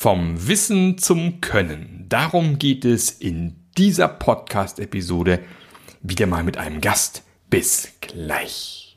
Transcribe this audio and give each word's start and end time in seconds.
Vom 0.00 0.46
Wissen 0.46 0.96
zum 0.96 1.40
Können. 1.40 2.06
Darum 2.08 2.60
geht 2.60 2.84
es 2.84 3.10
in 3.10 3.68
dieser 3.76 4.06
Podcast-Episode 4.06 5.40
wieder 6.02 6.28
mal 6.28 6.44
mit 6.44 6.56
einem 6.56 6.80
Gast. 6.80 7.24
Bis 7.50 7.88
gleich. 8.00 8.96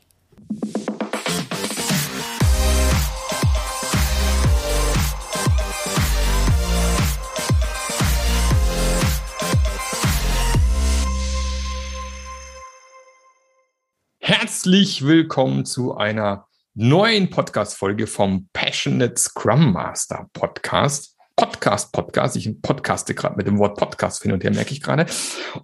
Herzlich 14.20 15.04
willkommen 15.04 15.64
zu 15.64 15.96
einer 15.96 16.46
neuen 16.74 17.28
Podcast-Folge 17.28 18.06
vom 18.06 18.48
Passionate 18.52 19.16
Scrum 19.18 19.72
Master 19.72 20.28
Podcast. 20.32 21.16
Podcast, 21.36 21.92
Podcast. 21.92 22.36
Ich 22.36 22.62
podcaste 22.62 23.14
gerade 23.14 23.36
mit 23.36 23.46
dem 23.46 23.58
Wort 23.58 23.78
Podcast 23.78 24.22
hin 24.22 24.32
und 24.32 24.42
her, 24.42 24.52
merke 24.52 24.72
ich 24.72 24.82
gerade. 24.82 25.06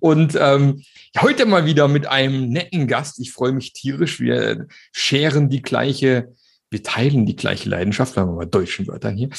Und 0.01 0.37
ähm, 0.39 0.83
heute 1.19 1.47
mal 1.47 1.65
wieder 1.65 1.89
mit 1.89 2.07
einem 2.07 2.49
netten 2.51 2.87
Gast. 2.87 3.21
Ich 3.21 3.33
freue 3.33 3.53
mich 3.53 3.73
tierisch. 3.73 4.21
Wir 4.21 4.67
scheren 4.93 5.49
die 5.49 5.63
gleiche, 5.63 6.35
wir 6.71 6.83
teilen 6.83 7.25
die 7.25 7.37
gleiche 7.37 7.71
Leidenschaft, 7.71 8.15
sagen 8.15 8.31
wir 8.31 8.37
mal 8.37 8.47
deutschen 8.47 8.87
Wörtern 8.87 9.17
hier, 9.17 9.31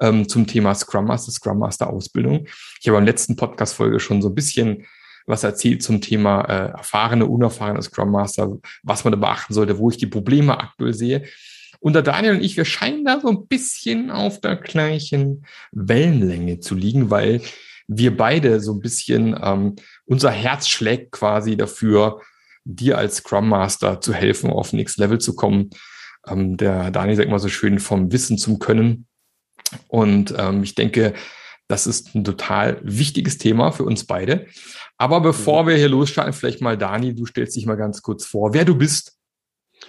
ähm, 0.00 0.28
zum 0.28 0.46
Thema 0.46 0.74
Scrum 0.74 1.06
Master, 1.06 1.32
Scrum 1.32 1.58
Master 1.58 1.90
Ausbildung. 1.90 2.46
Ich 2.80 2.88
habe 2.88 2.98
am 2.98 3.04
letzten 3.04 3.36
Podcast-Folge 3.36 4.00
schon 4.00 4.22
so 4.22 4.28
ein 4.28 4.34
bisschen 4.34 4.86
was 5.26 5.44
erzählt 5.44 5.82
zum 5.82 6.00
Thema 6.00 6.42
äh, 6.42 6.70
erfahrene, 6.70 7.26
unerfahrene 7.26 7.82
Scrum 7.82 8.10
Master, 8.10 8.58
was 8.82 9.04
man 9.04 9.12
da 9.12 9.18
beachten 9.18 9.54
sollte, 9.54 9.78
wo 9.78 9.90
ich 9.90 9.96
die 9.96 10.06
Probleme 10.06 10.58
aktuell 10.58 10.94
sehe. 10.94 11.24
Und 11.78 11.94
der 11.94 12.02
Daniel 12.02 12.34
und 12.34 12.42
ich, 12.42 12.56
wir 12.56 12.64
scheinen 12.64 13.04
da 13.04 13.20
so 13.20 13.28
ein 13.28 13.46
bisschen 13.46 14.10
auf 14.10 14.40
der 14.40 14.56
gleichen 14.56 15.46
Wellenlänge 15.72 16.60
zu 16.60 16.74
liegen, 16.74 17.10
weil 17.10 17.40
wir 17.88 18.16
beide 18.16 18.60
so 18.60 18.74
ein 18.74 18.80
bisschen, 18.80 19.38
ähm, 19.42 19.76
unser 20.04 20.30
Herz 20.30 20.68
schlägt 20.68 21.12
quasi 21.12 21.56
dafür, 21.56 22.20
dir 22.64 22.98
als 22.98 23.16
Scrum 23.16 23.48
Master 23.48 24.00
zu 24.00 24.12
helfen, 24.12 24.50
auf 24.50 24.72
Next 24.72 24.98
Level 24.98 25.18
zu 25.18 25.34
kommen. 25.34 25.70
Ähm, 26.26 26.56
der 26.56 26.90
Daniel 26.90 27.16
sagt 27.16 27.28
immer 27.28 27.38
so 27.38 27.48
schön, 27.48 27.78
vom 27.78 28.12
Wissen 28.12 28.38
zum 28.38 28.58
Können. 28.58 29.06
Und 29.88 30.34
ähm, 30.38 30.62
ich 30.62 30.74
denke, 30.74 31.14
das 31.66 31.86
ist 31.86 32.14
ein 32.14 32.24
total 32.24 32.80
wichtiges 32.82 33.38
Thema 33.38 33.70
für 33.72 33.84
uns 33.84 34.04
beide. 34.04 34.46
Aber 35.00 35.22
bevor 35.22 35.62
mhm. 35.62 35.68
wir 35.68 35.76
hier 35.76 35.88
losstarten, 35.88 36.34
vielleicht 36.34 36.60
mal 36.60 36.76
Dani, 36.76 37.14
du 37.14 37.24
stellst 37.24 37.56
dich 37.56 37.64
mal 37.64 37.76
ganz 37.76 38.02
kurz 38.02 38.26
vor, 38.26 38.52
wer 38.52 38.66
du 38.66 38.74
bist, 38.74 39.16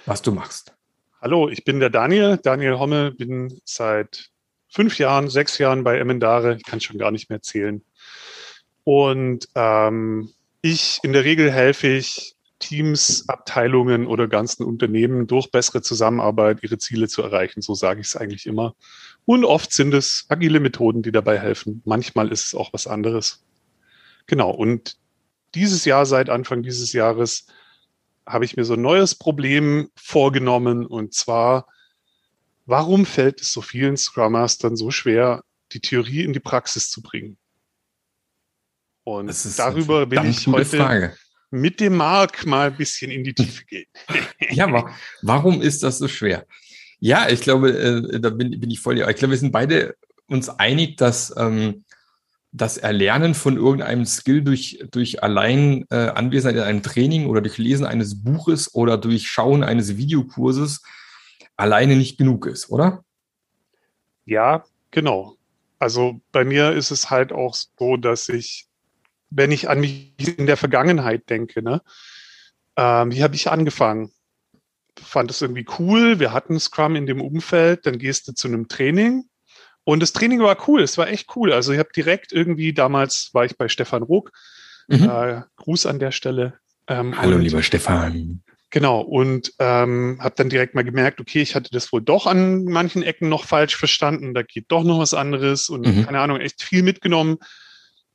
was 0.06 0.22
du 0.22 0.32
machst. 0.32 0.74
Hallo, 1.22 1.50
ich 1.50 1.66
bin 1.66 1.82
der 1.82 1.90
Daniel, 1.90 2.40
Daniel 2.42 2.80
Homme, 2.80 3.12
bin 3.12 3.60
seit 3.66 4.30
fünf 4.70 4.98
Jahren, 5.00 5.28
sechs 5.28 5.58
Jahren 5.58 5.84
bei 5.84 5.98
Emendare, 5.98 6.56
ich 6.56 6.64
kann 6.64 6.80
schon 6.80 6.98
gar 6.98 7.12
nicht 7.12 7.30
mehr 7.30 7.42
zählen. 7.42 7.84
Und 8.86 9.50
ähm, 9.54 10.30
ich, 10.62 11.00
in 11.04 11.12
der 11.12 11.26
Regel 11.26 11.52
helfe 11.52 11.88
ich 11.88 12.38
Teams, 12.60 13.28
Abteilungen 13.28 14.08
oder 14.08 14.30
ganzen 14.30 14.64
Unternehmen 14.64 15.28
durch 15.28 15.52
bessere 15.52 15.82
Zusammenarbeit 15.82 16.64
ihre 16.64 16.78
Ziele 16.78 17.10
zu 17.10 17.22
erreichen. 17.22 17.62
So 17.62 17.74
sage 17.74 18.00
ich 18.00 18.08
es 18.08 18.16
eigentlich 18.16 18.46
immer. 18.46 18.76
Und 19.26 19.44
oft 19.44 19.74
sind 19.74 19.94
es 19.94 20.26
agile 20.30 20.62
Methoden, 20.62 21.02
die 21.02 21.12
dabei 21.12 21.38
helfen. 21.38 21.82
Manchmal 21.84 22.32
ist 22.32 22.46
es 22.46 22.56
auch 22.56 22.72
was 22.72 22.88
anderes. 22.88 23.44
Genau. 24.26 24.52
Und 24.52 25.01
dieses 25.56 25.86
Jahr, 25.86 26.06
seit 26.06 26.30
Anfang 26.30 26.64
dieses 26.64 26.94
Jahres, 26.94 27.46
habe 28.26 28.46
ich 28.46 28.56
mir 28.56 28.66
so 28.66 28.74
ein 28.74 28.82
neues 28.82 29.16
Problem 29.16 29.90
vorgenommen 29.96 30.86
und 30.86 31.14
zwar, 31.14 31.68
warum 32.66 33.06
fällt 33.06 33.42
es 33.42 33.52
so 33.52 33.62
vielen 33.62 33.98
Scrum 33.98 34.34
Mastern 34.34 34.76
so 34.76 34.92
schwer, 34.92 35.44
die 35.72 35.80
Theorie 35.80 36.24
in 36.24 36.34
die 36.34 36.40
Praxis 36.40 36.90
zu 36.90 37.02
bringen? 37.02 37.38
Und 39.04 39.34
darüber 39.58 40.10
will 40.10 40.26
ich 40.26 40.46
heute 40.48 40.78
Frage. 40.78 41.18
mit 41.50 41.80
dem 41.80 41.98
Mark 41.98 42.46
mal 42.46 42.68
ein 42.68 42.78
bisschen 42.78 43.10
in 43.12 43.24
die 43.24 43.34
Tiefe 43.34 43.66
gehen. 43.66 43.88
ja, 44.52 44.66
aber 44.66 44.94
warum 45.22 45.62
ist 45.62 45.84
das 45.84 45.98
so 45.98 46.08
schwer? 46.08 46.46
Ja, 47.00 47.28
ich 47.28 47.42
glaube, 47.42 47.72
äh, 47.72 48.20
da 48.20 48.30
bin, 48.30 48.60
bin 48.60 48.70
ich 48.70 48.80
voll. 48.80 49.00
Ich 49.00 49.16
glaube, 49.16 49.32
wir 49.32 49.38
sind 49.38 49.52
beide 49.52 49.96
uns 50.28 50.50
einig, 50.50 50.98
dass 50.98 51.34
ähm, 51.36 51.84
das 52.52 52.78
Erlernen 52.78 53.34
von 53.34 53.56
irgendeinem 53.56 54.06
Skill 54.06 54.44
durch, 54.44 54.84
durch 54.92 55.24
allein 55.24 55.86
äh, 55.90 55.96
Anwesenheit 55.96 56.58
in 56.58 56.64
einem 56.64 56.84
Training 56.84 57.28
oder 57.28 57.42
durch 57.42 57.58
Lesen 57.58 57.86
eines 57.86 58.24
Buches 58.24 58.74
oder 58.74 58.98
durch 58.98 59.28
Schauen 59.28 59.64
eines 59.64 59.96
Videokurses 59.96 60.84
alleine 61.56 61.96
nicht 61.96 62.18
genug 62.18 62.46
ist, 62.48 62.70
oder? 62.70 63.04
Ja, 64.26 64.66
genau. 64.92 65.38
Also 65.80 66.20
bei 66.32 66.44
mir 66.44 66.74
ist 66.74 66.92
es 66.92 67.10
halt 67.10 67.32
auch 67.32 67.56
so, 67.56 67.98
dass 67.98 68.28
ich, 68.30 68.68
wenn 69.30 69.52
ich 69.52 69.70
an 69.70 69.80
mich 69.80 70.14
in 70.38 70.46
der 70.46 70.58
Vergangenheit 70.58 71.30
denke, 71.30 71.64
ne, 71.64 71.82
ähm, 72.76 73.12
wie 73.12 73.24
habe 73.24 73.36
ich 73.36 73.50
angefangen? 73.50 74.12
Fand 75.02 75.32
es 75.32 75.42
irgendwie 75.42 75.66
cool, 75.80 76.20
wir 76.20 76.34
hatten 76.34 76.60
Scrum 76.60 76.96
in 76.96 77.06
dem 77.06 77.22
Umfeld, 77.22 77.86
dann 77.86 77.98
gehst 77.98 78.28
du 78.28 78.34
zu 78.34 78.50
einem 78.50 78.68
Training 78.68 79.24
und 79.84 80.02
das 80.02 80.14
Training 80.14 80.42
war 80.42 80.58
cool, 80.68 80.82
es 80.82 80.98
war 80.98 81.10
echt 81.10 81.36
cool. 81.36 81.52
Also 81.52 81.72
ich 81.74 81.80
habe 81.80 81.90
direkt 81.96 82.32
irgendwie, 82.32 82.74
damals 82.74 83.30
war 83.34 83.46
ich 83.46 83.58
bei 83.58 83.68
Stefan 83.68 84.04
Ruck, 84.04 84.32
mhm. 84.88 85.10
äh, 85.10 85.42
Gruß 85.58 85.86
an 85.86 86.00
der 86.00 86.12
Stelle. 86.12 86.54
Ähm, 86.88 87.20
Hallo 87.20 87.36
und, 87.36 87.42
lieber 87.42 87.64
Stefan. 87.64 88.42
Genau, 88.70 89.02
und 89.02 89.54
ähm, 89.60 90.18
habe 90.22 90.36
dann 90.38 90.50
direkt 90.50 90.76
mal 90.76 90.84
gemerkt, 90.84 91.20
okay, 91.20 91.42
ich 91.42 91.56
hatte 91.56 91.72
das 91.72 91.92
wohl 91.92 92.02
doch 92.02 92.26
an 92.26 92.64
manchen 92.64 93.04
Ecken 93.04 93.28
noch 93.28 93.44
falsch 93.44 93.76
verstanden, 93.76 94.34
da 94.34 94.44
geht 94.44 94.66
doch 94.70 94.84
noch 94.84 95.00
was 95.00 95.14
anderes 95.14 95.68
und 95.68 95.86
mhm. 95.86 96.06
keine 96.06 96.20
Ahnung, 96.22 96.40
echt 96.40 96.64
viel 96.64 96.84
mitgenommen. 96.84 97.38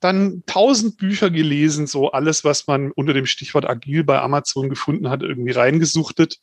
Dann 0.00 0.44
tausend 0.46 0.98
Bücher 0.98 1.30
gelesen, 1.30 1.86
so 1.86 2.12
alles, 2.12 2.44
was 2.44 2.66
man 2.66 2.90
unter 2.92 3.12
dem 3.12 3.26
Stichwort 3.26 3.68
agil 3.68 4.04
bei 4.04 4.20
Amazon 4.20 4.68
gefunden 4.68 5.10
hat, 5.10 5.22
irgendwie 5.22 5.52
reingesuchtet. 5.52 6.38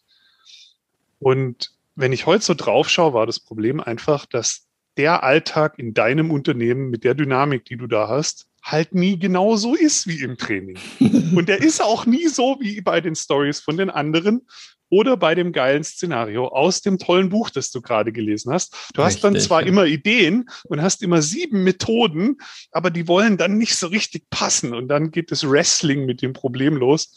Und 1.19 1.71
wenn 1.95 2.13
ich 2.13 2.25
heute 2.25 2.43
so 2.43 2.53
drauf 2.53 2.89
schaue, 2.89 3.13
war 3.13 3.25
das 3.25 3.39
Problem 3.39 3.79
einfach, 3.79 4.25
dass 4.25 4.65
der 4.97 5.23
Alltag 5.23 5.77
in 5.77 5.93
deinem 5.93 6.31
Unternehmen 6.31 6.89
mit 6.89 7.03
der 7.03 7.15
Dynamik, 7.15 7.65
die 7.65 7.77
du 7.77 7.87
da 7.87 8.07
hast, 8.07 8.47
halt 8.63 8.95
nie 8.95 9.19
genau 9.19 9.55
so 9.55 9.75
ist 9.75 10.07
wie 10.07 10.21
im 10.21 10.37
Training. 10.37 10.77
Und 11.35 11.49
der 11.49 11.61
ist 11.61 11.81
auch 11.81 12.05
nie 12.05 12.27
so 12.27 12.57
wie 12.59 12.81
bei 12.81 13.01
den 13.01 13.15
Stories 13.15 13.59
von 13.59 13.77
den 13.77 13.89
anderen 13.89 14.41
oder 14.89 15.17
bei 15.17 15.33
dem 15.33 15.51
geilen 15.53 15.83
Szenario 15.83 16.47
aus 16.47 16.81
dem 16.81 16.99
tollen 16.99 17.29
Buch, 17.29 17.49
das 17.49 17.71
du 17.71 17.81
gerade 17.81 18.11
gelesen 18.11 18.53
hast. 18.53 18.73
Du 18.93 19.01
Richtig, 19.01 19.03
hast 19.03 19.23
dann 19.23 19.39
zwar 19.39 19.61
ja. 19.61 19.67
immer 19.67 19.85
Ideen 19.85 20.47
und 20.65 20.83
hast 20.83 21.01
immer 21.01 21.23
sieben 21.23 21.63
Methoden, 21.63 22.37
aber 22.71 22.91
die 22.91 23.07
wollen 23.07 23.37
dann 23.37 23.57
nicht 23.57 23.75
so 23.75 23.87
richtig 23.87 24.29
passen 24.29 24.73
und 24.73 24.87
dann 24.89 25.09
geht 25.09 25.31
das 25.31 25.49
Wrestling 25.49 26.05
mit 26.05 26.21
dem 26.21 26.33
Problem 26.33 26.77
los. 26.77 27.15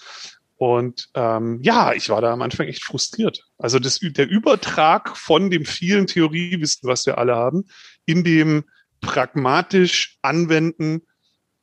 Und 0.58 1.08
ähm, 1.14 1.60
ja, 1.62 1.92
ich 1.92 2.08
war 2.08 2.22
da 2.22 2.32
am 2.32 2.42
Anfang 2.42 2.66
echt 2.66 2.84
frustriert. 2.84 3.44
Also 3.58 3.78
das, 3.78 3.98
der 4.00 4.28
Übertrag 4.28 5.16
von 5.16 5.50
dem 5.50 5.66
vielen 5.66 6.06
Theoriewissen, 6.06 6.88
was 6.88 7.04
wir 7.04 7.18
alle 7.18 7.36
haben, 7.36 7.64
in 8.06 8.24
dem 8.24 8.64
pragmatisch 9.00 10.18
anwenden 10.22 11.02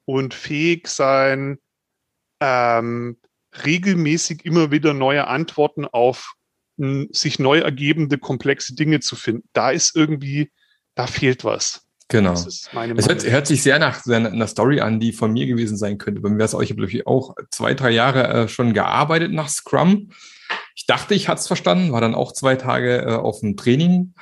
und 0.05 0.33
fähig 0.33 0.87
sein, 0.87 1.57
ähm, 2.39 3.17
regelmäßig 3.65 4.45
immer 4.45 4.71
wieder 4.71 4.93
neue 4.93 5.27
Antworten 5.27 5.85
auf 5.85 6.33
sich 6.77 7.37
neu 7.37 7.59
ergebende 7.59 8.17
komplexe 8.17 8.73
Dinge 8.73 8.99
zu 8.99 9.15
finden. 9.15 9.47
Da 9.53 9.69
ist 9.69 9.95
irgendwie, 9.95 10.51
da 10.95 11.05
fehlt 11.05 11.43
was. 11.43 11.85
Genau. 12.09 12.33
es 12.33 12.69
hört, 12.73 13.25
hört, 13.25 13.47
sich 13.47 13.63
sehr 13.63 13.79
nach 13.79 14.05
einer 14.05 14.47
Story 14.47 14.81
an, 14.81 14.99
die 14.99 15.13
von 15.13 15.31
mir 15.31 15.47
gewesen 15.47 15.77
sein 15.77 15.97
könnte. 15.97 16.21
Bei 16.21 16.29
mir 16.29 16.37
wäre 16.37 16.45
es 16.45 16.55
auch, 16.55 16.61
ich 16.61 16.71
habe 16.71 17.01
auch 17.05 17.35
zwei, 17.49 17.73
drei 17.73 17.91
Jahre 17.91 18.27
äh, 18.27 18.47
schon 18.47 18.73
gearbeitet 18.73 19.31
nach 19.31 19.49
Scrum. 19.49 20.09
Ich 20.75 20.85
dachte, 20.85 21.13
ich 21.13 21.27
hatte 21.27 21.39
es 21.39 21.47
verstanden, 21.47 21.91
war 21.91 22.01
dann 22.01 22.15
auch 22.15 22.33
zwei 22.33 22.55
Tage 22.55 22.97
äh, 23.01 23.15
auf 23.15 23.39
dem 23.39 23.57
Training. 23.57 24.13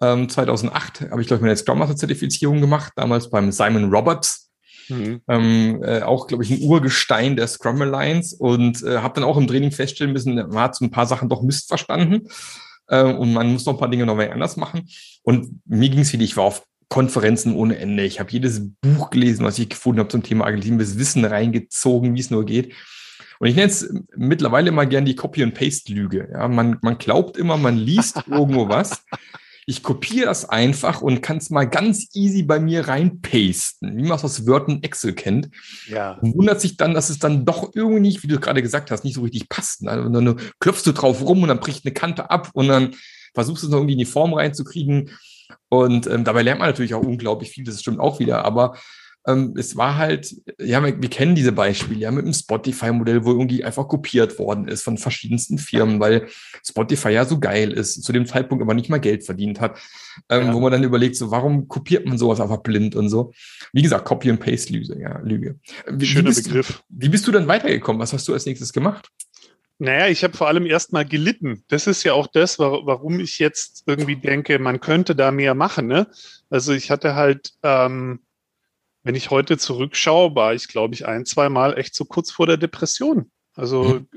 Ähm, 0.00 0.28
2008 0.28 1.10
habe 1.10 1.20
ich, 1.20 1.26
glaube 1.26 1.38
ich, 1.38 1.42
meine 1.42 1.56
Scrum 1.56 1.78
Master 1.78 1.96
Zertifizierung 1.96 2.60
gemacht, 2.60 2.92
damals 2.96 3.30
beim 3.30 3.52
Simon 3.52 3.92
Roberts. 3.92 4.50
Mhm. 4.88 5.20
Ähm, 5.28 5.82
äh, 5.84 6.02
auch, 6.02 6.26
glaube 6.26 6.44
ich, 6.44 6.50
ein 6.50 6.62
Urgestein 6.62 7.36
der 7.36 7.46
Scrum 7.46 7.80
Alliance 7.82 8.36
und 8.36 8.82
äh, 8.82 8.98
habe 8.98 9.14
dann 9.14 9.24
auch 9.24 9.36
im 9.36 9.46
Training 9.46 9.70
feststellen 9.70 10.12
müssen, 10.12 10.34
man 10.34 10.58
hat 10.58 10.74
so 10.74 10.84
ein 10.84 10.90
paar 10.90 11.06
Sachen 11.06 11.28
doch 11.28 11.42
missverstanden 11.42 12.28
äh, 12.88 13.02
und 13.04 13.32
man 13.32 13.52
muss 13.52 13.64
noch 13.64 13.74
ein 13.74 13.78
paar 13.78 13.88
Dinge 13.88 14.06
noch 14.06 14.16
mal 14.16 14.30
anders 14.30 14.56
machen. 14.56 14.88
Und 15.22 15.60
mir 15.66 15.88
ging 15.88 16.00
es 16.00 16.12
wie 16.12 16.22
ich 16.22 16.36
war 16.36 16.44
auf 16.44 16.64
Konferenzen 16.92 17.54
ohne 17.54 17.78
Ende. 17.78 18.04
Ich 18.04 18.20
habe 18.20 18.30
jedes 18.30 18.70
Buch 18.82 19.08
gelesen, 19.08 19.46
was 19.46 19.58
ich 19.58 19.70
gefunden 19.70 20.00
habe 20.00 20.10
zum 20.10 20.22
Thema 20.22 20.44
agiles 20.44 20.98
Wissen 20.98 21.24
reingezogen, 21.24 22.14
wie 22.14 22.20
es 22.20 22.30
nur 22.30 22.44
geht. 22.44 22.74
Und 23.38 23.48
ich 23.48 23.56
nenne 23.56 23.68
es 23.68 23.90
mittlerweile 24.14 24.68
immer 24.68 24.84
gern 24.84 25.06
die 25.06 25.16
Copy-and-Paste-Lüge. 25.16 26.28
Ja, 26.34 26.48
man, 26.48 26.76
man 26.82 26.98
glaubt 26.98 27.38
immer, 27.38 27.56
man 27.56 27.78
liest 27.78 28.24
irgendwo 28.30 28.68
was. 28.68 29.06
Ich 29.64 29.82
kopiere 29.82 30.26
das 30.26 30.46
einfach 30.46 31.00
und 31.00 31.22
kann 31.22 31.38
es 31.38 31.48
mal 31.48 31.64
ganz 31.64 32.10
easy 32.12 32.42
bei 32.42 32.60
mir 32.60 32.86
reinpasten, 32.86 33.96
wie 33.96 34.02
man 34.02 34.18
es 34.18 34.24
aus 34.24 34.46
Word 34.46 34.68
und 34.68 34.84
Excel 34.84 35.14
kennt. 35.14 35.48
Ja. 35.88 36.18
Und 36.20 36.36
wundert 36.36 36.60
sich 36.60 36.76
dann, 36.76 36.92
dass 36.92 37.08
es 37.08 37.18
dann 37.18 37.46
doch 37.46 37.70
irgendwie 37.74 38.00
nicht, 38.00 38.22
wie 38.22 38.28
du 38.28 38.38
gerade 38.38 38.60
gesagt 38.60 38.90
hast, 38.90 39.02
nicht 39.02 39.14
so 39.14 39.22
richtig 39.22 39.48
passt. 39.48 39.88
Also 39.88 40.10
dann 40.10 40.38
klopfst 40.60 40.84
du 40.84 40.92
drauf 40.92 41.22
rum 41.22 41.40
und 41.40 41.48
dann 41.48 41.60
bricht 41.60 41.86
eine 41.86 41.94
Kante 41.94 42.28
ab 42.28 42.50
und 42.52 42.68
dann 42.68 42.94
versuchst 43.32 43.62
du 43.62 43.68
es 43.68 43.70
noch 43.70 43.78
irgendwie 43.78 43.94
in 43.94 43.98
die 44.00 44.04
Form 44.04 44.34
reinzukriegen 44.34 45.10
Und 45.68 46.06
ähm, 46.06 46.24
dabei 46.24 46.42
lernt 46.42 46.60
man 46.60 46.68
natürlich 46.68 46.94
auch 46.94 47.02
unglaublich 47.02 47.50
viel, 47.50 47.64
das 47.64 47.80
stimmt 47.80 48.00
auch 48.00 48.18
wieder, 48.18 48.44
aber 48.44 48.74
ähm, 49.26 49.54
es 49.56 49.76
war 49.76 49.96
halt, 49.96 50.34
ja, 50.60 50.82
wir, 50.84 51.00
wir 51.00 51.10
kennen 51.10 51.34
diese 51.34 51.52
Beispiele, 51.52 52.00
ja, 52.00 52.10
mit 52.10 52.26
dem 52.26 52.32
Spotify-Modell, 52.32 53.24
wo 53.24 53.30
irgendwie 53.30 53.62
einfach 53.62 53.86
kopiert 53.86 54.38
worden 54.38 54.66
ist 54.66 54.82
von 54.82 54.98
verschiedensten 54.98 55.58
Firmen, 55.58 56.00
weil 56.00 56.26
Spotify 56.66 57.10
ja 57.10 57.24
so 57.24 57.38
geil 57.38 57.70
ist, 57.72 58.02
zu 58.02 58.12
dem 58.12 58.26
Zeitpunkt 58.26 58.62
aber 58.62 58.74
nicht 58.74 58.88
mal 58.88 58.98
Geld 58.98 59.24
verdient 59.24 59.60
hat, 59.60 59.78
ähm, 60.28 60.46
ja. 60.46 60.54
wo 60.54 60.60
man 60.60 60.72
dann 60.72 60.82
überlegt, 60.82 61.16
so, 61.16 61.30
warum 61.30 61.68
kopiert 61.68 62.06
man 62.06 62.18
sowas 62.18 62.40
einfach 62.40 62.62
blind 62.62 62.96
und 62.96 63.08
so? 63.08 63.32
Wie 63.72 63.82
gesagt, 63.82 64.04
Copy 64.04 64.30
and 64.30 64.40
Paste 64.40 64.72
Lüge, 64.72 64.98
ja, 64.98 65.18
Lüge. 65.20 65.58
Wie, 65.88 66.06
Schöner 66.06 66.30
wie 66.30 66.42
Begriff. 66.42 66.82
Du, 66.88 67.04
wie 67.04 67.08
bist 67.08 67.26
du 67.26 67.32
denn 67.32 67.46
weitergekommen? 67.46 68.00
Was 68.00 68.12
hast 68.12 68.26
du 68.26 68.32
als 68.32 68.46
nächstes 68.46 68.72
gemacht? 68.72 69.08
Naja, 69.82 70.08
ich 70.08 70.22
habe 70.22 70.36
vor 70.36 70.48
allem 70.48 70.66
erstmal 70.66 71.04
gelitten. 71.04 71.64
Das 71.68 71.86
ist 71.86 72.04
ja 72.04 72.12
auch 72.12 72.26
das, 72.26 72.58
warum 72.58 73.20
ich 73.20 73.38
jetzt 73.38 73.82
irgendwie 73.86 74.16
denke, 74.16 74.58
man 74.58 74.80
könnte 74.80 75.16
da 75.16 75.30
mehr 75.30 75.54
machen. 75.54 75.86
Ne? 75.86 76.06
Also 76.50 76.72
ich 76.72 76.90
hatte 76.90 77.14
halt 77.14 77.52
ähm, 77.62 78.20
wenn 79.04 79.14
ich 79.14 79.30
heute 79.30 79.58
zurückschaue, 79.58 80.34
war 80.34 80.54
ich, 80.54 80.68
glaube 80.68 80.94
ich, 80.94 81.06
ein, 81.06 81.26
zwei 81.26 81.48
Mal 81.48 81.76
echt 81.78 81.94
so 81.94 82.04
kurz 82.04 82.30
vor 82.30 82.46
der 82.46 82.56
Depression. 82.56 83.30
Also 83.54 83.82
mhm. 83.82 84.08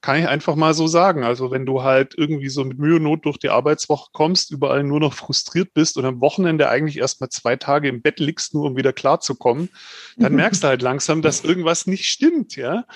kann 0.00 0.18
ich 0.18 0.28
einfach 0.28 0.56
mal 0.56 0.72
so 0.72 0.86
sagen. 0.86 1.24
Also 1.24 1.50
wenn 1.50 1.66
du 1.66 1.82
halt 1.82 2.14
irgendwie 2.16 2.48
so 2.48 2.64
mit 2.64 2.78
Mühe 2.78 2.96
und 2.96 3.02
Not 3.02 3.26
durch 3.26 3.38
die 3.38 3.50
Arbeitswoche 3.50 4.10
kommst, 4.12 4.50
überall 4.50 4.82
nur 4.82 5.00
noch 5.00 5.12
frustriert 5.12 5.74
bist 5.74 5.98
und 5.98 6.06
am 6.06 6.20
Wochenende 6.20 6.70
eigentlich 6.70 6.98
erst 6.98 7.20
mal 7.20 7.28
zwei 7.28 7.56
Tage 7.56 7.88
im 7.88 8.00
Bett 8.00 8.18
liegst, 8.18 8.54
nur 8.54 8.64
um 8.64 8.76
wieder 8.76 8.92
klarzukommen, 8.92 9.68
dann 10.16 10.34
merkst 10.36 10.62
du 10.62 10.68
halt 10.68 10.82
langsam, 10.82 11.20
dass 11.20 11.44
irgendwas 11.44 11.86
nicht 11.86 12.06
stimmt, 12.06 12.56
ja. 12.56 12.86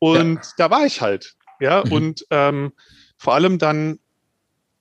Und 0.00 0.36
ja. 0.36 0.42
da 0.56 0.70
war 0.70 0.86
ich 0.86 1.02
halt, 1.02 1.36
ja. 1.60 1.84
Mhm. 1.84 1.92
Und 1.92 2.26
ähm, 2.30 2.72
vor 3.16 3.34
allem 3.34 3.58
dann 3.58 3.98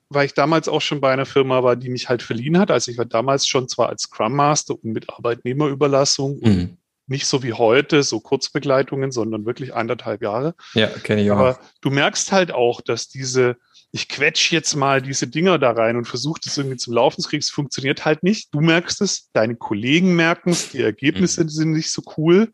weil 0.10 0.26
ich 0.26 0.34
damals 0.34 0.68
auch 0.68 0.82
schon 0.82 1.02
bei 1.02 1.12
einer 1.12 1.26
Firma 1.26 1.64
war, 1.64 1.76
die 1.76 1.90
mich 1.90 2.10
halt 2.10 2.24
verliehen 2.24 2.58
hat. 2.58 2.72
Also 2.72 2.92
ich 2.92 2.98
war 2.98 3.06
damals 3.06 3.48
schon 3.48 3.70
zwar 3.70 3.90
als 3.90 4.04
Scrum 4.04 4.36
Master 4.36 4.74
und 4.74 4.86
mit 4.86 5.10
Arbeitnehmerüberlassung, 5.10 6.40
mhm. 6.42 6.78
nicht 7.08 7.28
so 7.28 7.44
wie 7.44 7.54
heute, 7.54 8.02
so 8.02 8.20
Kurzbegleitungen, 8.20 9.12
sondern 9.12 9.46
wirklich 9.46 9.76
anderthalb 9.76 10.24
Jahre. 10.24 10.56
Ja, 10.74 10.88
kenne 10.88 11.24
ich 11.24 11.32
auch. 11.32 11.38
Aber 11.38 11.60
du 11.82 11.92
merkst 11.92 12.32
halt 12.32 12.52
auch, 12.52 12.82
dass 12.82 13.08
diese, 13.08 13.58
ich 13.92 14.10
quetsch 14.10 14.52
jetzt 14.52 14.76
mal 14.76 15.00
diese 15.00 15.28
Dinger 15.28 15.60
da 15.60 15.72
rein 15.72 15.96
und 15.96 16.06
versuche 16.06 16.42
das 16.44 16.58
irgendwie 16.58 16.78
zum 16.78 16.94
Laufen 16.96 17.22
zu 17.22 17.30
kriegen, 17.30 17.42
es 17.42 17.52
funktioniert 17.52 18.04
halt 18.04 18.24
nicht. 18.24 18.54
Du 18.54 18.62
merkst 18.62 19.02
es, 19.02 19.30
deine 19.34 19.56
Kollegen 19.56 20.16
merken 20.16 20.50
es, 20.50 20.72
die 20.72 20.82
Ergebnisse 20.82 21.44
mhm. 21.44 21.50
sind 21.50 21.72
nicht 21.74 21.92
so 21.92 22.02
cool 22.18 22.52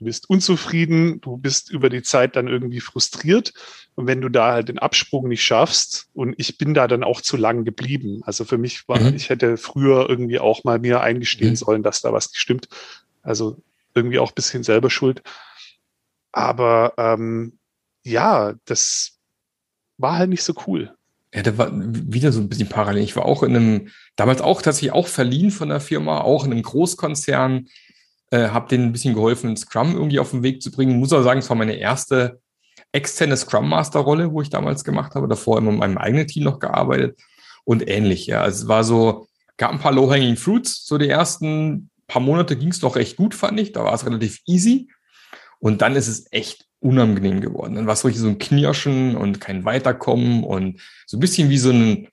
du 0.00 0.06
bist 0.06 0.28
unzufrieden, 0.30 1.20
du 1.20 1.36
bist 1.36 1.70
über 1.70 1.90
die 1.90 2.02
Zeit 2.02 2.34
dann 2.34 2.48
irgendwie 2.48 2.80
frustriert. 2.80 3.52
Und 3.94 4.06
wenn 4.06 4.22
du 4.22 4.30
da 4.30 4.52
halt 4.52 4.68
den 4.70 4.78
Absprung 4.78 5.28
nicht 5.28 5.44
schaffst, 5.44 6.08
und 6.14 6.34
ich 6.38 6.56
bin 6.56 6.72
da 6.72 6.88
dann 6.88 7.04
auch 7.04 7.20
zu 7.20 7.36
lang 7.36 7.64
geblieben. 7.64 8.22
Also 8.24 8.44
für 8.46 8.58
mich 8.58 8.88
war, 8.88 8.98
mhm. 8.98 9.14
ich 9.14 9.28
hätte 9.28 9.58
früher 9.58 10.08
irgendwie 10.08 10.38
auch 10.38 10.64
mal 10.64 10.78
mir 10.78 11.02
eingestehen 11.02 11.50
mhm. 11.50 11.56
sollen, 11.56 11.82
dass 11.82 12.00
da 12.00 12.12
was 12.12 12.30
nicht 12.30 12.40
stimmt. 12.40 12.68
Also 13.22 13.62
irgendwie 13.94 14.18
auch 14.18 14.32
bisschen 14.32 14.62
selber 14.62 14.88
schuld. 14.88 15.22
Aber 16.32 16.94
ähm, 16.96 17.58
ja, 18.02 18.54
das 18.64 19.18
war 19.98 20.16
halt 20.16 20.30
nicht 20.30 20.42
so 20.42 20.54
cool. 20.66 20.94
Ja, 21.34 21.42
da 21.42 21.58
war 21.58 21.70
wieder 21.72 22.32
so 22.32 22.40
ein 22.40 22.48
bisschen 22.48 22.70
parallel. 22.70 23.04
Ich 23.04 23.16
war 23.16 23.26
auch 23.26 23.42
in 23.42 23.54
einem, 23.54 23.88
damals 24.16 24.40
auch 24.40 24.62
tatsächlich 24.62 24.92
auch 24.92 25.06
verliehen 25.08 25.50
von 25.50 25.68
der 25.68 25.80
Firma, 25.80 26.22
auch 26.22 26.44
in 26.44 26.52
einem 26.52 26.62
Großkonzern, 26.62 27.68
äh, 28.30 28.48
habe 28.48 28.68
denen 28.68 28.86
ein 28.86 28.92
bisschen 28.92 29.14
geholfen, 29.14 29.56
Scrum 29.56 29.94
irgendwie 29.94 30.18
auf 30.18 30.30
den 30.30 30.42
Weg 30.42 30.62
zu 30.62 30.70
bringen. 30.70 30.98
Muss 30.98 31.12
aber 31.12 31.22
sagen, 31.22 31.40
es 31.40 31.48
war 31.48 31.56
meine 31.56 31.76
erste 31.76 32.40
externe 32.92 33.36
Scrum 33.36 33.68
Master 33.68 34.00
Rolle, 34.00 34.32
wo 34.32 34.42
ich 34.42 34.50
damals 34.50 34.84
gemacht 34.84 35.14
habe. 35.14 35.28
Davor 35.28 35.58
immer 35.58 35.70
mit 35.72 35.80
meinem 35.80 35.98
eigenen 35.98 36.26
Team 36.26 36.44
noch 36.44 36.58
gearbeitet 36.58 37.20
und 37.64 37.88
ähnlich. 37.88 38.26
Ja, 38.26 38.42
also 38.42 38.64
es 38.64 38.68
war 38.68 38.84
so, 38.84 39.28
gab 39.56 39.72
ein 39.72 39.78
paar 39.78 39.92
Low 39.92 40.10
Hanging 40.10 40.36
Fruits. 40.36 40.86
So 40.86 40.98
die 40.98 41.08
ersten 41.08 41.90
paar 42.06 42.22
Monate 42.22 42.56
ging 42.56 42.70
es 42.70 42.80
doch 42.80 42.96
recht 42.96 43.16
gut, 43.16 43.34
fand 43.34 43.60
ich. 43.60 43.72
Da 43.72 43.84
war 43.84 43.94
es 43.94 44.06
relativ 44.06 44.40
easy. 44.46 44.90
Und 45.58 45.82
dann 45.82 45.94
ist 45.96 46.08
es 46.08 46.26
echt 46.32 46.66
unangenehm 46.80 47.40
geworden. 47.40 47.74
Dann 47.74 47.86
war 47.86 47.92
es 47.94 48.04
richtig 48.04 48.22
so 48.22 48.28
ein 48.28 48.38
Knirschen 48.38 49.16
und 49.16 49.40
kein 49.40 49.64
Weiterkommen 49.64 50.42
und 50.44 50.80
so 51.06 51.16
ein 51.16 51.20
bisschen 51.20 51.50
wie 51.50 51.58
so 51.58 51.70
ein 51.70 52.08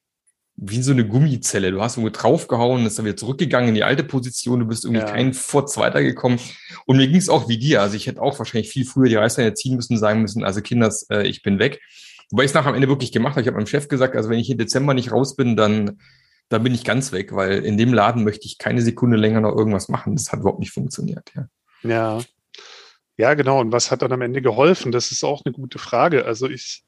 wie 0.58 0.82
so 0.82 0.92
eine 0.92 1.08
Gummizelle. 1.08 1.72
Du 1.72 1.82
hast 1.82 1.98
irgendwo 1.98 2.18
draufgehauen, 2.18 2.86
ist 2.88 2.98
dann 2.98 3.06
wieder 3.06 3.16
zurückgegangen 3.16 3.70
in 3.70 3.76
die 3.76 3.84
alte 3.84 4.04
Position, 4.04 4.60
du 4.60 4.66
bist 4.66 4.86
irgendwie 4.86 5.02
ja. 5.02 5.12
keinen 5.12 5.34
Furz 5.34 5.78
weitergekommen. 5.78 6.40
Und 6.86 6.98
mir 6.98 7.08
ging 7.08 7.18
es 7.18 7.30
auch 7.30 7.48
wie 7.48 7.60
dir. 7.60 7.82
Also 7.82 7.96
ich 7.96 8.08
hätte 8.08 8.22
auch 8.22 8.40
wahrscheinlich 8.40 8.70
viel 8.70 8.84
früher 8.84 9.08
die 9.08 9.16
Reißleine 9.16 9.54
ziehen 9.54 9.76
müssen, 9.76 9.98
sagen 9.98 10.22
müssen, 10.22 10.44
also 10.44 10.62
Kinders, 10.62 11.04
äh, 11.12 11.28
ich 11.28 11.44
bin 11.44 11.60
weg. 11.60 11.80
Wobei 12.32 12.44
ich 12.44 12.50
es 12.50 12.56
nachher 12.56 12.70
am 12.70 12.76
Ende 12.76 12.88
wirklich 12.88 13.12
gemacht 13.12 13.34
habe. 13.34 13.42
Ich 13.42 13.48
habe 13.48 13.56
meinem 13.56 13.68
Chef 13.68 13.88
gesagt, 13.88 14.16
also 14.16 14.30
wenn 14.30 14.40
ich 14.40 14.50
im 14.50 14.58
Dezember 14.58 14.96
nicht 14.96 15.12
raus 15.12 15.36
bin, 15.36 15.56
dann, 15.56 16.00
dann 16.50 16.64
bin 16.64 16.74
ich 16.74 16.84
ganz 16.84 17.12
weg, 17.12 17.36
weil 17.36 17.64
in 17.64 17.78
dem 17.78 17.94
Laden 17.94 18.24
möchte 18.24 18.48
ich 18.48 18.58
keine 18.58 18.82
Sekunde 18.82 19.16
länger 19.16 19.42
noch 19.42 19.56
irgendwas 19.56 19.90
machen. 19.90 20.16
Das 20.16 20.32
hat 20.32 20.40
überhaupt 20.40 20.60
nicht 20.60 20.72
funktioniert. 20.72 21.32
Ja. 21.36 21.48
Ja. 21.84 22.20
Ja, 23.16 23.34
genau. 23.36 23.60
Und 23.60 23.72
was 23.72 23.92
hat 23.92 24.02
dann 24.02 24.12
am 24.12 24.22
Ende 24.22 24.42
geholfen? 24.42 24.92
Das 24.92 25.12
ist 25.12 25.24
auch 25.24 25.44
eine 25.46 25.54
gute 25.54 25.80
Frage. 25.80 26.26
Also 26.26 26.50
ich, 26.50 26.84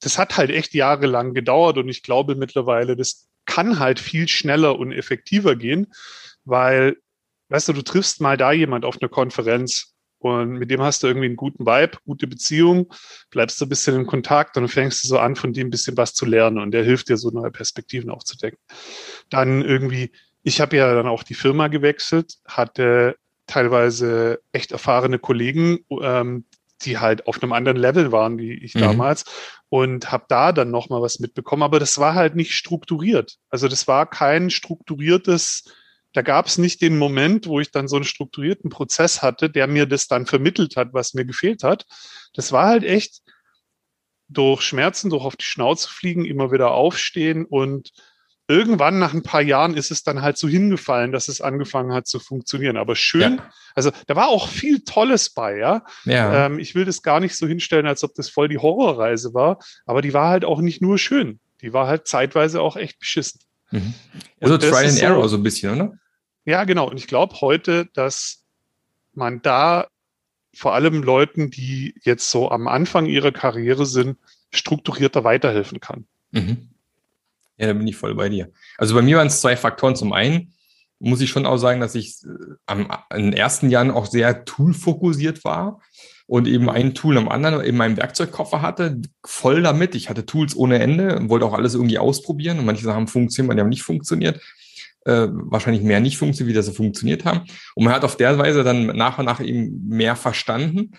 das 0.00 0.18
hat 0.18 0.36
halt 0.36 0.50
echt 0.50 0.74
jahrelang 0.74 1.34
gedauert 1.34 1.78
und 1.78 1.88
ich 1.88 2.02
glaube 2.02 2.34
mittlerweile, 2.34 2.96
das 2.96 3.28
kann 3.46 3.78
halt 3.78 4.00
viel 4.00 4.28
schneller 4.28 4.78
und 4.78 4.92
effektiver 4.92 5.56
gehen, 5.56 5.88
weil, 6.44 6.96
weißt 7.48 7.68
du, 7.68 7.72
du 7.72 7.82
triffst 7.82 8.20
mal 8.20 8.36
da 8.36 8.52
jemand 8.52 8.84
auf 8.84 9.00
einer 9.00 9.08
Konferenz 9.08 9.94
und 10.18 10.52
mit 10.52 10.70
dem 10.70 10.82
hast 10.82 11.02
du 11.02 11.06
irgendwie 11.06 11.26
einen 11.26 11.36
guten 11.36 11.64
Vibe, 11.64 11.98
gute 12.04 12.26
Beziehung, 12.26 12.92
bleibst 13.30 13.60
du 13.60 13.64
ein 13.64 13.70
bisschen 13.70 13.96
in 13.96 14.06
Kontakt 14.06 14.56
und 14.56 14.68
fängst 14.68 15.02
du 15.02 15.08
so 15.08 15.18
an, 15.18 15.34
von 15.34 15.52
dem 15.52 15.68
ein 15.68 15.70
bisschen 15.70 15.96
was 15.96 16.14
zu 16.14 16.26
lernen 16.26 16.58
und 16.58 16.72
der 16.72 16.84
hilft 16.84 17.08
dir 17.08 17.16
so 17.16 17.30
neue 17.30 17.50
Perspektiven 17.50 18.10
aufzudecken. 18.10 18.58
Dann 19.30 19.62
irgendwie, 19.64 20.12
ich 20.42 20.60
habe 20.60 20.76
ja 20.76 20.94
dann 20.94 21.06
auch 21.06 21.22
die 21.22 21.34
Firma 21.34 21.68
gewechselt, 21.68 22.34
hatte 22.46 23.16
teilweise 23.46 24.40
echt 24.52 24.72
erfahrene 24.72 25.18
Kollegen, 25.18 25.80
ähm, 26.02 26.44
die 26.82 26.98
halt 26.98 27.26
auf 27.26 27.42
einem 27.42 27.52
anderen 27.52 27.78
Level 27.78 28.12
waren 28.12 28.38
wie 28.38 28.52
ich 28.52 28.74
mhm. 28.74 28.80
damals 28.80 29.24
und 29.70 30.10
habe 30.10 30.24
da 30.28 30.52
dann 30.52 30.70
noch 30.70 30.90
mal 30.90 31.00
was 31.00 31.20
mitbekommen, 31.20 31.62
aber 31.62 31.78
das 31.78 31.96
war 31.98 32.14
halt 32.14 32.34
nicht 32.34 32.52
strukturiert. 32.52 33.36
Also 33.48 33.68
das 33.68 33.88
war 33.88 34.04
kein 34.10 34.50
strukturiertes, 34.50 35.72
da 36.12 36.22
gab 36.22 36.46
es 36.46 36.58
nicht 36.58 36.82
den 36.82 36.98
Moment, 36.98 37.46
wo 37.46 37.60
ich 37.60 37.70
dann 37.70 37.86
so 37.86 37.94
einen 37.96 38.04
strukturierten 38.04 38.68
Prozess 38.68 39.22
hatte, 39.22 39.48
der 39.48 39.68
mir 39.68 39.86
das 39.86 40.08
dann 40.08 40.26
vermittelt 40.26 40.76
hat, 40.76 40.92
was 40.92 41.14
mir 41.14 41.24
gefehlt 41.24 41.62
hat. 41.62 41.86
Das 42.34 42.50
war 42.50 42.66
halt 42.66 42.82
echt 42.82 43.22
durch 44.28 44.62
Schmerzen, 44.62 45.08
durch 45.08 45.24
auf 45.24 45.36
die 45.36 45.44
Schnauze 45.44 45.88
fliegen, 45.88 46.24
immer 46.24 46.50
wieder 46.50 46.72
aufstehen 46.72 47.44
und 47.44 47.92
irgendwann 48.50 48.98
nach 48.98 49.14
ein 49.14 49.22
paar 49.22 49.40
Jahren 49.40 49.74
ist 49.74 49.90
es 49.90 50.02
dann 50.02 50.20
halt 50.20 50.36
so 50.36 50.48
hingefallen, 50.48 51.12
dass 51.12 51.28
es 51.28 51.40
angefangen 51.40 51.92
hat 51.92 52.06
zu 52.06 52.18
funktionieren. 52.18 52.76
Aber 52.76 52.96
schön, 52.96 53.36
ja. 53.36 53.50
also 53.74 53.90
da 54.06 54.16
war 54.16 54.28
auch 54.28 54.48
viel 54.48 54.80
Tolles 54.80 55.30
bei, 55.30 55.56
ja. 55.56 55.84
ja. 56.04 56.46
Ähm, 56.46 56.58
ich 56.58 56.74
will 56.74 56.84
das 56.84 57.02
gar 57.02 57.20
nicht 57.20 57.36
so 57.36 57.46
hinstellen, 57.46 57.86
als 57.86 58.02
ob 58.04 58.14
das 58.14 58.28
voll 58.28 58.48
die 58.48 58.58
Horrorreise 58.58 59.32
war, 59.32 59.58
aber 59.86 60.02
die 60.02 60.12
war 60.12 60.28
halt 60.28 60.44
auch 60.44 60.60
nicht 60.60 60.82
nur 60.82 60.98
schön. 60.98 61.38
Die 61.62 61.72
war 61.72 61.86
halt 61.86 62.08
zeitweise 62.08 62.60
auch 62.60 62.76
echt 62.76 62.98
beschissen. 62.98 63.40
Mhm. 63.70 63.94
Also 64.40 64.58
Trial 64.58 64.86
and 64.86 65.00
Error 65.00 65.28
so 65.28 65.36
ein 65.36 65.42
bisschen, 65.42 65.74
oder? 65.74 65.92
Ja, 66.44 66.64
genau. 66.64 66.90
Und 66.90 66.96
ich 66.96 67.06
glaube 67.06 67.40
heute, 67.40 67.86
dass 67.94 68.42
man 69.14 69.42
da 69.42 69.86
vor 70.54 70.74
allem 70.74 71.02
Leuten, 71.02 71.50
die 71.50 71.94
jetzt 72.02 72.30
so 72.30 72.50
am 72.50 72.66
Anfang 72.66 73.06
ihrer 73.06 73.30
Karriere 73.30 73.86
sind, 73.86 74.18
strukturierter 74.52 75.22
weiterhelfen 75.22 75.80
kann. 75.80 76.06
Mhm. 76.32 76.69
Ja, 77.60 77.66
da 77.66 77.72
bin 77.74 77.86
ich 77.86 77.96
voll 77.96 78.14
bei 78.14 78.30
dir. 78.30 78.50
Also 78.78 78.94
bei 78.94 79.02
mir 79.02 79.18
waren 79.18 79.26
es 79.26 79.42
zwei 79.42 79.54
Faktoren. 79.54 79.94
Zum 79.94 80.14
einen 80.14 80.54
muss 80.98 81.20
ich 81.20 81.28
schon 81.28 81.44
auch 81.44 81.58
sagen, 81.58 81.80
dass 81.80 81.94
ich 81.94 82.22
äh, 82.24 82.54
am, 82.64 82.88
in 83.14 83.24
den 83.24 83.32
ersten 83.34 83.68
Jahren 83.68 83.90
auch 83.90 84.06
sehr 84.06 84.46
toolfokussiert 84.46 85.44
war 85.44 85.80
und 86.26 86.48
eben 86.48 86.70
ein 86.70 86.94
Tool 86.94 87.18
am 87.18 87.28
anderen 87.28 87.60
in 87.60 87.76
meinem 87.76 87.98
Werkzeugkoffer 87.98 88.62
hatte, 88.62 89.02
voll 89.26 89.60
damit. 89.60 89.94
Ich 89.94 90.08
hatte 90.08 90.24
Tools 90.24 90.56
ohne 90.56 90.78
Ende 90.78 91.16
und 91.16 91.28
wollte 91.28 91.44
auch 91.44 91.52
alles 91.52 91.74
irgendwie 91.74 91.98
ausprobieren 91.98 92.58
und 92.58 92.64
manche 92.64 92.84
Sachen 92.84 92.96
haben 92.96 93.08
funktioniert, 93.08 93.48
manche 93.48 93.60
haben 93.60 93.68
nicht 93.68 93.82
funktioniert. 93.82 94.40
Äh, 95.04 95.28
wahrscheinlich 95.30 95.82
mehr 95.82 96.00
nicht 96.00 96.16
funktioniert, 96.16 96.52
wie 96.52 96.56
das 96.56 96.66
so 96.66 96.72
funktioniert 96.72 97.26
haben. 97.26 97.42
Und 97.74 97.84
man 97.84 97.92
hat 97.92 98.04
auf 98.04 98.16
der 98.16 98.38
Weise 98.38 98.64
dann 98.64 98.86
nach 98.86 99.18
und 99.18 99.26
nach 99.26 99.40
eben 99.40 99.86
mehr 99.86 100.16
verstanden 100.16 100.92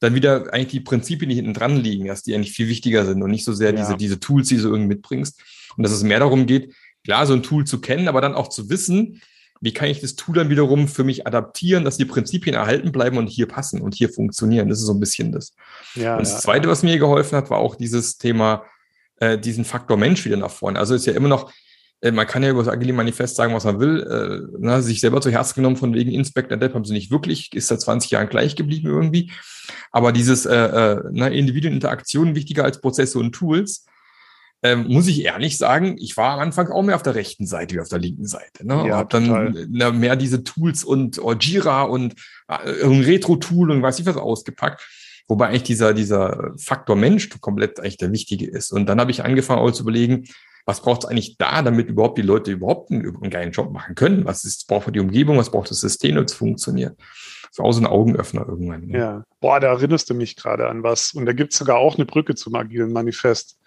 dann 0.00 0.14
wieder 0.14 0.52
eigentlich 0.52 0.68
die 0.68 0.80
Prinzipien, 0.80 1.28
die 1.28 1.36
hinten 1.36 1.54
dran 1.54 1.76
liegen, 1.76 2.06
dass 2.06 2.22
die 2.22 2.34
eigentlich 2.34 2.52
viel 2.52 2.68
wichtiger 2.68 3.04
sind 3.04 3.22
und 3.22 3.30
nicht 3.30 3.44
so 3.44 3.52
sehr 3.52 3.70
ja. 3.70 3.76
diese, 3.76 3.96
diese 3.96 4.18
Tools, 4.18 4.48
die 4.48 4.56
du 4.56 4.68
irgendwie 4.68 4.94
mitbringst. 4.94 5.40
Und 5.76 5.82
dass 5.82 5.92
es 5.92 6.02
mehr 6.02 6.18
darum 6.18 6.46
geht, 6.46 6.74
klar, 7.04 7.26
so 7.26 7.34
ein 7.34 7.42
Tool 7.42 7.64
zu 7.64 7.80
kennen, 7.80 8.08
aber 8.08 8.20
dann 8.20 8.34
auch 8.34 8.48
zu 8.48 8.68
wissen, 8.70 9.20
wie 9.60 9.72
kann 9.72 9.88
ich 9.88 10.00
das 10.00 10.16
Tool 10.16 10.34
dann 10.34 10.48
wiederum 10.48 10.88
für 10.88 11.04
mich 11.04 11.26
adaptieren, 11.26 11.84
dass 11.84 11.98
die 11.98 12.06
Prinzipien 12.06 12.54
erhalten 12.54 12.92
bleiben 12.92 13.18
und 13.18 13.28
hier 13.28 13.46
passen 13.46 13.82
und 13.82 13.94
hier 13.94 14.08
funktionieren. 14.08 14.68
Das 14.68 14.78
ist 14.78 14.86
so 14.86 14.94
ein 14.94 15.00
bisschen 15.00 15.32
das. 15.32 15.52
Ja, 15.94 16.14
und 16.14 16.22
das 16.22 16.32
ja, 16.32 16.38
Zweite, 16.38 16.68
was 16.68 16.82
mir 16.82 16.98
geholfen 16.98 17.36
hat, 17.36 17.50
war 17.50 17.58
auch 17.58 17.76
dieses 17.76 18.16
Thema, 18.16 18.64
äh, 19.16 19.38
diesen 19.38 19.64
Faktor 19.64 19.98
Mensch 19.98 20.24
wieder 20.24 20.38
nach 20.38 20.50
vorne. 20.50 20.78
Also 20.78 20.94
ist 20.94 21.06
ja 21.06 21.12
immer 21.12 21.28
noch, 21.28 21.52
äh, 22.00 22.10
man 22.10 22.26
kann 22.26 22.42
ja 22.42 22.50
über 22.50 22.62
das 22.62 22.72
Agile 22.72 22.94
Manifest 22.94 23.36
sagen, 23.36 23.54
was 23.54 23.64
man 23.64 23.78
will, 23.80 24.00
äh, 24.02 24.56
na, 24.58 24.80
sich 24.80 25.00
selber 25.00 25.20
zu 25.20 25.30
Herzen 25.30 25.56
genommen 25.56 25.76
von 25.76 25.94
wegen 25.94 26.10
Inspect 26.10 26.52
and 26.52 26.62
Depp 26.62 26.74
haben 26.74 26.86
sie 26.86 26.94
nicht 26.94 27.10
wirklich, 27.10 27.52
ist 27.52 27.68
seit 27.68 27.82
20 27.82 28.12
Jahren 28.12 28.28
gleich 28.30 28.56
geblieben 28.56 28.88
irgendwie. 28.88 29.30
Aber 29.92 30.12
dieses 30.12 30.46
äh, 30.46 30.56
äh, 30.56 31.02
na, 31.12 31.28
Individuen-Interaktionen 31.28 32.34
wichtiger 32.34 32.64
als 32.64 32.80
Prozesse 32.80 33.18
und 33.18 33.32
Tools, 33.32 33.84
ähm, 34.62 34.86
muss 34.88 35.08
ich 35.08 35.24
ehrlich 35.24 35.56
sagen, 35.56 35.96
ich 35.98 36.16
war 36.16 36.34
am 36.34 36.40
Anfang 36.40 36.68
auch 36.68 36.82
mehr 36.82 36.96
auf 36.96 37.02
der 37.02 37.14
rechten 37.14 37.46
Seite 37.46 37.74
wie 37.74 37.80
auf 37.80 37.88
der 37.88 37.98
linken 37.98 38.26
Seite. 38.26 38.66
Ne? 38.66 38.88
Ja, 38.88 38.98
hab 38.98 39.10
dann 39.10 39.68
na, 39.70 39.90
mehr 39.90 40.16
diese 40.16 40.44
Tools 40.44 40.84
und 40.84 41.18
oh, 41.22 41.32
Jira 41.32 41.82
und 41.82 42.14
äh, 42.48 42.84
ein 42.84 43.02
Retro-Tool 43.02 43.70
und 43.70 43.82
weiß 43.82 43.98
ich 43.98 44.06
was 44.06 44.16
ausgepackt. 44.16 44.86
Wobei 45.28 45.46
eigentlich 45.46 45.62
dieser, 45.62 45.94
dieser 45.94 46.52
Faktor 46.58 46.96
Mensch 46.96 47.30
komplett 47.40 47.78
eigentlich 47.78 47.98
der 47.98 48.12
wichtige 48.12 48.50
ist. 48.50 48.72
Und 48.72 48.86
dann 48.86 49.00
habe 49.00 49.12
ich 49.12 49.24
angefangen 49.24 49.60
auch 49.60 49.70
zu 49.70 49.84
überlegen, 49.84 50.24
was 50.66 50.82
braucht 50.82 51.04
es 51.04 51.08
eigentlich 51.08 51.38
da, 51.38 51.62
damit 51.62 51.88
überhaupt 51.88 52.18
die 52.18 52.22
Leute 52.22 52.50
überhaupt 52.50 52.90
einen, 52.90 53.06
einen 53.06 53.30
geilen 53.30 53.52
Job 53.52 53.72
machen 53.72 53.94
können? 53.94 54.24
Was 54.24 54.44
ist, 54.44 54.66
braucht 54.68 54.94
die 54.94 55.00
Umgebung, 55.00 55.38
was 55.38 55.50
braucht 55.50 55.70
das 55.70 55.80
System, 55.80 56.16
damit 56.16 56.30
es 56.30 56.36
funktioniert? 56.36 56.98
Das 57.48 57.58
war 57.58 57.66
auch 57.66 57.72
so 57.72 57.80
ein 57.80 57.86
Augenöffner 57.86 58.46
irgendwann. 58.46 58.86
Ne? 58.86 58.98
Ja, 58.98 59.24
boah, 59.40 59.58
da 59.58 59.68
erinnerst 59.68 60.10
du 60.10 60.14
mich 60.14 60.36
gerade 60.36 60.68
an 60.68 60.82
was. 60.82 61.12
Und 61.12 61.26
da 61.26 61.32
gibt 61.32 61.52
es 61.52 61.58
sogar 61.58 61.78
auch 61.78 61.96
eine 61.96 62.06
Brücke 62.06 62.34
zum 62.34 62.54
agilen 62.54 62.92
Manifest 62.92 63.59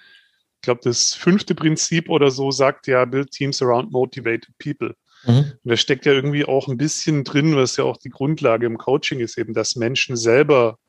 glaube, 0.63 0.81
das 0.83 1.13
fünfte 1.13 1.53
Prinzip 1.53 2.09
oder 2.09 2.31
so 2.31 2.49
sagt 2.49 2.87
ja, 2.87 3.05
build 3.05 3.31
teams 3.31 3.61
around 3.61 3.91
motivated 3.91 4.57
people. 4.57 4.95
Mhm. 5.25 5.53
Und 5.63 5.69
da 5.69 5.77
steckt 5.77 6.05
ja 6.05 6.13
irgendwie 6.13 6.45
auch 6.45 6.67
ein 6.67 6.77
bisschen 6.77 7.23
drin, 7.23 7.55
was 7.55 7.77
ja 7.77 7.83
auch 7.83 7.97
die 7.97 8.09
Grundlage 8.09 8.65
im 8.65 8.77
Coaching 8.77 9.19
ist, 9.19 9.37
eben, 9.37 9.53
dass 9.53 9.75
Menschen 9.75 10.17
selber 10.17 10.79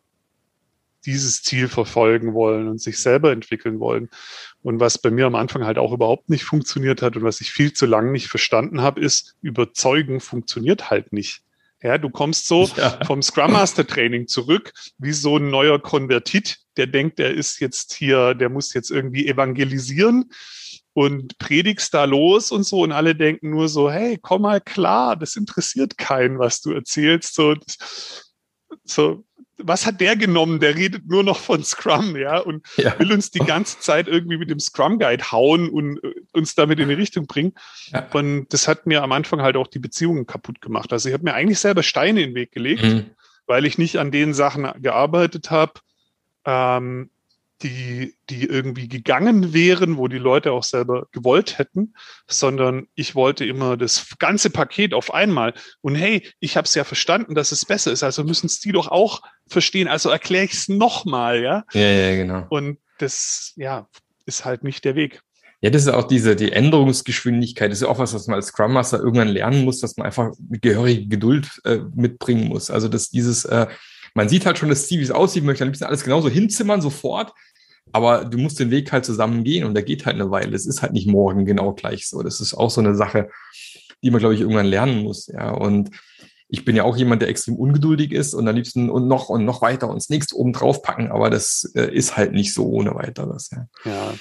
dieses 1.05 1.43
Ziel 1.43 1.69
verfolgen 1.69 2.35
wollen 2.35 2.69
und 2.69 2.81
sich 2.81 2.99
selber 2.99 3.33
entwickeln 3.33 3.79
wollen. 3.79 4.09
Und 4.63 4.81
was 4.81 4.99
bei 4.99 5.11
mir 5.11 5.27
am 5.27 5.35
Anfang 5.35 5.65
halt 5.65 5.79
auch 5.79 5.93
überhaupt 5.93 6.31
nicht 6.31 6.45
funktioniert 6.45 7.03
hat 7.03 7.17
und 7.17 7.23
was 7.23 7.41
ich 7.41 7.53
viel 7.53 7.73
zu 7.73 7.87
lange 7.87 8.11
nicht 8.11 8.29
verstanden 8.29 8.81
habe, 8.81 9.01
ist, 9.01 9.37
überzeugen 9.43 10.21
funktioniert 10.21 10.91
halt 10.91 11.13
nicht. 11.13 11.44
Ja, 11.85 11.99
du 11.99 12.09
kommst 12.09 12.49
so 12.49 12.67
ja. 12.79 12.99
vom 13.05 13.21
Scrum 13.21 13.53
Master 13.53 13.87
Training 13.87 14.27
zurück, 14.27 14.73
wie 14.97 15.13
so 15.13 15.37
ein 15.37 15.51
neuer 15.51 15.79
Konvertit, 15.79 16.57
der 16.79 16.87
denkt, 16.87 17.21
er 17.21 17.35
ist 17.35 17.61
jetzt 17.61 17.93
hier, 17.93 18.35
der 18.35 18.49
muss 18.49 18.73
jetzt 18.73 18.91
irgendwie 18.91 19.29
evangelisieren 19.29 20.31
und 20.95 21.37
predigst 21.37 21.93
da 21.93 22.05
los 22.05 22.51
und 22.51 22.65
so 22.65 22.81
und 22.81 22.93
alle 22.93 23.15
denken 23.15 23.51
nur 23.51 23.69
so, 23.69 23.91
hey, 23.91 24.19
komm 24.21 24.43
mal 24.43 24.63
klar, 24.63 25.15
das 25.15 25.37
interessiert 25.37 25.99
keinen, 25.99 26.39
was 26.39 26.63
du 26.63 26.73
erzählst. 26.73 27.35
So, 27.35 27.55
so 28.85 29.23
was 29.59 29.87
hat 29.87 30.01
der 30.01 30.17
genommen? 30.17 30.61
Der 30.61 30.75
redet 30.75 31.07
nur 31.07 31.23
noch 31.23 31.39
von 31.39 31.63
Scrum, 31.63 32.17
ja, 32.17 32.39
und 32.39 32.67
ja. 32.77 32.99
will 32.99 33.13
uns 33.13 33.31
die 33.31 33.41
ganze 33.41 33.81
Zeit 33.81 34.09
irgendwie 34.09 34.37
mit 34.37 34.51
dem 34.51 34.61
Scrum 34.61 34.99
Guide 34.99 35.31
hauen 35.31 35.69
und 35.69 36.03
äh, 36.03 36.15
uns 36.33 36.55
damit 36.55 36.81
in 36.81 36.89
die 36.89 36.95
Richtung 36.95 37.27
bringen. 37.27 37.53
Ja. 37.93 38.07
Und 38.13 38.53
das 38.53 38.69
hat 38.69 38.87
mir 38.87 39.03
am 39.03 39.13
Anfang 39.13 39.43
halt 39.43 39.57
auch 39.57 39.69
die 39.69 39.79
Beziehungen 39.79 40.27
kaputt 40.27 40.61
gemacht. 40.61 40.93
Also 40.93 41.09
ich 41.09 41.13
habe 41.13 41.25
mir 41.25 41.35
eigentlich 41.35 41.59
selber 41.59 41.83
Steine 41.83 42.23
in 42.23 42.31
den 42.31 42.35
Weg 42.35 42.53
gelegt, 42.53 42.83
mhm. 42.83 43.11
weil 43.47 43.65
ich 43.65 43.79
nicht 43.79 43.99
an 43.99 44.11
den 44.11 44.35
Sachen 44.35 44.71
gearbeitet 44.83 45.51
habe, 45.51 45.75
ähm, 46.45 47.11
die, 47.63 48.17
die 48.29 48.45
irgendwie 48.45 48.89
gegangen 48.89 49.53
wären, 49.53 49.97
wo 49.97 50.09
die 50.09 50.19
Leute 50.19 50.53
auch 50.53 50.65
selber 50.65 51.07
gewollt 51.13 51.59
hätten, 51.59 51.95
sondern 52.27 52.89
ich 52.95 53.15
wollte 53.15 53.45
immer 53.45 53.77
das 53.77 54.09
ganze 54.19 54.51
Paket 54.51 54.93
auf 54.93 55.15
einmal. 55.15 55.55
Und 55.81 55.95
hey, 55.95 56.29
ich 56.41 56.57
habe 56.57 56.67
es 56.67 56.75
ja 56.75 56.85
verstanden, 56.85 57.35
dass 57.35 57.53
es 57.53 57.65
besser 57.65 57.93
ist, 57.93 58.03
also 58.03 58.25
müssen 58.25 58.47
es 58.47 58.61
die 58.61 58.73
doch 58.73 58.89
auch 58.89 59.23
verstehen. 59.47 59.89
Also 59.89 60.11
erkläre 60.11 60.45
ich 60.45 60.53
es 60.53 60.69
nochmal, 60.69 61.43
ja? 61.43 61.65
Ja, 61.73 61.81
ja, 61.81 62.17
genau. 62.17 62.47
Und 62.51 62.79
das, 62.99 63.53
ja, 63.57 63.89
ist 64.27 64.45
halt 64.45 64.65
nicht 64.65 64.85
der 64.85 64.95
Weg. 64.95 65.21
Ja, 65.61 65.71
das 65.71 65.83
ist 65.83 65.89
auch 65.89 66.07
diese, 66.07 66.37
die 66.37 66.53
Änderungsgeschwindigkeit. 66.53 67.71
Das 67.71 67.81
ist 67.81 67.89
auch 67.89 67.99
was, 67.99 68.13
was 68.13 68.27
man 68.27 68.37
als 68.37 68.49
Scrum 68.49 68.73
Master 68.73 68.99
irgendwann 68.99 69.29
lernen 69.29 69.65
muss, 69.65 69.81
dass 69.81 69.97
man 69.97 70.07
einfach 70.07 70.33
mit 70.51 70.61
gehöriger 70.61 71.07
Geduld 71.09 71.49
äh, 71.65 71.79
mitbringen 71.95 72.49
muss. 72.49 72.71
Also, 72.71 72.89
dass 72.89 73.09
dieses, 73.09 73.47
äh, 73.47 73.67
man 74.15 74.29
sieht 74.29 74.47
halt 74.47 74.59
schon 74.59 74.69
das 74.69 74.87
Ziel, 74.87 75.01
wie 75.01 75.05
es 75.05 75.11
aussieht, 75.11 75.45
möchte 75.45 75.65
am 75.65 75.69
liebsten 75.69 75.85
alles 75.85 76.05
genauso 76.05 76.29
hinzimmern 76.29 76.81
sofort. 76.81 77.33
Aber 77.93 78.25
du 78.25 78.39
musst 78.39 78.59
den 78.59 78.71
Weg 78.71 78.91
halt 78.93 79.05
zusammen 79.05 79.45
gehen 79.45 79.65
und 79.65 79.75
der 79.75 79.83
geht 79.83 80.07
halt 80.07 80.15
eine 80.15 80.31
Weile. 80.31 80.57
Es 80.57 80.67
ist 80.67 80.83
halt 80.83 80.93
nicht 80.93 81.07
morgen 81.07 81.45
genau 81.45 81.75
gleich 81.75 82.09
so. 82.09 82.23
Das 82.23 82.41
ist 82.41 82.55
auch 82.55 82.71
so 82.71 82.81
eine 82.81 82.95
Sache, 82.95 83.29
die 84.03 84.11
man, 84.11 84.21
glaube 84.21 84.35
ich, 84.35 84.41
irgendwann 84.41 84.67
lernen 84.67 85.03
muss. 85.03 85.27
Ja, 85.27 85.51
und 85.51 85.91
ich 86.49 86.65
bin 86.65 86.77
ja 86.77 86.85
auch 86.85 86.97
jemand, 86.97 87.23
der 87.23 87.29
extrem 87.29 87.57
ungeduldig 87.57 88.13
ist 88.13 88.35
und 88.35 88.47
am 88.49 88.55
liebsten 88.55 88.91
und 88.91 89.09
noch 89.09 89.29
und 89.29 89.45
noch 89.45 89.63
weiter 89.63 89.89
und 89.89 89.97
das 89.97 90.09
nächste 90.09 90.37
oben 90.37 90.53
drauf 90.53 90.83
packen, 90.83 91.11
aber 91.11 91.31
das 91.31 91.71
äh, 91.75 91.93
ist 91.93 92.17
halt 92.17 92.33
nicht 92.33 92.55
so 92.55 92.67
ohne 92.67 92.95
weiteres. 92.95 93.51
Ja. 93.51 93.67
ja. 93.85 94.15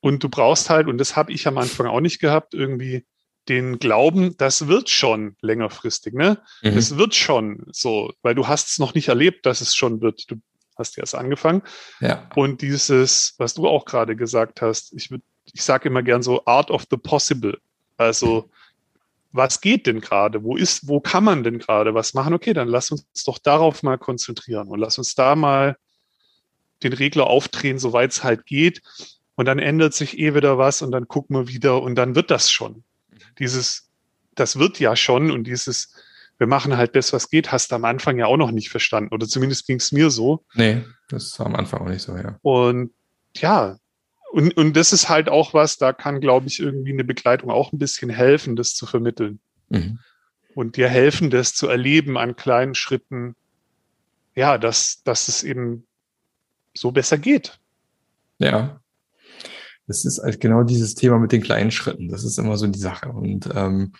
Und 0.00 0.24
du 0.24 0.28
brauchst 0.28 0.70
halt, 0.70 0.86
und 0.86 0.98
das 0.98 1.16
habe 1.16 1.32
ich 1.32 1.46
am 1.46 1.58
Anfang 1.58 1.86
auch 1.86 2.00
nicht 2.00 2.20
gehabt, 2.20 2.54
irgendwie 2.54 3.04
den 3.50 3.80
Glauben, 3.80 4.36
das 4.38 4.68
wird 4.68 4.88
schon 4.88 5.36
längerfristig, 5.42 6.14
ne? 6.14 6.38
Mhm. 6.62 6.76
Das 6.76 6.96
wird 6.96 7.14
schon 7.14 7.66
so, 7.72 8.12
weil 8.22 8.36
du 8.36 8.46
hast 8.46 8.68
es 8.68 8.78
noch 8.78 8.94
nicht 8.94 9.08
erlebt, 9.08 9.44
dass 9.44 9.60
es 9.60 9.74
schon 9.74 10.00
wird. 10.00 10.30
Du 10.30 10.36
hast 10.76 10.96
ja 10.96 11.02
erst 11.02 11.16
angefangen. 11.16 11.62
Ja. 12.00 12.30
Und 12.36 12.62
dieses, 12.62 13.34
was 13.38 13.54
du 13.54 13.66
auch 13.66 13.84
gerade 13.84 14.14
gesagt 14.14 14.62
hast, 14.62 14.94
ich 14.94 15.10
würde, 15.10 15.24
ich 15.52 15.62
sage 15.62 15.88
immer 15.88 16.04
gern 16.04 16.22
so 16.22 16.44
Art 16.46 16.70
of 16.70 16.86
the 16.90 16.96
Possible. 16.96 17.58
Also, 17.96 18.48
was 19.32 19.60
geht 19.60 19.86
denn 19.86 20.00
gerade? 20.00 20.44
Wo 20.44 20.56
ist, 20.56 20.86
wo 20.86 21.00
kann 21.00 21.24
man 21.24 21.42
denn 21.42 21.58
gerade 21.58 21.92
was 21.92 22.14
machen? 22.14 22.32
Okay, 22.32 22.52
dann 22.52 22.68
lass 22.68 22.92
uns 22.92 23.04
doch 23.24 23.38
darauf 23.38 23.82
mal 23.82 23.98
konzentrieren 23.98 24.68
und 24.68 24.78
lass 24.78 24.96
uns 24.96 25.14
da 25.16 25.34
mal 25.34 25.76
den 26.84 26.92
Regler 26.92 27.26
aufdrehen, 27.26 27.78
soweit 27.78 28.12
es 28.12 28.22
halt 28.24 28.46
geht. 28.46 28.80
Und 29.34 29.46
dann 29.46 29.58
ändert 29.58 29.94
sich 29.94 30.18
eh 30.18 30.34
wieder 30.34 30.56
was 30.56 30.82
und 30.82 30.92
dann 30.92 31.08
gucken 31.08 31.36
wir 31.36 31.48
wieder 31.48 31.82
und 31.82 31.96
dann 31.96 32.14
wird 32.14 32.30
das 32.30 32.50
schon. 32.50 32.84
Dieses, 33.38 33.90
das 34.34 34.58
wird 34.58 34.78
ja 34.80 34.96
schon 34.96 35.30
und 35.30 35.44
dieses, 35.44 35.94
wir 36.38 36.46
machen 36.46 36.76
halt 36.76 36.96
das, 36.96 37.12
was 37.12 37.28
geht, 37.28 37.52
hast 37.52 37.70
du 37.70 37.76
am 37.76 37.84
Anfang 37.84 38.18
ja 38.18 38.26
auch 38.26 38.36
noch 38.36 38.50
nicht 38.50 38.70
verstanden. 38.70 39.14
Oder 39.14 39.26
zumindest 39.26 39.66
ging 39.66 39.76
es 39.76 39.92
mir 39.92 40.10
so. 40.10 40.44
Nee, 40.54 40.84
das 41.08 41.38
war 41.38 41.46
am 41.46 41.54
Anfang 41.54 41.82
auch 41.82 41.88
nicht 41.88 42.02
so, 42.02 42.16
ja. 42.16 42.38
Und 42.42 42.92
ja, 43.36 43.76
und, 44.32 44.56
und 44.56 44.76
das 44.76 44.92
ist 44.92 45.08
halt 45.08 45.28
auch 45.28 45.54
was, 45.54 45.76
da 45.76 45.92
kann, 45.92 46.20
glaube 46.20 46.46
ich, 46.46 46.60
irgendwie 46.60 46.92
eine 46.92 47.04
Begleitung 47.04 47.50
auch 47.50 47.72
ein 47.72 47.78
bisschen 47.78 48.10
helfen, 48.10 48.56
das 48.56 48.74
zu 48.74 48.86
vermitteln. 48.86 49.40
Mhm. 49.68 49.98
Und 50.54 50.76
dir 50.76 50.88
helfen, 50.88 51.30
das 51.30 51.54
zu 51.54 51.68
erleben 51.68 52.16
an 52.16 52.36
kleinen 52.36 52.74
Schritten. 52.74 53.34
Ja, 54.34 54.56
dass, 54.56 55.02
dass 55.02 55.28
es 55.28 55.42
eben 55.42 55.86
so 56.74 56.92
besser 56.92 57.18
geht. 57.18 57.58
Ja. 58.38 58.79
Das 59.90 60.04
ist 60.04 60.22
halt 60.22 60.40
genau 60.40 60.62
dieses 60.62 60.94
Thema 60.94 61.18
mit 61.18 61.32
den 61.32 61.42
kleinen 61.42 61.70
Schritten. 61.70 62.08
Das 62.08 62.24
ist 62.24 62.38
immer 62.38 62.56
so 62.56 62.66
die 62.66 62.78
Sache. 62.78 63.10
Und 63.10 63.48
ähm, 63.54 63.92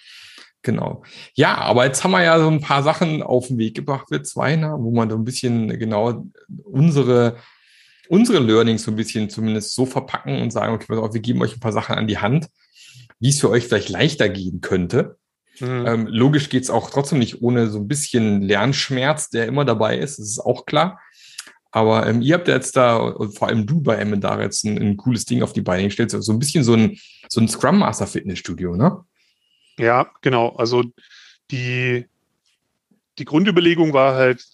genau. 0.63 1.03
Ja, 1.35 1.57
aber 1.59 1.85
jetzt 1.85 2.05
haben 2.05 2.13
wir 2.13 2.23
ja 2.23 2.39
so 2.39 2.49
ein 2.49 2.61
paar 2.61 2.83
Sachen 2.83 3.23
auf 3.23 3.49
den 3.49 3.59
Weg 3.59 3.75
gebracht, 3.75 4.07
wir 4.11 4.23
zwei, 4.23 4.57
ne, 4.57 4.75
wo 4.79 4.91
man 4.91 5.11
so 5.11 5.17
ein 5.17 5.25
bisschen 5.25 5.79
genau 5.79 6.27
unsere 6.65 7.37
unsere 8.11 8.41
Learnings 8.41 8.83
so 8.83 8.91
ein 8.91 8.97
bisschen 8.97 9.31
zumindest 9.31 9.73
so 9.73 9.87
verpacken 9.87 10.43
und 10.43 10.53
sagen, 10.53 10.75
okay, 10.75 10.93
auf, 10.97 11.15
wir 11.15 11.21
geben 11.21 11.41
euch 11.43 11.57
ein 11.57 11.61
paar 11.61 11.73
Sachen 11.73 11.95
an 11.95 12.09
die 12.09 12.19
Hand, 12.19 12.49
wie 13.21 13.29
es 13.29 13.39
für 13.39 13.51
euch 13.51 13.69
vielleicht 13.69 13.89
leichter 13.89 14.29
gehen 14.29 14.61
könnte. 14.61 15.17
Mhm. 15.61 15.87
Ähm, 15.87 16.07
logisch 16.09 16.49
geht 16.49 16.65
es 16.65 16.71
auch 16.71 16.91
trotzdem 16.91 17.21
nicht 17.21 17.41
ohne 17.41 17.69
so 17.69 17.79
ein 17.79 17.87
bisschen 17.87 18.43
Lernschmerz, 18.43 19.31
der 19.31 19.47
immer 19.47 19.65
dabei 19.65 19.97
ist, 19.97 20.19
das 20.19 20.27
ist 20.27 20.41
auch 20.41 20.67
klar. 20.67 20.99
Aber 21.73 22.07
ähm, 22.07 22.21
ihr 22.21 22.35
habt 22.35 22.49
ja 22.49 22.55
jetzt 22.55 22.77
da, 22.77 22.97
und 22.97 23.37
vor 23.37 23.49
allem 23.49 23.67
du 23.67 23.81
bei 23.81 23.97
Emendar 23.97 24.41
jetzt 24.41 24.65
ein, 24.65 24.77
ein, 24.77 24.97
cooles 24.97 25.25
Ding 25.25 25.43
auf 25.43 25.53
die 25.53 25.61
Beine 25.61 25.85
gestellt, 25.85 26.11
so 26.11 26.33
ein 26.33 26.39
bisschen 26.39 26.65
so 26.65 26.75
ein, 26.75 26.99
so 27.29 27.41
ein 27.41 27.49
Scrum 27.49 27.79
Master 27.79 28.07
Fitnessstudio, 28.07 28.75
ne? 28.75 29.05
Ja, 29.79 30.11
genau. 30.21 30.49
Also 30.57 30.85
die, 31.51 32.07
die 33.19 33.25
Grundüberlegung 33.25 33.93
war 33.93 34.15
halt, 34.15 34.45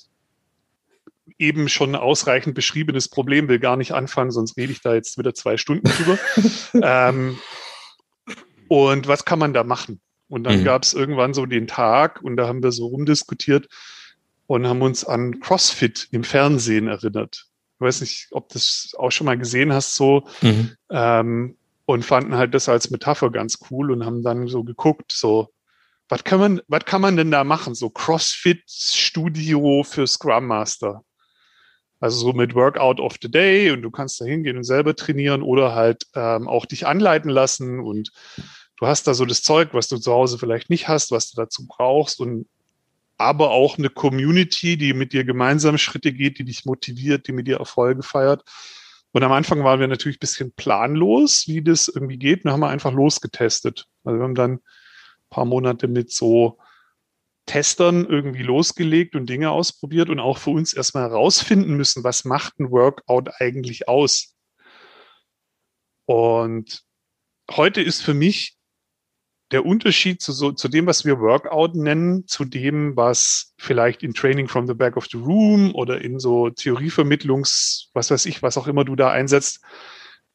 eben 1.39 1.69
schon 1.69 1.95
ausreichend 1.95 2.55
beschriebenes 2.55 3.09
Problem, 3.09 3.49
will 3.49 3.59
gar 3.59 3.77
nicht 3.77 3.93
anfangen, 3.93 4.31
sonst 4.31 4.57
rede 4.57 4.73
ich 4.73 4.81
da 4.81 4.95
jetzt 4.95 5.19
wieder 5.19 5.35
zwei 5.35 5.57
Stunden 5.57 5.89
drüber. 5.89 6.19
ähm, 7.09 7.39
und 8.69 9.07
was 9.07 9.25
kann 9.25 9.39
man 9.39 9.53
da 9.53 9.65
machen? 9.65 10.01
Und 10.29 10.45
dann 10.45 10.61
mhm. 10.61 10.65
gab 10.65 10.83
es 10.83 10.95
irgendwann 10.95 11.35
so 11.35 11.47
den 11.47 11.67
Tag 11.67 12.23
und 12.23 12.37
da 12.37 12.49
haben 12.49 12.63
wir 12.63 12.73
so 12.73 12.87
rumdiskutiert 12.87 13.69
und 14.47 14.67
haben 14.67 14.83
uns 14.83 15.05
an 15.05 15.41
CrossFit 15.41 16.09
im 16.13 16.25
Fernsehen 16.25 16.89
erinnert. 16.89 17.47
Ich 17.75 17.81
weiß 17.81 18.01
nicht, 18.01 18.29
ob 18.31 18.49
du 18.49 18.55
das 18.55 18.95
auch 18.99 19.11
schon 19.11 19.27
mal 19.27 19.39
gesehen 19.39 19.73
hast, 19.73 19.97
so. 19.97 20.27
Mhm. 20.41 20.77
Ähm, 20.91 21.57
und 21.85 22.05
fanden 22.05 22.35
halt 22.35 22.53
das 22.53 22.69
als 22.69 22.91
Metapher 22.91 23.31
ganz 23.31 23.59
cool 23.71 23.93
und 23.93 24.05
haben 24.05 24.23
dann 24.23 24.49
so 24.49 24.65
geguckt, 24.65 25.13
so, 25.13 25.49
was 26.09 26.25
kann 26.25 26.41
man, 26.41 26.61
was 26.69 26.85
kann 26.85 27.01
man 27.01 27.17
denn 27.17 27.31
da 27.31 27.45
machen? 27.45 27.75
So 27.75 27.91
CrossFit 27.91 28.63
Studio 28.69 29.85
für 29.85 30.07
Scrum 30.07 30.47
Master. 30.47 31.03
Also 31.99 32.19
so 32.19 32.33
mit 32.33 32.55
Workout 32.55 33.01
of 33.01 33.17
the 33.23 33.31
Day 33.31 33.71
und 33.71 33.83
du 33.83 33.91
kannst 33.91 34.21
da 34.21 34.27
hingehen 34.27 34.57
und 34.57 34.65
selber 34.65 34.95
trainieren 34.95 35.43
oder 35.43 35.75
halt 35.75 36.07
ähm, 36.15 36.47
auch 36.47 36.67
dich 36.67 36.87
anleiten 36.87 37.31
lassen 37.31 37.81
und 37.81 38.11
du 38.79 38.87
hast 38.87 39.07
da 39.07 39.15
so 39.15 39.25
das 39.25 39.43
Zeug, 39.43 39.71
was 39.73 39.89
du 39.89 39.97
zu 39.97 40.13
Hause 40.13 40.39
vielleicht 40.39 40.69
nicht 40.69 40.89
hast, 40.89 41.11
was 41.11 41.31
du 41.31 41.41
dazu 41.41 41.67
brauchst 41.67 42.21
und 42.21 42.47
aber 43.19 43.51
auch 43.51 43.79
eine 43.79 43.91
Community, 43.91 44.77
die 44.77 44.93
mit 44.93 45.13
dir 45.13 45.25
gemeinsam 45.25 45.79
Schritte 45.79 46.13
geht, 46.13 46.39
die 46.39 46.45
dich 46.45 46.65
motiviert, 46.65 47.27
die 47.29 47.33
mit 47.33 47.47
dir 47.47 47.59
Erfolge 47.59 48.03
feiert. 48.03 48.43
Und 49.13 49.23
am 49.23 49.33
Anfang 49.33 49.65
waren 49.65 49.81
wir 49.81 49.89
natürlich 49.89 50.17
ein 50.17 50.21
bisschen 50.21 50.53
planlos, 50.53 51.45
wie 51.47 51.63
das 51.63 51.89
irgendwie 51.89 52.19
geht. 52.19 52.45
Und 52.45 52.53
haben 52.53 52.61
wir 52.61 52.69
einfach 52.69 52.93
losgetestet. 52.93 53.87
Also 54.05 54.19
wir 54.19 54.25
haben 54.25 54.35
dann 54.35 54.53
ein 54.53 54.61
paar 55.31 55.47
Monate 55.47 55.89
mit 55.89 56.13
so 56.13 56.59
Testern 57.47 58.05
irgendwie 58.05 58.43
losgelegt 58.43 59.15
und 59.15 59.27
Dinge 59.27 59.51
ausprobiert 59.51 60.11
und 60.11 60.19
auch 60.19 60.39
für 60.39 60.51
uns 60.51 60.75
erstmal 60.75 61.05
herausfinden 61.05 61.77
müssen, 61.77 62.05
was 62.05 62.25
macht 62.25 62.59
ein 62.59 62.71
Workout 62.71 63.41
eigentlich 63.41 63.89
aus? 63.89 64.35
Und 66.07 66.83
heute 67.51 67.81
ist 67.81 68.03
für 68.03 68.15
mich 68.15 68.56
der 69.53 69.65
Unterschied 69.65 70.21
zu, 70.21 70.33
so, 70.33 70.53
zu 70.53 70.69
dem, 70.69 70.87
was 70.87 71.05
wir 71.05 71.21
Workout 71.21 71.77
nennen, 71.77 72.27
zu 72.27 72.45
dem, 72.45 72.97
was 72.97 73.55
vielleicht 73.59 74.03
in 74.03 74.13
Training 74.13 74.49
from 74.49 74.67
the 74.67 74.75
Back 74.75 74.97
of 74.97 75.07
the 75.11 75.19
Room 75.19 75.75
oder 75.75 76.01
in 76.01 76.19
so 76.19 76.51
Theorievermittlungs, 76.51 77.91
was 77.93 78.11
weiß 78.11 78.27
ich, 78.27 78.43
was 78.43 78.59
auch 78.59 78.67
immer 78.67 78.85
du 78.85 78.97
da 78.97 79.11
einsetzt, 79.11 79.61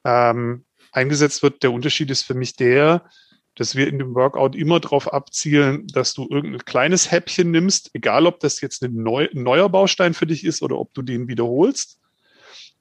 ähm, 0.05 0.65
eingesetzt 0.93 1.43
wird. 1.43 1.61
Der 1.63 1.73
Unterschied 1.73 2.09
ist 2.09 2.23
für 2.23 2.35
mich 2.35 2.55
der, 2.55 3.03
dass 3.55 3.75
wir 3.75 3.87
in 3.87 3.99
dem 3.99 4.15
Workout 4.15 4.55
immer 4.55 4.79
darauf 4.79 5.11
abzielen, 5.11 5.87
dass 5.87 6.13
du 6.13 6.27
irgendein 6.29 6.63
kleines 6.63 7.11
Häppchen 7.11 7.51
nimmst, 7.51 7.91
egal 7.93 8.25
ob 8.25 8.39
das 8.39 8.61
jetzt 8.61 8.81
ein, 8.81 8.95
neu, 8.95 9.27
ein 9.33 9.43
neuer 9.43 9.67
Baustein 9.67 10.13
für 10.13 10.25
dich 10.25 10.45
ist 10.45 10.61
oder 10.61 10.79
ob 10.79 10.93
du 10.93 11.01
den 11.01 11.27
wiederholst. 11.27 11.99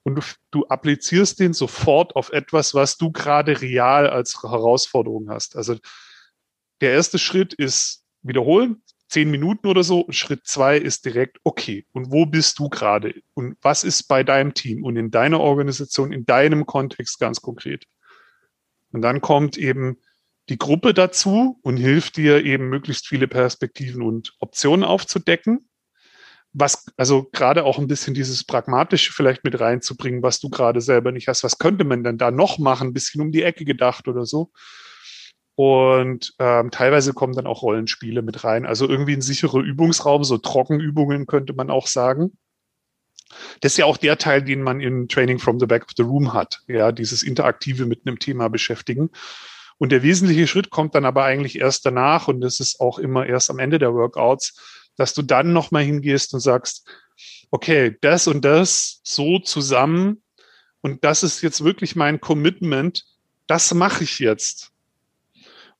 Und 0.04 0.14
du, 0.14 0.22
du 0.52 0.66
applizierst 0.66 1.40
den 1.40 1.52
sofort 1.52 2.14
auf 2.14 2.30
etwas, 2.30 2.72
was 2.72 2.96
du 2.96 3.10
gerade 3.10 3.60
real 3.60 4.08
als 4.08 4.42
Herausforderung 4.42 5.28
hast. 5.28 5.56
Also 5.56 5.76
der 6.80 6.92
erste 6.92 7.18
Schritt 7.18 7.54
ist 7.54 8.04
wiederholen, 8.22 8.82
zehn 9.08 9.30
Minuten 9.30 9.66
oder 9.66 9.82
so. 9.82 10.00
Und 10.00 10.14
Schritt 10.14 10.46
zwei 10.46 10.78
ist 10.78 11.04
direkt, 11.04 11.38
okay, 11.44 11.86
und 11.92 12.10
wo 12.10 12.26
bist 12.26 12.58
du 12.58 12.68
gerade? 12.68 13.14
Und 13.34 13.56
was 13.60 13.84
ist 13.84 14.04
bei 14.04 14.22
deinem 14.22 14.54
Team 14.54 14.84
und 14.84 14.96
in 14.96 15.10
deiner 15.10 15.40
Organisation, 15.40 16.12
in 16.12 16.24
deinem 16.24 16.66
Kontext 16.66 17.18
ganz 17.18 17.40
konkret? 17.40 17.86
Und 18.92 19.02
dann 19.02 19.20
kommt 19.20 19.56
eben 19.56 19.98
die 20.48 20.58
Gruppe 20.58 20.94
dazu 20.94 21.58
und 21.62 21.76
hilft 21.76 22.16
dir 22.16 22.44
eben 22.44 22.68
möglichst 22.68 23.06
viele 23.06 23.28
Perspektiven 23.28 24.02
und 24.02 24.34
Optionen 24.40 24.84
aufzudecken. 24.84 25.68
Was, 26.52 26.86
also 26.96 27.28
gerade 27.30 27.64
auch 27.64 27.78
ein 27.78 27.86
bisschen 27.86 28.14
dieses 28.14 28.42
Pragmatische 28.42 29.12
vielleicht 29.12 29.44
mit 29.44 29.60
reinzubringen, 29.60 30.22
was 30.22 30.40
du 30.40 30.50
gerade 30.50 30.80
selber 30.80 31.12
nicht 31.12 31.28
hast. 31.28 31.44
Was 31.44 31.58
könnte 31.58 31.84
man 31.84 32.02
denn 32.02 32.18
da 32.18 32.32
noch 32.32 32.58
machen? 32.58 32.88
Ein 32.88 32.92
bisschen 32.92 33.20
um 33.20 33.30
die 33.30 33.44
Ecke 33.44 33.64
gedacht 33.64 34.08
oder 34.08 34.26
so. 34.26 34.50
Und 35.60 36.32
ähm, 36.38 36.70
teilweise 36.70 37.12
kommen 37.12 37.34
dann 37.34 37.46
auch 37.46 37.60
Rollenspiele 37.60 38.22
mit 38.22 38.44
rein. 38.44 38.64
Also 38.64 38.88
irgendwie 38.88 39.12
ein 39.12 39.20
sicherer 39.20 39.58
Übungsraum, 39.58 40.24
so 40.24 40.38
Trockenübungen 40.38 41.26
könnte 41.26 41.52
man 41.52 41.68
auch 41.68 41.86
sagen. 41.86 42.38
Das 43.60 43.72
ist 43.72 43.76
ja 43.76 43.84
auch 43.84 43.98
der 43.98 44.16
Teil, 44.16 44.42
den 44.42 44.62
man 44.62 44.80
in 44.80 45.06
Training 45.06 45.38
from 45.38 45.60
the 45.60 45.66
Back 45.66 45.82
of 45.82 45.90
the 45.98 46.02
Room 46.02 46.32
hat. 46.32 46.62
Ja, 46.66 46.92
dieses 46.92 47.22
Interaktive 47.22 47.84
mit 47.84 48.06
einem 48.06 48.18
Thema 48.18 48.48
beschäftigen. 48.48 49.10
Und 49.76 49.92
der 49.92 50.02
wesentliche 50.02 50.46
Schritt 50.46 50.70
kommt 50.70 50.94
dann 50.94 51.04
aber 51.04 51.24
eigentlich 51.24 51.58
erst 51.58 51.84
danach 51.84 52.26
und 52.26 52.40
das 52.40 52.58
ist 52.58 52.80
auch 52.80 52.98
immer 52.98 53.26
erst 53.26 53.50
am 53.50 53.58
Ende 53.58 53.78
der 53.78 53.92
Workouts, 53.92 54.88
dass 54.96 55.12
du 55.12 55.20
dann 55.20 55.52
nochmal 55.52 55.82
hingehst 55.82 56.32
und 56.32 56.40
sagst, 56.40 56.88
okay, 57.50 57.98
das 58.00 58.26
und 58.28 58.46
das 58.46 59.02
so 59.04 59.38
zusammen 59.38 60.22
und 60.80 61.04
das 61.04 61.22
ist 61.22 61.42
jetzt 61.42 61.62
wirklich 61.62 61.96
mein 61.96 62.18
Commitment, 62.18 63.04
das 63.46 63.74
mache 63.74 64.04
ich 64.04 64.20
jetzt. 64.20 64.72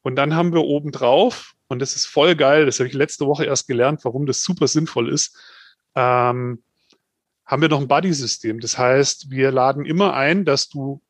Und 0.03 0.17
dann 0.17 0.35
haben 0.35 0.53
wir 0.53 0.63
oben 0.63 0.93
drauf, 0.93 1.55
und 1.69 1.79
das 1.81 1.95
ist 1.95 2.07
voll 2.07 2.35
geil, 2.35 2.67
das 2.67 2.79
habe 2.79 2.89
ich 2.89 2.95
letzte 2.95 3.27
Woche 3.27 3.45
erst 3.45 3.69
gelernt, 3.69 4.05
warum 4.05 4.27
das 4.27 4.43
super 4.43 4.67
sinnvoll 4.67 5.13
ist, 5.13 5.37
ähm, 5.95 6.63
haben 7.47 7.63
wir 7.63 7.69
noch 7.69 7.81
ein 7.81 7.89
Buddy-System. 7.89 8.61
Das 8.61 8.79
heißt, 8.79 9.31
wir 9.31 9.51
laden 9.51 9.85
immer 9.85 10.15
ein, 10.15 10.45
dass 10.45 10.69
du 10.69 11.01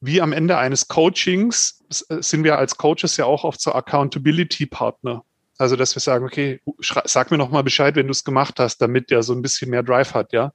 wie 0.00 0.20
am 0.20 0.32
Ende 0.32 0.56
eines 0.58 0.88
Coachings 0.88 1.84
sind 1.88 2.44
wir 2.44 2.58
als 2.58 2.76
Coaches 2.76 3.16
ja 3.16 3.24
auch 3.24 3.44
oft 3.44 3.60
so 3.60 3.72
Accountability-Partner. 3.72 5.24
Also, 5.58 5.74
dass 5.74 5.96
wir 5.96 6.00
sagen, 6.00 6.24
okay, 6.24 6.60
sag 6.78 7.30
mir 7.30 7.38
noch 7.38 7.50
mal 7.50 7.62
Bescheid, 7.62 7.96
wenn 7.96 8.06
du 8.06 8.12
es 8.12 8.22
gemacht 8.22 8.60
hast, 8.60 8.78
damit 8.78 9.10
der 9.10 9.24
so 9.24 9.32
ein 9.32 9.42
bisschen 9.42 9.70
mehr 9.70 9.82
Drive 9.82 10.14
hat, 10.14 10.32
ja. 10.32 10.52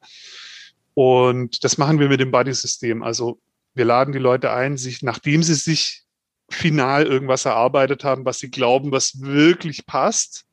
Und 0.93 1.63
das 1.63 1.77
machen 1.77 1.99
wir 1.99 2.07
mit 2.07 2.21
dem 2.21 2.31
Buddy-System. 2.31 3.03
Also, 3.03 3.39
wir 3.73 3.83
laden 3.83 4.13
die 4.13 4.19
Leute 4.19 4.51
ein, 4.51 4.77
sich, 4.77 5.01
nachdem 5.01 5.43
sie 5.43 5.55
sich 5.55 6.02
final 6.49 7.05
irgendwas 7.05 7.45
erarbeitet 7.45 8.03
haben, 8.03 8.25
was 8.25 8.39
sie 8.39 8.51
glauben, 8.51 8.91
was 8.91 9.21
wirklich 9.21 9.85
passt, 9.85 10.45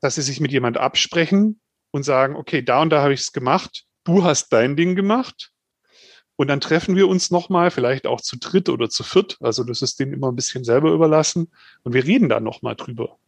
dass 0.00 0.16
sie 0.16 0.22
sich 0.22 0.40
mit 0.40 0.52
jemand 0.52 0.76
absprechen 0.76 1.60
und 1.90 2.02
sagen, 2.02 2.36
okay, 2.36 2.62
da 2.62 2.82
und 2.82 2.90
da 2.90 3.02
habe 3.02 3.14
ich 3.14 3.20
es 3.20 3.32
gemacht, 3.32 3.84
du 4.04 4.22
hast 4.24 4.52
dein 4.52 4.76
Ding 4.76 4.94
gemacht. 4.94 5.50
Und 6.36 6.48
dann 6.48 6.60
treffen 6.60 6.96
wir 6.96 7.08
uns 7.08 7.30
nochmal, 7.30 7.70
vielleicht 7.70 8.06
auch 8.06 8.20
zu 8.20 8.36
dritt 8.36 8.68
oder 8.68 8.90
zu 8.90 9.02
viert. 9.02 9.38
Also 9.40 9.64
das 9.64 9.80
ist 9.80 9.98
denen 9.98 10.12
immer 10.12 10.30
ein 10.30 10.36
bisschen 10.36 10.64
selber 10.64 10.92
überlassen. 10.92 11.50
Und 11.82 11.94
wir 11.94 12.04
reden 12.04 12.28
da 12.28 12.40
nochmal 12.40 12.76
drüber. 12.76 13.18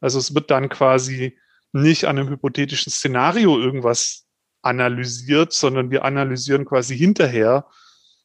Also 0.00 0.18
es 0.18 0.34
wird 0.34 0.50
dann 0.50 0.68
quasi 0.68 1.38
nicht 1.72 2.06
an 2.06 2.18
einem 2.18 2.28
hypothetischen 2.28 2.90
Szenario 2.90 3.58
irgendwas 3.60 4.26
analysiert, 4.62 5.52
sondern 5.52 5.90
wir 5.90 6.04
analysieren 6.04 6.64
quasi 6.64 6.96
hinterher, 6.98 7.66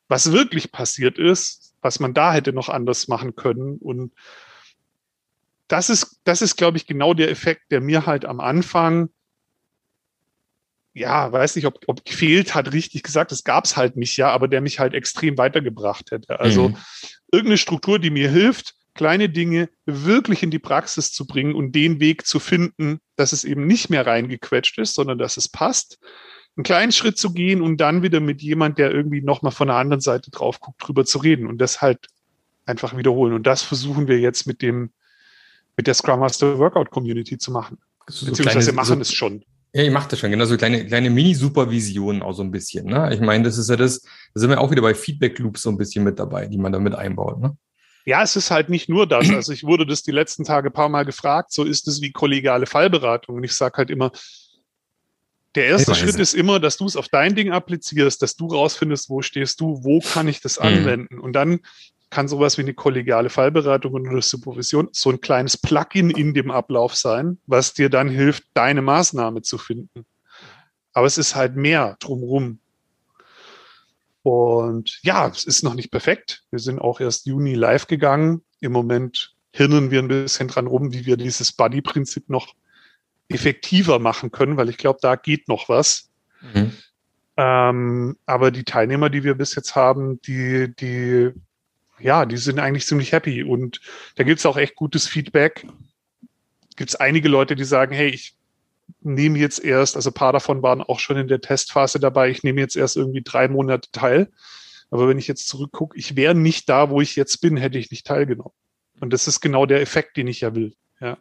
was 0.07 0.31
wirklich 0.31 0.71
passiert 0.71 1.17
ist, 1.17 1.64
was 1.85 1.99
man 1.99 2.15
da 2.15 2.33
hätte 2.33 2.51
noch 2.51 2.67
anders 2.67 3.07
machen 3.07 3.35
können. 3.35 3.77
Und 3.77 4.11
das 5.67 5.91
ist, 5.91 6.19
das 6.23 6.41
ist, 6.41 6.57
glaube 6.57 6.77
ich, 6.77 6.87
genau 6.87 7.13
der 7.13 7.29
Effekt, 7.29 7.71
der 7.71 7.79
mir 7.79 8.07
halt 8.07 8.25
am 8.25 8.39
Anfang, 8.39 9.09
ja, 10.93 11.31
weiß 11.31 11.55
nicht, 11.55 11.65
ob, 11.65 11.79
ob 11.85 12.03
gefehlt 12.03 12.55
hat, 12.55 12.73
richtig 12.73 13.03
gesagt, 13.03 13.31
das 13.31 13.43
gab 13.43 13.65
es 13.65 13.77
halt 13.77 13.97
nicht, 13.97 14.17
ja, 14.17 14.31
aber 14.31 14.47
der 14.47 14.61
mich 14.61 14.79
halt 14.79 14.95
extrem 14.95 15.37
weitergebracht 15.37 16.09
hätte. 16.09 16.39
Also 16.39 16.69
mhm. 16.69 16.77
irgendeine 17.31 17.57
Struktur, 17.59 17.99
die 17.99 18.09
mir 18.09 18.31
hilft, 18.31 18.73
kleine 18.95 19.29
Dinge 19.29 19.69
wirklich 19.85 20.41
in 20.41 20.49
die 20.49 20.59
Praxis 20.59 21.11
zu 21.11 21.27
bringen 21.27 21.53
und 21.53 21.73
den 21.73 21.99
Weg 21.99 22.25
zu 22.25 22.39
finden, 22.39 22.99
dass 23.15 23.31
es 23.31 23.43
eben 23.43 23.67
nicht 23.67 23.91
mehr 23.91 24.07
reingequetscht 24.07 24.79
ist, 24.79 24.95
sondern 24.95 25.19
dass 25.19 25.37
es 25.37 25.49
passt 25.49 25.99
einen 26.57 26.63
kleinen 26.63 26.91
Schritt 26.91 27.17
zu 27.17 27.33
gehen 27.33 27.61
und 27.61 27.77
dann 27.77 28.01
wieder 28.01 28.19
mit 28.19 28.41
jemand, 28.41 28.77
der 28.77 28.91
irgendwie 28.91 29.21
nochmal 29.21 29.51
von 29.51 29.67
der 29.67 29.77
anderen 29.77 30.01
Seite 30.01 30.31
drauf 30.31 30.59
guckt, 30.59 30.81
drüber 30.85 31.05
zu 31.05 31.17
reden 31.17 31.47
und 31.47 31.59
das 31.59 31.81
halt 31.81 32.07
einfach 32.65 32.95
wiederholen. 32.95 33.33
Und 33.33 33.45
das 33.45 33.61
versuchen 33.61 34.07
wir 34.07 34.19
jetzt 34.19 34.47
mit 34.47 34.61
dem, 34.61 34.91
mit 35.75 35.87
der 35.87 35.93
Scrum 35.93 36.19
Master 36.19 36.57
Workout 36.57 36.91
Community 36.91 37.37
zu 37.37 37.51
machen. 37.51 37.77
So 38.07 38.25
Beziehungsweise 38.25 38.71
kleine, 38.71 38.75
machen 38.75 38.95
so, 38.95 39.01
es 39.01 39.13
schon. 39.13 39.43
Ja, 39.73 39.83
ihr 39.83 39.91
macht 39.91 40.11
das 40.11 40.19
schon, 40.19 40.31
genau, 40.31 40.45
so 40.45 40.55
kleine, 40.55 40.85
kleine 40.85 41.09
Mini-Supervisionen 41.09 42.21
auch 42.21 42.33
so 42.33 42.43
ein 42.43 42.51
bisschen. 42.51 42.85
Ne? 42.85 43.13
Ich 43.13 43.19
meine, 43.19 43.43
das 43.43 43.57
ist 43.57 43.69
ja 43.69 43.75
das, 43.75 44.01
da 44.01 44.39
sind 44.39 44.49
wir 44.49 44.61
auch 44.61 44.71
wieder 44.71 44.81
bei 44.81 44.95
Feedback-Loops 44.95 45.63
so 45.63 45.69
ein 45.69 45.77
bisschen 45.77 46.05
mit 46.05 46.17
dabei, 46.17 46.47
die 46.47 46.57
man 46.57 46.71
da 46.71 46.79
mit 46.79 46.95
einbaut. 46.95 47.41
Ne? 47.41 47.57
Ja, 48.05 48.23
es 48.23 48.35
ist 48.35 48.51
halt 48.51 48.69
nicht 48.69 48.87
nur 48.87 49.07
das. 49.07 49.29
Also 49.31 49.51
ich 49.51 49.63
wurde 49.63 49.85
das 49.85 50.03
die 50.03 50.11
letzten 50.11 50.45
Tage 50.45 50.69
ein 50.69 50.73
paar 50.73 50.89
Mal 50.89 51.03
gefragt, 51.03 51.51
so 51.51 51.63
ist 51.63 51.87
es 51.87 52.01
wie 52.01 52.11
kollegiale 52.11 52.67
Fallberatung. 52.67 53.35
Und 53.35 53.43
ich 53.43 53.53
sage 53.53 53.77
halt 53.77 53.89
immer, 53.89 54.11
der 55.55 55.65
erste 55.65 55.95
Schritt 55.95 56.15
ist 56.15 56.33
immer, 56.33 56.59
dass 56.59 56.77
du 56.77 56.85
es 56.85 56.95
auf 56.95 57.07
dein 57.07 57.35
Ding 57.35 57.51
applizierst, 57.51 58.21
dass 58.21 58.35
du 58.35 58.47
rausfindest, 58.47 59.09
wo 59.09 59.21
stehst 59.21 59.59
du, 59.61 59.83
wo 59.83 59.99
kann 59.99 60.27
ich 60.27 60.41
das 60.41 60.59
mhm. 60.59 60.65
anwenden. 60.65 61.19
Und 61.19 61.33
dann 61.33 61.61
kann 62.09 62.27
sowas 62.27 62.57
wie 62.57 62.61
eine 62.61 62.73
kollegiale 62.73 63.29
Fallberatung 63.29 63.93
und 63.93 64.07
eine 64.07 64.21
Supervision 64.21 64.89
so 64.91 65.09
ein 65.09 65.21
kleines 65.21 65.57
Plugin 65.57 66.09
in 66.09 66.33
dem 66.33 66.51
Ablauf 66.51 66.95
sein, 66.95 67.39
was 67.47 67.73
dir 67.73 67.89
dann 67.89 68.09
hilft, 68.09 68.43
deine 68.53 68.81
Maßnahme 68.81 69.41
zu 69.41 69.57
finden. 69.57 70.05
Aber 70.93 71.07
es 71.07 71.17
ist 71.17 71.35
halt 71.35 71.55
mehr 71.55 71.97
drumrum. 71.99 72.59
Und 74.23 74.99
ja, 75.03 75.27
es 75.27 75.43
ist 75.43 75.63
noch 75.63 75.73
nicht 75.73 75.91
perfekt. 75.91 76.43
Wir 76.51 76.59
sind 76.59 76.79
auch 76.79 76.99
erst 76.99 77.25
Juni 77.25 77.53
live 77.53 77.87
gegangen. 77.87 78.43
Im 78.59 78.71
Moment 78.71 79.35
hirnen 79.51 79.91
wir 79.91 79.99
ein 79.99 80.07
bisschen 80.07 80.47
dran 80.47 80.67
rum, 80.67 80.93
wie 80.93 81.05
wir 81.05 81.17
dieses 81.17 81.53
Buddy-Prinzip 81.53 82.29
noch 82.29 82.55
effektiver 83.29 83.99
machen 83.99 84.31
können, 84.31 84.57
weil 84.57 84.69
ich 84.69 84.77
glaube, 84.77 84.99
da 85.01 85.15
geht 85.15 85.47
noch 85.47 85.69
was. 85.69 86.09
Mhm. 86.53 86.71
Ähm, 87.37 88.17
aber 88.25 88.51
die 88.51 88.63
Teilnehmer, 88.63 89.09
die 89.09 89.23
wir 89.23 89.35
bis 89.35 89.55
jetzt 89.55 89.75
haben, 89.75 90.21
die, 90.21 90.73
die, 90.75 91.31
ja, 91.99 92.25
die 92.25 92.37
sind 92.37 92.59
eigentlich 92.59 92.85
ziemlich 92.85 93.11
happy. 93.11 93.43
Und 93.43 93.81
da 94.15 94.23
gibt 94.23 94.39
es 94.39 94.45
auch 94.45 94.57
echt 94.57 94.75
gutes 94.75 95.07
Feedback. 95.07 95.65
Gibt 96.75 96.91
es 96.91 96.95
einige 96.95 97.29
Leute, 97.29 97.55
die 97.55 97.63
sagen, 97.63 97.93
hey, 97.93 98.09
ich 98.09 98.35
nehme 99.01 99.39
jetzt 99.39 99.63
erst, 99.63 99.95
also 99.95 100.11
ein 100.11 100.13
paar 100.13 100.33
davon 100.33 100.61
waren 100.61 100.81
auch 100.81 100.99
schon 100.99 101.17
in 101.17 101.27
der 101.27 101.41
Testphase 101.41 101.99
dabei, 101.99 102.29
ich 102.29 102.43
nehme 102.43 102.61
jetzt 102.61 102.75
erst 102.75 102.97
irgendwie 102.97 103.23
drei 103.23 103.47
Monate 103.47 103.89
teil. 103.91 104.31
Aber 104.91 105.07
wenn 105.07 105.17
ich 105.17 105.27
jetzt 105.27 105.47
zurückgucke, 105.47 105.97
ich 105.97 106.15
wäre 106.15 106.35
nicht 106.35 106.69
da, 106.69 106.89
wo 106.89 107.01
ich 107.01 107.15
jetzt 107.15 107.41
bin, 107.41 107.57
hätte 107.57 107.77
ich 107.77 107.91
nicht 107.91 108.05
teilgenommen. 108.05 108.53
Und 108.99 109.11
das 109.11 109.27
ist 109.27 109.41
genau 109.41 109.65
der 109.65 109.81
Effekt, 109.81 110.15
den 110.15 110.27
ich 110.27 110.41
ja 110.41 110.55
will. 110.55 110.73
Ja. 111.01 111.17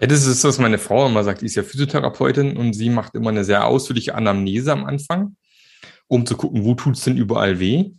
Ja, 0.00 0.06
das 0.06 0.26
ist, 0.26 0.44
was 0.44 0.58
meine 0.58 0.78
Frau 0.78 1.06
immer 1.06 1.22
sagt. 1.24 1.42
Die 1.42 1.46
ist 1.46 1.56
ja 1.56 1.62
Physiotherapeutin 1.62 2.56
und 2.56 2.72
sie 2.72 2.88
macht 2.88 3.14
immer 3.14 3.30
eine 3.30 3.44
sehr 3.44 3.66
ausführliche 3.66 4.14
Anamnese 4.14 4.72
am 4.72 4.84
Anfang, 4.84 5.36
um 6.08 6.24
zu 6.24 6.36
gucken, 6.36 6.64
wo 6.64 6.74
tut's 6.74 7.04
denn 7.04 7.16
überall 7.16 7.60
weh. 7.60 7.90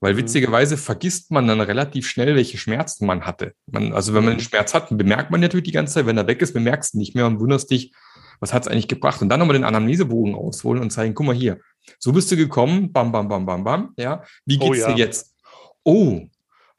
Weil 0.00 0.14
mhm. 0.14 0.18
witzigerweise 0.18 0.78
vergisst 0.78 1.30
man 1.30 1.46
dann 1.46 1.60
relativ 1.60 2.08
schnell, 2.08 2.34
welche 2.34 2.56
Schmerzen 2.56 3.04
man 3.04 3.26
hatte. 3.26 3.52
Man, 3.66 3.92
also 3.92 4.14
wenn 4.14 4.24
man 4.24 4.32
einen 4.32 4.40
mhm. 4.40 4.44
Schmerz 4.44 4.72
hat, 4.72 4.88
bemerkt 4.96 5.30
man 5.30 5.40
natürlich 5.40 5.64
die 5.64 5.72
ganze 5.72 5.94
Zeit. 5.94 6.06
Wenn 6.06 6.16
er 6.16 6.26
weg 6.26 6.40
ist, 6.40 6.54
bemerkst 6.54 6.94
du 6.94 6.98
nicht 6.98 7.14
mehr 7.14 7.26
und 7.26 7.38
wunderst 7.38 7.70
dich, 7.70 7.92
was 8.40 8.54
hat's 8.54 8.66
eigentlich 8.66 8.88
gebracht? 8.88 9.20
Und 9.20 9.28
dann 9.28 9.38
nochmal 9.38 9.54
den 9.54 9.64
Anamnesebogen 9.64 10.34
ausholen 10.34 10.82
und 10.82 10.90
zeigen, 10.90 11.12
guck 11.12 11.26
mal 11.26 11.34
hier, 11.34 11.58
so 11.98 12.12
bist 12.12 12.32
du 12.32 12.36
gekommen, 12.36 12.90
bam, 12.90 13.12
bam, 13.12 13.28
bam, 13.28 13.44
bam, 13.44 13.64
bam, 13.64 13.92
ja. 13.98 14.24
Wie 14.46 14.58
oh 14.58 14.70
geht's 14.70 14.86
oh, 14.86 14.88
ja. 14.88 14.94
dir 14.94 15.04
jetzt? 15.04 15.36
Oh, 15.84 16.22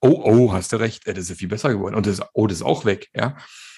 oh, 0.01 0.21
oh, 0.25 0.53
hast 0.53 0.73
du 0.73 0.77
recht, 0.77 1.07
das 1.07 1.17
ist 1.17 1.29
ja 1.29 1.35
viel 1.35 1.47
besser 1.47 1.69
geworden. 1.69 1.95
Und 1.95 2.05
das, 2.05 2.21
oh, 2.33 2.47
das 2.47 2.57
ist 2.57 2.65
auch 2.65 2.85
weg, 2.85 3.09
ja 3.15 3.37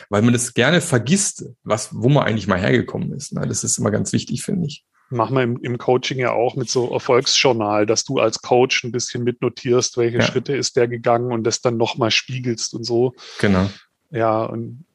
weil 0.10 0.22
man 0.22 0.34
es 0.34 0.54
gerne 0.54 0.82
vergisst, 0.82 1.46
was, 1.64 1.90
wo 1.94 2.10
man 2.10 2.24
eigentlich 2.24 2.48
mal 2.48 2.60
hergekommen 2.60 3.12
ist. 3.14 3.34
Ne? 3.34 3.48
Das 3.48 3.64
ist 3.64 3.78
immer 3.78 3.92
ganz 3.92 4.14
wichtig, 4.14 4.44
finde 4.44 4.68
ich. 4.68 4.86
machen 5.10 5.36
wir 5.36 5.44
im, 5.44 5.60
im, 5.62 5.78
Coaching 5.78 6.20
ja 6.20 6.32
auch 6.32 6.56
mit 6.56 6.70
so 6.70 6.92
Erfolgsjournal, 6.92 7.86
dass 7.86 8.04
du 8.04 8.20
als 8.20 8.42
Coach 8.42 8.84
ein 8.84 8.92
bisschen 8.92 9.24
mitnotierst, 9.24 9.98
welche 9.98 10.18
ja. 10.18 10.24
Schritte 10.24 10.56
ist 10.56 10.76
der 10.76 10.88
gegangen 10.88 11.32
und 11.32 11.44
das 11.44 11.62
dann 11.62 11.78
nochmal 11.78 12.12
spiegelst 12.12 12.74
und 12.74 12.84
so. 12.84 13.14
Genau. 13.40 13.70
Ja, 14.12 14.44
und 14.44 14.86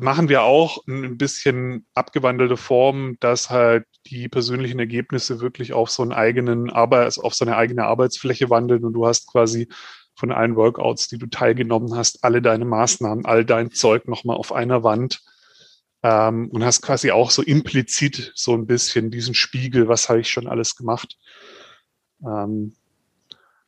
machen 0.00 0.28
wir 0.28 0.42
auch 0.42 0.86
ein 0.86 1.16
bisschen 1.18 1.84
abgewandelte 1.94 2.56
Form, 2.56 3.16
dass 3.20 3.50
halt 3.50 3.84
die 4.06 4.28
persönlichen 4.28 4.78
Ergebnisse 4.78 5.40
wirklich 5.40 5.72
auf 5.72 5.90
so 5.90 6.02
einen 6.02 6.12
eigenen 6.12 6.70
Arbeit, 6.70 7.18
auf 7.18 7.34
so 7.34 7.44
eine 7.44 7.56
eigene 7.56 7.84
Arbeitsfläche 7.84 8.50
wandeln 8.50 8.84
und 8.84 8.92
du 8.92 9.06
hast 9.06 9.26
quasi 9.26 9.68
von 10.14 10.32
allen 10.32 10.56
Workouts, 10.56 11.08
die 11.08 11.18
du 11.18 11.26
teilgenommen 11.26 11.94
hast, 11.94 12.24
alle 12.24 12.42
deine 12.42 12.64
Maßnahmen, 12.64 13.24
all 13.24 13.44
dein 13.44 13.70
Zeug 13.70 14.06
nochmal 14.06 14.36
auf 14.36 14.52
einer 14.52 14.82
Wand 14.82 15.22
ähm, 16.02 16.48
und 16.50 16.64
hast 16.64 16.82
quasi 16.82 17.10
auch 17.10 17.30
so 17.30 17.42
implizit 17.42 18.32
so 18.34 18.54
ein 18.54 18.66
bisschen 18.66 19.10
diesen 19.10 19.34
Spiegel, 19.34 19.88
was 19.88 20.08
habe 20.08 20.20
ich 20.20 20.30
schon 20.30 20.46
alles 20.46 20.76
gemacht. 20.76 21.16
Ähm, 22.24 22.74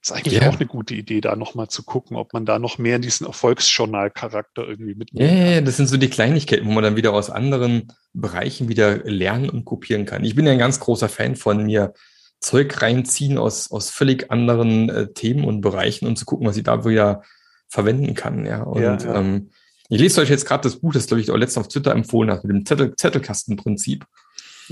ist 0.02 0.10
eigentlich 0.10 0.40
yeah. 0.40 0.48
auch 0.50 0.56
eine 0.56 0.66
gute 0.66 0.94
Idee, 0.94 1.20
da 1.20 1.36
nochmal 1.36 1.68
zu 1.68 1.84
gucken, 1.84 2.16
ob 2.16 2.32
man 2.32 2.44
da 2.44 2.58
noch 2.58 2.76
mehr 2.76 2.96
in 2.96 3.02
diesen 3.02 3.24
Erfolgsjournal-Charakter 3.24 4.66
irgendwie 4.66 4.96
mitnehmen 4.96 5.28
Ja, 5.28 5.44
yeah, 5.52 5.60
das 5.60 5.76
sind 5.76 5.86
so 5.86 5.96
die 5.96 6.10
Kleinigkeiten, 6.10 6.66
wo 6.66 6.72
man 6.72 6.82
dann 6.82 6.96
wieder 6.96 7.12
aus 7.12 7.30
anderen 7.30 7.92
Bereichen 8.12 8.68
wieder 8.68 8.96
lernen 9.04 9.48
und 9.48 9.64
kopieren 9.64 10.04
kann. 10.04 10.24
Ich 10.24 10.34
bin 10.34 10.44
ja 10.44 10.52
ein 10.52 10.58
ganz 10.58 10.80
großer 10.80 11.08
Fan 11.08 11.36
von 11.36 11.64
mir 11.64 11.94
Zeug 12.42 12.82
reinziehen 12.82 13.38
aus, 13.38 13.70
aus 13.70 13.88
völlig 13.90 14.30
anderen 14.30 14.88
äh, 14.90 15.12
Themen 15.12 15.44
und 15.44 15.60
Bereichen 15.60 16.06
und 16.06 16.16
zu 16.16 16.24
gucken, 16.24 16.46
was 16.46 16.56
ich 16.56 16.64
da 16.64 16.84
wieder 16.84 17.22
verwenden 17.68 18.14
kann. 18.14 18.44
Ja, 18.44 18.62
und 18.62 18.82
ja, 18.82 18.96
ja. 18.96 19.14
Ähm, 19.14 19.50
ich 19.88 20.00
lese 20.00 20.20
euch 20.20 20.30
jetzt 20.30 20.46
gerade 20.46 20.62
das 20.62 20.76
Buch, 20.76 20.92
das 20.92 21.06
glaube 21.06 21.20
ich 21.20 21.30
auch 21.30 21.36
letztens 21.36 21.66
auf 21.66 21.72
Twitter 21.72 21.92
empfohlen 21.92 22.30
hat, 22.30 22.44
mit 22.44 22.54
dem 22.54 22.66
Zettel, 22.66 22.94
Zettelkastenprinzip. 22.96 24.04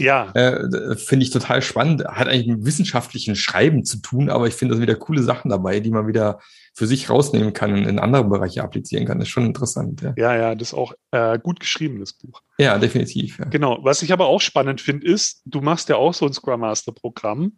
Ja. 0.01 0.31
Äh, 0.33 0.97
finde 0.97 1.25
ich 1.25 1.31
total 1.31 1.63
spannend. 1.63 2.05
Hat 2.05 2.29
eigentlich 2.29 2.47
mit 2.47 2.65
wissenschaftlichen 2.65 3.37
Schreiben 3.37 3.85
zu 3.85 3.99
tun, 3.99 4.31
aber 4.31 4.47
ich 4.47 4.55
finde 4.55 4.77
da 4.77 4.81
wieder 4.81 4.95
coole 4.95 5.23
Sachen 5.23 5.51
dabei, 5.51 5.81
die 5.81 5.91
man 5.91 6.07
wieder 6.07 6.41
für 6.75 6.87
sich 6.87 7.11
rausnehmen 7.11 7.53
kann 7.53 7.73
und 7.73 7.87
in 7.87 7.99
andere 7.99 8.25
Bereiche 8.25 8.63
applizieren 8.63 9.07
kann. 9.07 9.19
Das 9.19 9.29
ist 9.29 9.33
schon 9.33 9.47
interessant. 9.47 10.01
Ja, 10.01 10.15
ja, 10.17 10.37
ja 10.37 10.55
das 10.55 10.69
ist 10.69 10.75
auch 10.75 10.95
äh, 11.11 11.39
gut 11.39 11.61
geschrieben, 11.61 12.01
das 12.01 12.15
Buch. 12.15 12.43
Ja, 12.59 12.79
definitiv. 12.79 13.39
Ja. 13.39 13.45
Genau. 13.47 13.79
Was 13.83 14.03
ich 14.03 14.13
aber 14.13 14.27
auch 14.27 14.41
spannend 14.41 14.81
finde, 14.81 15.07
ist, 15.07 15.43
du 15.45 15.61
machst 15.61 15.89
ja 15.89 15.97
auch 15.97 16.15
so 16.15 16.27
ein 16.27 16.33
Scrum 16.33 16.61
Master 16.61 16.93
Programm 16.93 17.53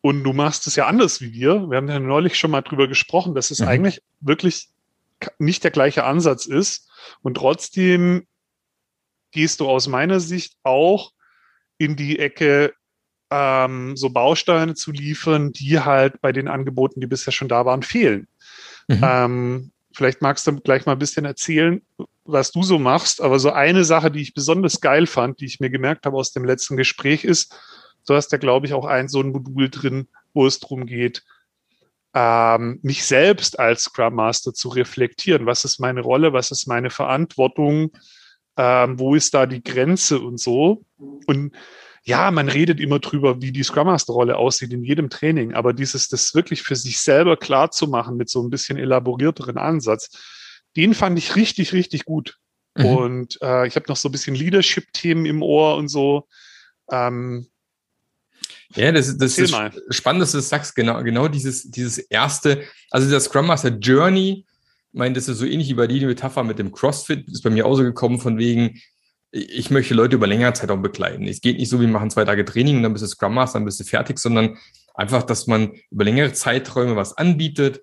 und 0.00 0.24
du 0.24 0.32
machst 0.32 0.66
es 0.66 0.76
ja 0.76 0.86
anders 0.86 1.20
wie 1.20 1.32
wir. 1.32 1.70
Wir 1.70 1.76
haben 1.76 1.88
ja 1.88 1.98
neulich 1.98 2.38
schon 2.38 2.50
mal 2.50 2.62
drüber 2.62 2.88
gesprochen, 2.88 3.34
dass 3.34 3.50
es 3.50 3.60
mhm. 3.60 3.68
eigentlich 3.68 4.02
wirklich 4.20 4.68
nicht 5.38 5.64
der 5.64 5.70
gleiche 5.70 6.04
Ansatz 6.04 6.46
ist 6.46 6.88
und 7.22 7.36
trotzdem 7.36 8.26
gehst 9.30 9.60
du 9.60 9.68
aus 9.68 9.88
meiner 9.88 10.20
Sicht 10.20 10.54
auch 10.62 11.12
in 11.78 11.96
die 11.96 12.18
Ecke, 12.18 12.74
ähm, 13.30 13.96
so 13.96 14.10
Bausteine 14.10 14.74
zu 14.74 14.90
liefern, 14.92 15.52
die 15.52 15.80
halt 15.80 16.20
bei 16.20 16.32
den 16.32 16.48
Angeboten, 16.48 17.00
die 17.00 17.06
bisher 17.06 17.32
schon 17.32 17.48
da 17.48 17.64
waren, 17.64 17.82
fehlen. 17.82 18.26
Mhm. 18.88 19.00
Ähm, 19.02 19.72
vielleicht 19.92 20.22
magst 20.22 20.46
du 20.46 20.56
gleich 20.60 20.86
mal 20.86 20.92
ein 20.92 20.98
bisschen 20.98 21.24
erzählen, 21.24 21.82
was 22.24 22.52
du 22.52 22.62
so 22.62 22.78
machst. 22.78 23.20
Aber 23.20 23.38
so 23.38 23.50
eine 23.50 23.84
Sache, 23.84 24.10
die 24.10 24.22
ich 24.22 24.34
besonders 24.34 24.80
geil 24.80 25.06
fand, 25.06 25.40
die 25.40 25.46
ich 25.46 25.60
mir 25.60 25.70
gemerkt 25.70 26.06
habe 26.06 26.16
aus 26.16 26.32
dem 26.32 26.44
letzten 26.44 26.76
Gespräch, 26.76 27.24
ist, 27.24 27.54
du 28.06 28.14
hast 28.14 28.32
ja, 28.32 28.38
glaube 28.38 28.66
ich, 28.66 28.74
auch 28.74 28.86
ein 28.86 29.08
so 29.08 29.20
ein 29.20 29.30
Modul 29.30 29.68
drin, 29.70 30.08
wo 30.34 30.46
es 30.46 30.58
darum 30.58 30.86
geht, 30.86 31.22
ähm, 32.14 32.80
mich 32.82 33.04
selbst 33.04 33.58
als 33.58 33.84
Scrum 33.84 34.14
Master 34.14 34.54
zu 34.54 34.68
reflektieren. 34.70 35.46
Was 35.46 35.64
ist 35.64 35.78
meine 35.78 36.00
Rolle? 36.00 36.32
Was 36.32 36.50
ist 36.50 36.66
meine 36.66 36.90
Verantwortung? 36.90 37.92
ähm, 38.58 38.98
wo 38.98 39.14
ist 39.14 39.32
da 39.32 39.46
die 39.46 39.62
Grenze 39.62 40.18
und 40.18 40.38
so. 40.38 40.84
Und 40.98 41.52
ja, 42.04 42.30
man 42.30 42.48
redet 42.48 42.80
immer 42.80 42.98
drüber, 42.98 43.42
wie 43.42 43.52
die 43.52 43.62
Scrum 43.62 43.86
Master 43.86 44.12
Rolle 44.12 44.36
aussieht 44.36 44.72
in 44.72 44.82
jedem 44.82 45.10
Training, 45.10 45.54
aber 45.54 45.72
dieses, 45.72 46.08
das 46.08 46.34
wirklich 46.34 46.62
für 46.62 46.76
sich 46.76 47.00
selber 47.00 47.36
klar 47.36 47.70
zu 47.70 47.86
machen 47.86 48.16
mit 48.16 48.30
so 48.30 48.42
ein 48.42 48.50
bisschen 48.50 48.78
elaborierteren 48.78 49.58
Ansatz, 49.58 50.10
den 50.76 50.94
fand 50.94 51.18
ich 51.18 51.36
richtig, 51.36 51.72
richtig 51.72 52.04
gut. 52.04 52.38
Mhm. 52.76 52.84
Und 52.84 53.42
äh, 53.42 53.66
ich 53.66 53.76
habe 53.76 53.86
noch 53.88 53.96
so 53.96 54.08
ein 54.08 54.12
bisschen 54.12 54.34
Leadership-Themen 54.34 55.26
im 55.26 55.42
Ohr 55.42 55.76
und 55.76 55.88
so. 55.88 56.26
Ähm, 56.90 57.48
ja, 58.74 58.92
das, 58.92 59.16
das 59.16 59.38
ist 59.38 59.50
mal. 59.50 59.72
spannend, 59.90 60.22
dass 60.22 60.32
du 60.32 60.38
das 60.38 60.48
sagst. 60.48 60.74
Genau, 60.76 61.02
genau 61.02 61.28
dieses, 61.28 61.70
dieses 61.70 61.98
erste, 61.98 62.64
also 62.90 63.08
der 63.08 63.20
Scrum 63.20 63.46
Master 63.46 63.70
Journey 63.70 64.46
ich 64.92 64.98
meine, 64.98 65.14
das 65.14 65.28
ist 65.28 65.38
so 65.38 65.44
ähnlich 65.44 65.68
wie 65.68 65.74
bei 65.74 65.86
dir 65.86 66.00
die 66.00 66.06
Metapher 66.06 66.44
mit 66.44 66.58
dem 66.58 66.72
CrossFit, 66.72 67.28
ist 67.28 67.42
bei 67.42 67.50
mir 67.50 67.66
auch 67.66 67.76
so 67.76 67.82
gekommen 67.82 68.20
von 68.20 68.38
wegen, 68.38 68.80
ich 69.30 69.70
möchte 69.70 69.94
Leute 69.94 70.16
über 70.16 70.26
längere 70.26 70.54
Zeit 70.54 70.70
auch 70.70 70.80
begleiten. 70.80 71.26
Es 71.26 71.40
geht 71.40 71.58
nicht 71.58 71.68
so, 71.68 71.80
wir 71.80 71.88
machen 71.88 72.10
zwei 72.10 72.24
Tage 72.24 72.44
Training 72.44 72.78
und 72.78 72.82
dann 72.82 72.92
bist 72.92 73.04
du 73.04 73.08
Scrum 73.08 73.34
Master, 73.34 73.58
dann 73.58 73.66
bist 73.66 73.80
du 73.80 73.84
fertig, 73.84 74.18
sondern 74.18 74.56
einfach, 74.94 75.22
dass 75.22 75.46
man 75.46 75.72
über 75.90 76.04
längere 76.04 76.32
Zeiträume 76.32 76.96
was 76.96 77.16
anbietet. 77.16 77.82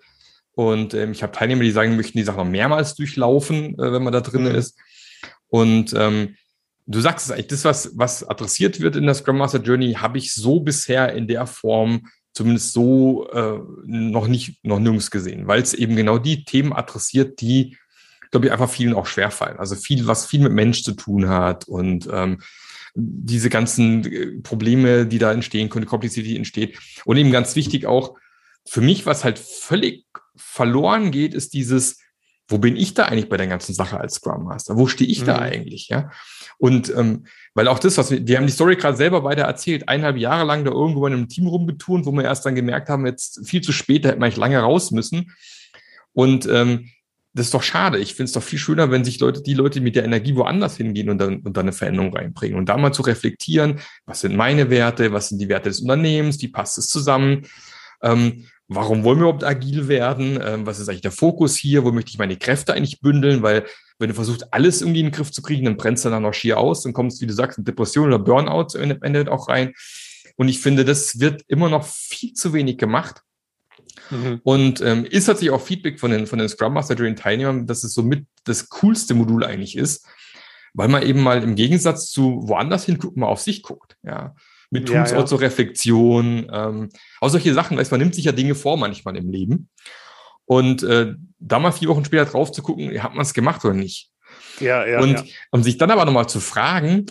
Und 0.53 0.93
ähm, 0.93 1.12
ich 1.12 1.21
habe 1.21 1.34
Teilnehmer, 1.34 1.63
die 1.63 1.71
sagen, 1.71 1.95
möchten 1.95 2.17
die 2.17 2.23
Sachen 2.23 2.38
noch 2.38 2.45
mehrmals 2.45 2.95
durchlaufen, 2.95 3.77
äh, 3.77 3.91
wenn 3.91 4.03
man 4.03 4.13
da 4.13 4.21
drin 4.21 4.43
mhm. 4.43 4.55
ist. 4.55 4.79
Und 5.47 5.93
ähm, 5.93 6.36
du 6.88 6.99
sagst 7.01 7.25
es 7.25 7.31
eigentlich, 7.31 7.47
das, 7.47 7.65
was, 7.65 7.91
was 7.95 8.27
adressiert 8.27 8.79
wird 8.79 8.95
in 8.95 9.05
der 9.05 9.15
Scrum 9.15 9.38
Master 9.38 9.62
Journey, 9.62 9.93
habe 9.93 10.17
ich 10.17 10.34
so 10.34 10.60
bisher 10.62 11.13
in 11.13 11.27
der 11.27 11.45
Form 11.45 12.08
zumindest 12.34 12.73
so 12.73 13.29
äh, 13.29 13.60
noch 13.86 14.27
nicht, 14.27 14.63
noch 14.63 14.79
nirgends 14.79 15.10
gesehen, 15.10 15.47
weil 15.47 15.62
es 15.62 15.73
eben 15.73 15.95
genau 15.95 16.17
die 16.17 16.43
Themen 16.43 16.73
adressiert, 16.73 17.39
die, 17.39 17.77
glaube 18.35 18.47
ich, 18.47 18.51
einfach 18.51 18.69
vielen 18.69 18.93
auch 18.93 19.05
schwerfallen. 19.05 19.57
Also 19.59 19.75
viel, 19.75 20.07
was 20.07 20.25
viel 20.25 20.41
mit 20.41 20.51
Mensch 20.51 20.83
zu 20.83 20.91
tun 20.91 21.29
hat 21.29 21.69
und 21.69 22.09
ähm, 22.11 22.41
diese 22.93 23.49
ganzen 23.49 24.05
äh, 24.11 24.41
Probleme, 24.41 25.05
die 25.05 25.19
da 25.19 25.31
entstehen 25.31 25.69
können, 25.69 25.85
Komplexität, 25.85 26.29
die 26.29 26.35
entsteht. 26.35 26.77
Und 27.05 27.15
eben 27.15 27.31
ganz 27.31 27.55
wichtig 27.55 27.85
auch, 27.85 28.17
für 28.67 28.81
mich, 28.81 29.05
was 29.05 29.23
halt 29.23 29.39
völlig 29.39 30.05
verloren 30.35 31.11
geht, 31.11 31.33
ist 31.33 31.53
dieses, 31.53 32.01
wo 32.49 32.57
bin 32.57 32.75
ich 32.75 32.93
da 32.93 33.05
eigentlich 33.05 33.29
bei 33.29 33.37
der 33.37 33.47
ganzen 33.47 33.73
Sache 33.73 34.01
als 34.01 34.15
Scrum 34.15 34.43
Master? 34.43 34.75
Wo 34.75 34.87
stehe 34.87 35.09
ich 35.09 35.21
mhm. 35.21 35.25
da 35.25 35.39
eigentlich? 35.39 35.87
Ja. 35.87 36.11
Und 36.57 36.93
ähm, 36.93 37.27
weil 37.53 37.69
auch 37.69 37.79
das, 37.79 37.97
was 37.97 38.11
wir, 38.11 38.27
wir 38.27 38.35
haben 38.35 38.47
die 38.47 38.53
Story 38.53 38.75
gerade 38.75 38.97
selber 38.97 39.23
weiter 39.23 39.43
erzählt, 39.43 39.87
eineinhalb 39.87 40.17
Jahre 40.17 40.43
lang 40.43 40.65
da 40.65 40.71
irgendwo 40.71 41.07
in 41.07 41.13
einem 41.13 41.29
Team 41.29 41.47
rumgeturnt, 41.47 42.05
wo 42.05 42.11
wir 42.11 42.25
erst 42.25 42.45
dann 42.45 42.55
gemerkt 42.55 42.89
haben, 42.89 43.05
jetzt 43.05 43.47
viel 43.47 43.61
zu 43.61 43.71
spät, 43.71 44.03
da 44.03 44.09
hätten 44.09 44.19
wir 44.19 44.25
eigentlich 44.25 44.35
lange 44.35 44.59
raus 44.59 44.91
müssen. 44.91 45.31
Und 46.11 46.47
ähm, 46.47 46.89
das 47.35 47.47
ist 47.47 47.53
doch 47.53 47.63
schade. 47.63 47.99
Ich 47.99 48.15
finde 48.15 48.25
es 48.25 48.31
doch 48.31 48.41
viel 48.41 48.57
schöner, 48.57 48.91
wenn 48.91 49.03
sich 49.03 49.19
Leute, 49.19 49.43
die 49.43 49.53
Leute 49.53 49.81
mit 49.81 49.97
der 49.97 50.05
Energie 50.05 50.35
woanders 50.35 50.77
hingehen 50.77 51.09
und 51.09 51.17
dann, 51.17 51.41
und 51.41 51.57
dann 51.57 51.65
eine 51.65 51.73
Veränderung 51.73 52.15
reinbringen. 52.15 52.57
Und 52.57 52.69
da 52.69 52.77
mal 52.77 52.93
zu 52.93 53.01
reflektieren, 53.01 53.81
was 54.05 54.21
sind 54.21 54.37
meine 54.37 54.69
Werte, 54.69 55.11
was 55.11 55.29
sind 55.29 55.39
die 55.39 55.49
Werte 55.49 55.67
des 55.67 55.81
Unternehmens, 55.81 56.41
wie 56.41 56.47
passt 56.47 56.77
es 56.77 56.87
zusammen? 56.87 57.45
Ähm, 58.01 58.45
warum 58.69 59.03
wollen 59.03 59.17
wir 59.19 59.23
überhaupt 59.23 59.43
agil 59.43 59.89
werden? 59.89 60.39
Ähm, 60.41 60.65
was 60.65 60.79
ist 60.79 60.87
eigentlich 60.87 61.01
der 61.01 61.11
Fokus 61.11 61.57
hier? 61.57 61.83
Wo 61.83 61.91
möchte 61.91 62.11
ich 62.11 62.17
meine 62.17 62.37
Kräfte 62.37 62.73
eigentlich 62.73 63.01
bündeln? 63.01 63.43
Weil 63.43 63.65
wenn 63.99 64.07
du 64.07 64.15
versuchst, 64.15 64.53
alles 64.53 64.79
irgendwie 64.79 65.01
in 65.01 65.07
den 65.07 65.11
Griff 65.11 65.31
zu 65.31 65.41
kriegen, 65.41 65.65
dann 65.65 65.75
brennst 65.75 66.05
du 66.05 66.09
dann 66.09 66.23
noch 66.23 66.33
schier 66.33 66.57
aus, 66.57 66.83
dann 66.83 66.93
kommst, 66.93 67.19
wie 67.21 67.27
du 67.27 67.33
sagst, 67.33 67.57
in 67.57 67.65
Depression 67.65 68.07
oder 68.07 68.19
Burnout 68.19 68.79
am 68.79 69.01
Ende 69.01 69.29
auch 69.29 69.49
rein. 69.49 69.73
Und 70.37 70.47
ich 70.47 70.61
finde, 70.61 70.85
das 70.85 71.19
wird 71.19 71.43
immer 71.47 71.67
noch 71.67 71.85
viel 71.85 72.31
zu 72.31 72.53
wenig 72.53 72.77
gemacht. 72.77 73.23
Mhm. 74.09 74.41
Und 74.43 74.81
ähm, 74.81 75.05
ist 75.05 75.25
tatsächlich 75.25 75.51
auch 75.51 75.61
Feedback 75.61 75.99
von 75.99 76.11
den, 76.11 76.27
von 76.27 76.39
den 76.39 76.49
Scrum 76.49 76.73
Master 76.73 76.95
Journey 76.95 77.15
Teilnehmern, 77.15 77.67
dass 77.67 77.83
es 77.83 77.93
somit 77.93 78.25
das 78.43 78.69
coolste 78.69 79.13
Modul 79.13 79.43
eigentlich 79.43 79.77
ist, 79.77 80.05
weil 80.73 80.87
man 80.87 81.03
eben 81.03 81.21
mal 81.21 81.43
im 81.43 81.55
Gegensatz 81.55 82.11
zu 82.11 82.41
woanders 82.47 82.85
hinguckt, 82.85 83.17
mal 83.17 83.27
auf 83.27 83.41
sich 83.41 83.63
guckt. 83.63 83.97
Ja 84.03 84.35
mit 84.71 84.87
Tools 84.87 85.11
ja, 85.11 85.19
ja. 85.19 85.25
zur 85.25 85.41
Reflexion, 85.41 86.51
ähm, 86.51 86.89
auch 87.21 87.29
solche 87.29 87.53
Sachen, 87.53 87.77
weißt, 87.77 87.91
man 87.91 87.99
nimmt 87.99 88.15
sich 88.15 88.25
ja 88.25 88.31
Dinge 88.31 88.55
vor 88.55 88.77
manchmal 88.77 89.15
im 89.15 89.29
Leben. 89.29 89.69
Und 90.45 90.83
äh, 90.83 91.15
da 91.39 91.59
mal 91.59 91.71
vier 91.71 91.87
Wochen 91.89 92.05
später 92.05 92.25
drauf 92.25 92.51
zu 92.51 92.61
gucken, 92.61 93.01
hat 93.01 93.13
man 93.13 93.23
es 93.23 93.33
gemacht 93.33 93.63
oder 93.65 93.73
nicht. 93.73 94.11
Ja, 94.59 94.85
ja. 94.85 94.99
Und 94.99 95.19
ja. 95.19 95.23
um 95.51 95.63
sich 95.63 95.77
dann 95.77 95.91
aber 95.91 96.05
nochmal 96.05 96.29
zu 96.29 96.39
fragen, 96.39 97.05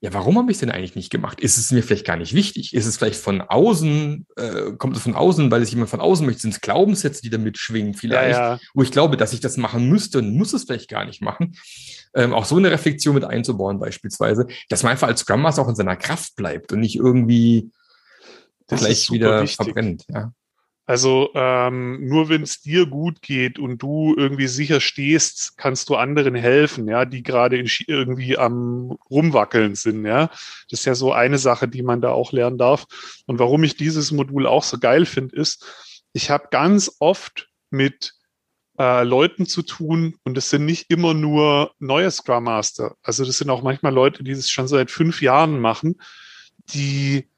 ja, 0.00 0.12
warum 0.12 0.36
habe 0.36 0.50
ich 0.50 0.56
es 0.56 0.60
denn 0.60 0.70
eigentlich 0.70 0.94
nicht 0.94 1.10
gemacht? 1.10 1.40
Ist 1.40 1.56
es 1.56 1.72
mir 1.72 1.82
vielleicht 1.82 2.06
gar 2.06 2.18
nicht 2.18 2.34
wichtig? 2.34 2.74
Ist 2.74 2.84
es 2.84 2.98
vielleicht 2.98 3.18
von 3.18 3.40
außen, 3.40 4.26
äh, 4.36 4.72
kommt 4.76 4.94
es 4.94 5.02
von 5.02 5.14
außen, 5.14 5.50
weil 5.50 5.62
es 5.62 5.70
jemand 5.70 5.88
von 5.88 6.00
außen 6.00 6.26
möchte? 6.26 6.42
Sind 6.42 6.52
es 6.52 6.60
Glaubenssätze, 6.60 7.22
die 7.22 7.30
da 7.30 7.38
mitschwingen 7.38 7.94
vielleicht? 7.94 8.36
Ja, 8.36 8.54
ja. 8.54 8.60
Wo 8.74 8.82
ich 8.82 8.92
glaube, 8.92 9.16
dass 9.16 9.32
ich 9.32 9.40
das 9.40 9.56
machen 9.56 9.88
müsste 9.88 10.18
und 10.18 10.36
muss 10.36 10.52
es 10.52 10.64
vielleicht 10.64 10.90
gar 10.90 11.06
nicht 11.06 11.22
machen. 11.22 11.56
Ähm, 12.14 12.34
auch 12.34 12.44
so 12.44 12.56
eine 12.56 12.70
Reflexion 12.70 13.14
mit 13.14 13.24
einzubauen 13.24 13.78
beispielsweise, 13.78 14.46
dass 14.68 14.82
man 14.82 14.92
einfach 14.92 15.08
als 15.08 15.20
Scrum 15.20 15.40
Master 15.40 15.62
auch 15.62 15.68
in 15.68 15.76
seiner 15.76 15.96
Kraft 15.96 16.36
bleibt 16.36 16.72
und 16.72 16.80
nicht 16.80 16.96
irgendwie 16.96 17.70
das 18.66 18.80
gleich 18.80 19.10
wieder 19.10 19.42
wichtig. 19.42 19.56
verbrennt. 19.56 20.04
Ja. 20.10 20.32
Also 20.88 21.30
ähm, 21.34 22.06
nur 22.06 22.28
wenn 22.28 22.42
es 22.42 22.60
dir 22.60 22.86
gut 22.86 23.20
geht 23.20 23.58
und 23.58 23.82
du 23.82 24.14
irgendwie 24.16 24.46
sicher 24.46 24.80
stehst, 24.80 25.56
kannst 25.56 25.88
du 25.88 25.96
anderen 25.96 26.36
helfen, 26.36 26.88
ja, 26.88 27.04
die 27.04 27.24
gerade 27.24 27.58
irgendwie 27.58 28.38
am 28.38 28.96
rumwackeln 29.10 29.74
sind, 29.74 30.06
ja. 30.06 30.28
Das 30.70 30.80
ist 30.80 30.84
ja 30.84 30.94
so 30.94 31.12
eine 31.12 31.38
Sache, 31.38 31.66
die 31.66 31.82
man 31.82 32.00
da 32.00 32.12
auch 32.12 32.30
lernen 32.30 32.56
darf. 32.56 32.86
Und 33.26 33.40
warum 33.40 33.64
ich 33.64 33.76
dieses 33.76 34.12
Modul 34.12 34.46
auch 34.46 34.62
so 34.62 34.78
geil 34.78 35.06
finde, 35.06 35.34
ist, 35.34 35.66
ich 36.12 36.30
habe 36.30 36.48
ganz 36.52 36.96
oft 37.00 37.48
mit 37.70 38.14
äh, 38.78 39.02
Leuten 39.02 39.46
zu 39.46 39.62
tun 39.62 40.14
und 40.22 40.38
es 40.38 40.50
sind 40.50 40.66
nicht 40.66 40.88
immer 40.88 41.14
nur 41.14 41.72
neue 41.80 42.10
Scrum 42.12 42.44
Master. 42.44 42.94
Also 43.02 43.24
das 43.24 43.38
sind 43.38 43.50
auch 43.50 43.62
manchmal 43.62 43.92
Leute, 43.92 44.22
die 44.22 44.34
das 44.34 44.48
schon 44.48 44.68
seit 44.68 44.92
fünf 44.92 45.20
Jahren 45.20 45.58
machen, 45.58 45.96
die 46.72 47.28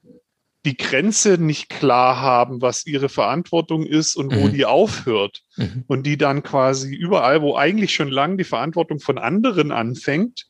die 0.64 0.76
Grenze 0.76 1.38
nicht 1.38 1.68
klar 1.68 2.20
haben, 2.20 2.60
was 2.60 2.86
ihre 2.86 3.08
Verantwortung 3.08 3.86
ist 3.86 4.16
und 4.16 4.34
wo 4.34 4.46
mhm. 4.46 4.52
die 4.52 4.64
aufhört. 4.66 5.42
Mhm. 5.56 5.84
Und 5.86 6.04
die 6.04 6.18
dann 6.18 6.42
quasi 6.42 6.94
überall, 6.94 7.42
wo 7.42 7.56
eigentlich 7.56 7.94
schon 7.94 8.08
lang 8.08 8.36
die 8.36 8.44
Verantwortung 8.44 9.00
von 9.00 9.18
anderen 9.18 9.70
anfängt, 9.70 10.46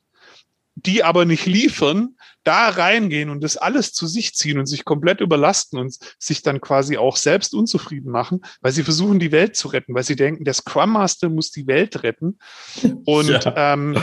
die 0.75 1.03
aber 1.05 1.25
nicht 1.25 1.47
liefern, 1.47 2.17
da 2.45 2.69
reingehen 2.69 3.31
und 3.31 3.43
das 3.43 3.57
alles 3.57 3.93
zu 3.93 4.07
sich 4.07 4.35
ziehen 4.35 4.59
und 4.59 4.67
sich 4.67 4.85
komplett 4.85 5.21
überlasten 5.21 5.79
und 5.79 5.99
sich 6.19 6.43
dann 6.43 6.61
quasi 6.61 6.97
auch 6.97 7.17
selbst 7.17 7.53
unzufrieden 7.55 8.11
machen, 8.11 8.41
weil 8.61 8.73
sie 8.73 8.85
versuchen, 8.85 9.19
die 9.19 9.33
Welt 9.33 9.57
zu 9.57 9.69
retten, 9.69 9.95
weil 9.95 10.05
sie 10.05 10.17
denken, 10.17 10.45
der 10.45 10.55
Scrum 10.55 10.93
Master 10.93 11.29
muss 11.29 11.51
die 11.51 11.67
Welt 11.67 12.03
retten. 12.03 12.39
Und 13.05 13.29
ja. 13.29 13.75
ähm, 13.75 14.03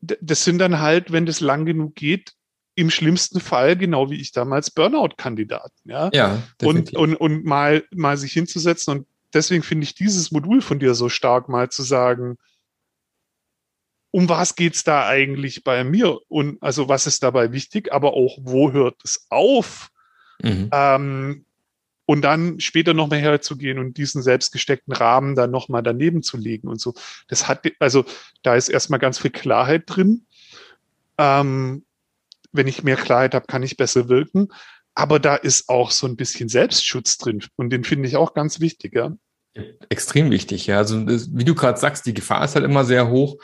das 0.00 0.44
sind 0.44 0.58
dann 0.58 0.80
halt, 0.80 1.10
wenn 1.12 1.26
das 1.26 1.40
lang 1.40 1.64
genug 1.64 1.94
geht, 1.94 2.34
im 2.74 2.90
schlimmsten 2.90 3.40
Fall, 3.40 3.76
genau 3.76 4.10
wie 4.10 4.20
ich 4.20 4.32
damals, 4.32 4.70
Burnout-Kandidaten. 4.70 5.90
Ja, 5.90 6.10
ja 6.12 6.42
und, 6.62 6.94
und, 6.94 7.14
und 7.16 7.44
mal, 7.44 7.84
mal 7.94 8.16
sich 8.16 8.32
hinzusetzen. 8.32 8.98
Und 8.98 9.06
deswegen 9.34 9.62
finde 9.62 9.84
ich 9.84 9.94
dieses 9.94 10.32
Modul 10.32 10.62
von 10.62 10.78
dir 10.78 10.94
so 10.94 11.08
stark, 11.08 11.48
mal 11.48 11.70
zu 11.70 11.82
sagen, 11.82 12.38
um 14.10 14.28
was 14.28 14.56
geht's 14.56 14.84
da 14.84 15.06
eigentlich 15.06 15.64
bei 15.64 15.84
mir? 15.84 16.18
Und 16.28 16.62
also 16.62 16.88
was 16.88 17.06
ist 17.06 17.22
dabei 17.22 17.52
wichtig, 17.52 17.92
aber 17.92 18.14
auch, 18.14 18.38
wo 18.40 18.72
hört 18.72 18.96
es 19.04 19.26
auf? 19.30 19.90
Mhm. 20.42 20.68
Ähm, 20.72 21.44
und 22.04 22.22
dann 22.22 22.60
später 22.60 22.94
nochmal 22.94 23.20
herzugehen 23.20 23.78
und 23.78 23.96
diesen 23.96 24.22
selbstgesteckten 24.22 24.92
Rahmen 24.92 25.34
dann 25.34 25.50
nochmal 25.50 25.82
daneben 25.82 26.22
zu 26.22 26.36
legen 26.36 26.68
und 26.68 26.80
so. 26.80 26.94
Das 27.28 27.48
hat, 27.48 27.64
also 27.78 28.04
da 28.42 28.54
ist 28.54 28.68
erstmal 28.68 28.98
ganz 28.98 29.18
viel 29.18 29.30
Klarheit 29.30 29.84
drin. 29.86 30.26
Ähm, 31.16 31.84
wenn 32.52 32.68
ich 32.68 32.82
mehr 32.82 32.96
Klarheit 32.96 33.34
habe, 33.34 33.46
kann 33.46 33.62
ich 33.62 33.76
besser 33.76 34.08
wirken. 34.08 34.48
Aber 34.94 35.18
da 35.18 35.36
ist 35.36 35.68
auch 35.68 35.90
so 35.90 36.06
ein 36.06 36.16
bisschen 36.16 36.48
Selbstschutz 36.48 37.16
drin 37.18 37.42
und 37.56 37.70
den 37.70 37.84
finde 37.84 38.08
ich 38.08 38.16
auch 38.16 38.34
ganz 38.34 38.60
wichtig, 38.60 38.94
ja. 38.94 39.12
Extrem 39.88 40.30
wichtig, 40.30 40.66
ja. 40.66 40.78
Also 40.78 41.06
wie 41.06 41.44
du 41.44 41.54
gerade 41.54 41.78
sagst, 41.78 42.06
die 42.06 42.14
Gefahr 42.14 42.44
ist 42.44 42.54
halt 42.54 42.64
immer 42.64 42.84
sehr 42.84 43.08
hoch, 43.08 43.36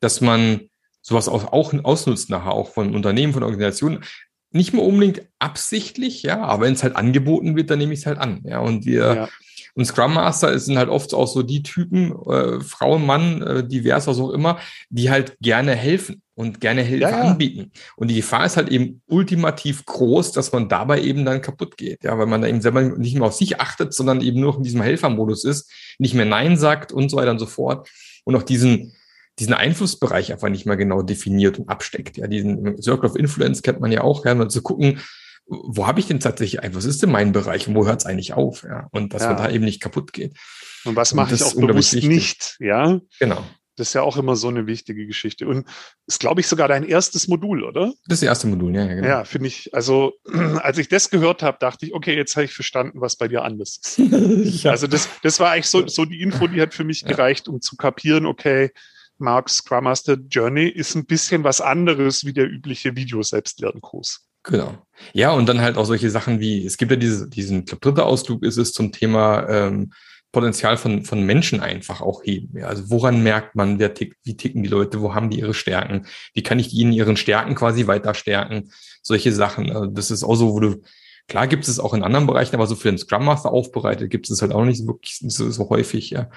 dass 0.00 0.20
man 0.20 0.68
sowas 1.00 1.28
auch, 1.28 1.52
auch 1.52 1.72
ausnutzt 1.84 2.30
nachher, 2.30 2.52
auch 2.52 2.72
von 2.72 2.94
Unternehmen, 2.94 3.32
von 3.32 3.42
Organisationen. 3.42 4.04
Nicht 4.50 4.72
mehr 4.72 4.84
unbedingt 4.84 5.22
absichtlich, 5.38 6.22
ja, 6.22 6.42
aber 6.42 6.66
wenn 6.66 6.74
es 6.74 6.82
halt 6.82 6.96
angeboten 6.96 7.56
wird, 7.56 7.70
dann 7.70 7.78
nehme 7.78 7.92
ich 7.92 8.00
es 8.00 8.06
halt 8.06 8.18
an. 8.18 8.40
Ja, 8.44 8.60
und 8.60 8.86
wir 8.86 9.14
ja. 9.14 9.28
Und 9.74 9.84
Scrum 9.84 10.14
Master 10.14 10.56
sind 10.58 10.78
halt 10.78 10.88
oft 10.88 11.14
auch 11.14 11.26
so 11.26 11.42
die 11.42 11.62
Typen, 11.62 12.12
äh, 12.26 12.60
Frau, 12.60 12.98
Mann, 12.98 13.42
äh, 13.42 13.66
divers, 13.66 14.06
was 14.06 14.20
auch 14.20 14.30
immer, 14.30 14.58
die 14.88 15.10
halt 15.10 15.36
gerne 15.40 15.74
helfen 15.74 16.22
und 16.36 16.60
gerne 16.60 16.82
Hilfe 16.82 17.02
ja, 17.02 17.10
ja. 17.10 17.20
anbieten. 17.22 17.72
Und 17.96 18.08
die 18.08 18.14
Gefahr 18.14 18.46
ist 18.46 18.56
halt 18.56 18.68
eben 18.68 19.02
ultimativ 19.06 19.84
groß, 19.84 20.32
dass 20.32 20.52
man 20.52 20.68
dabei 20.68 21.00
eben 21.02 21.24
dann 21.24 21.42
kaputt 21.42 21.76
geht. 21.76 22.04
Ja, 22.04 22.16
weil 22.18 22.26
man 22.26 22.42
da 22.42 22.48
eben 22.48 22.60
selber 22.60 22.82
nicht 22.82 23.14
mehr 23.14 23.26
auf 23.26 23.34
sich 23.34 23.60
achtet, 23.60 23.94
sondern 23.94 24.20
eben 24.20 24.40
nur 24.40 24.56
in 24.56 24.62
diesem 24.62 24.80
Helfermodus 24.80 25.44
ist, 25.44 25.70
nicht 25.98 26.14
mehr 26.14 26.26
Nein 26.26 26.56
sagt 26.56 26.92
und 26.92 27.10
so 27.10 27.16
weiter 27.16 27.32
und 27.32 27.38
so 27.40 27.46
fort. 27.46 27.88
Und 28.24 28.36
auch 28.36 28.42
diesen, 28.42 28.94
diesen 29.40 29.54
Einflussbereich 29.54 30.32
einfach 30.32 30.48
nicht 30.48 30.66
mehr 30.66 30.76
genau 30.76 31.02
definiert 31.02 31.58
und 31.58 31.68
absteckt. 31.68 32.16
Ja, 32.16 32.28
diesen 32.28 32.80
Circle 32.80 33.10
of 33.10 33.16
Influence 33.16 33.62
kennt 33.62 33.80
man 33.80 33.90
ja 33.90 34.02
auch, 34.02 34.24
ja, 34.24 34.34
mal 34.34 34.48
zu 34.48 34.62
gucken, 34.62 35.00
wo 35.46 35.86
habe 35.86 36.00
ich 36.00 36.06
denn 36.06 36.20
tatsächlich 36.20 36.62
ein, 36.62 36.74
was 36.74 36.84
ist 36.84 37.02
denn 37.02 37.10
mein 37.10 37.32
Bereich 37.32 37.68
und 37.68 37.74
wo 37.74 37.86
hört 37.86 38.00
es 38.00 38.06
eigentlich 38.06 38.32
auf? 38.32 38.62
Ja? 38.62 38.88
Und 38.92 39.12
dass 39.12 39.22
ja. 39.22 39.28
man 39.28 39.36
da 39.36 39.50
eben 39.50 39.64
nicht 39.64 39.80
kaputt 39.80 40.12
geht. 40.12 40.36
Und 40.84 40.96
was 40.96 41.14
mache 41.14 41.34
ich 41.34 41.42
auch 41.42 41.54
bewusst 41.54 41.94
nicht? 41.94 42.56
Ja, 42.60 43.00
genau. 43.18 43.44
Das 43.76 43.88
ist 43.88 43.94
ja 43.94 44.02
auch 44.02 44.16
immer 44.16 44.36
so 44.36 44.48
eine 44.48 44.66
wichtige 44.66 45.06
Geschichte. 45.06 45.48
Und 45.48 45.66
ist, 46.06 46.20
glaube 46.20 46.40
ich, 46.40 46.46
sogar 46.46 46.68
dein 46.68 46.84
erstes 46.84 47.26
Modul, 47.26 47.64
oder? 47.64 47.92
Das 48.06 48.22
erste 48.22 48.46
Modul, 48.46 48.74
ja, 48.74 48.84
ja 48.84 48.94
genau. 48.94 49.08
Ja, 49.08 49.24
finde 49.24 49.48
ich, 49.48 49.74
also 49.74 50.12
als 50.62 50.78
ich 50.78 50.88
das 50.88 51.10
gehört 51.10 51.42
habe, 51.42 51.58
dachte 51.58 51.86
ich, 51.86 51.94
okay, 51.94 52.14
jetzt 52.14 52.36
habe 52.36 52.44
ich 52.44 52.52
verstanden, 52.52 53.00
was 53.00 53.16
bei 53.16 53.26
dir 53.26 53.42
anders 53.42 53.80
ist. 53.82 53.98
ja. 54.64 54.70
Also 54.70 54.86
das, 54.86 55.08
das 55.22 55.40
war 55.40 55.50
eigentlich 55.50 55.66
so, 55.66 55.86
so 55.88 56.04
die 56.04 56.20
Info, 56.20 56.46
die 56.46 56.60
hat 56.60 56.72
für 56.72 56.84
mich 56.84 57.04
gereicht, 57.04 57.48
um 57.48 57.60
zu 57.60 57.76
kapieren, 57.76 58.26
okay, 58.26 58.70
Marks 59.18 59.56
Scrum 59.56 59.84
Master 59.84 60.16
Journey 60.28 60.68
ist 60.68 60.94
ein 60.94 61.06
bisschen 61.06 61.44
was 61.44 61.60
anderes 61.60 62.24
wie 62.24 62.32
der 62.32 62.48
übliche 62.48 62.96
Video-Selbstlernkurs. 62.96 64.26
Genau. 64.44 64.74
Ja, 65.12 65.32
und 65.32 65.48
dann 65.48 65.60
halt 65.60 65.76
auch 65.76 65.86
solche 65.86 66.10
Sachen 66.10 66.38
wie, 66.38 66.64
es 66.64 66.76
gibt 66.76 66.90
ja 66.90 66.96
diese, 66.96 67.28
diesen, 67.28 67.64
ich 67.66 67.74
dritter 67.80 68.06
Ausflug 68.06 68.42
ist 68.44 68.58
es 68.58 68.72
zum 68.72 68.92
Thema 68.92 69.48
ähm, 69.48 69.92
Potenzial 70.30 70.76
von, 70.76 71.04
von 71.04 71.22
Menschen 71.22 71.60
einfach 71.60 72.00
auch 72.00 72.22
heben. 72.24 72.58
Ja, 72.58 72.66
also 72.66 72.90
woran 72.90 73.22
merkt 73.22 73.54
man, 73.54 73.78
wer 73.78 73.94
tickt, 73.94 74.18
wie 74.24 74.36
ticken 74.36 74.62
die 74.62 74.68
Leute, 74.68 75.00
wo 75.00 75.14
haben 75.14 75.30
die 75.30 75.38
ihre 75.38 75.54
Stärken, 75.54 76.06
wie 76.34 76.42
kann 76.42 76.58
ich 76.58 76.68
die 76.68 76.82
in 76.82 76.92
ihren 76.92 77.16
Stärken 77.16 77.54
quasi 77.54 77.86
weiter 77.86 78.14
stärken, 78.14 78.70
solche 79.02 79.32
Sachen. 79.32 79.70
Also 79.70 79.86
das 79.86 80.10
ist 80.10 80.24
auch 80.24 80.34
so, 80.34 80.52
wo 80.52 80.60
du, 80.60 80.82
klar 81.28 81.46
gibt 81.46 81.66
es 81.66 81.78
auch 81.80 81.94
in 81.94 82.02
anderen 82.02 82.26
Bereichen, 82.26 82.54
aber 82.54 82.66
so 82.66 82.74
für 82.74 82.90
den 82.90 82.98
Scrum 82.98 83.24
Master 83.24 83.50
aufbereitet 83.50 84.10
gibt 84.10 84.28
es 84.28 84.42
halt 84.42 84.52
auch 84.52 84.64
nicht 84.64 84.86
wirklich 84.86 85.20
so, 85.20 85.50
so 85.50 85.70
häufig, 85.70 86.10
ja. 86.10 86.28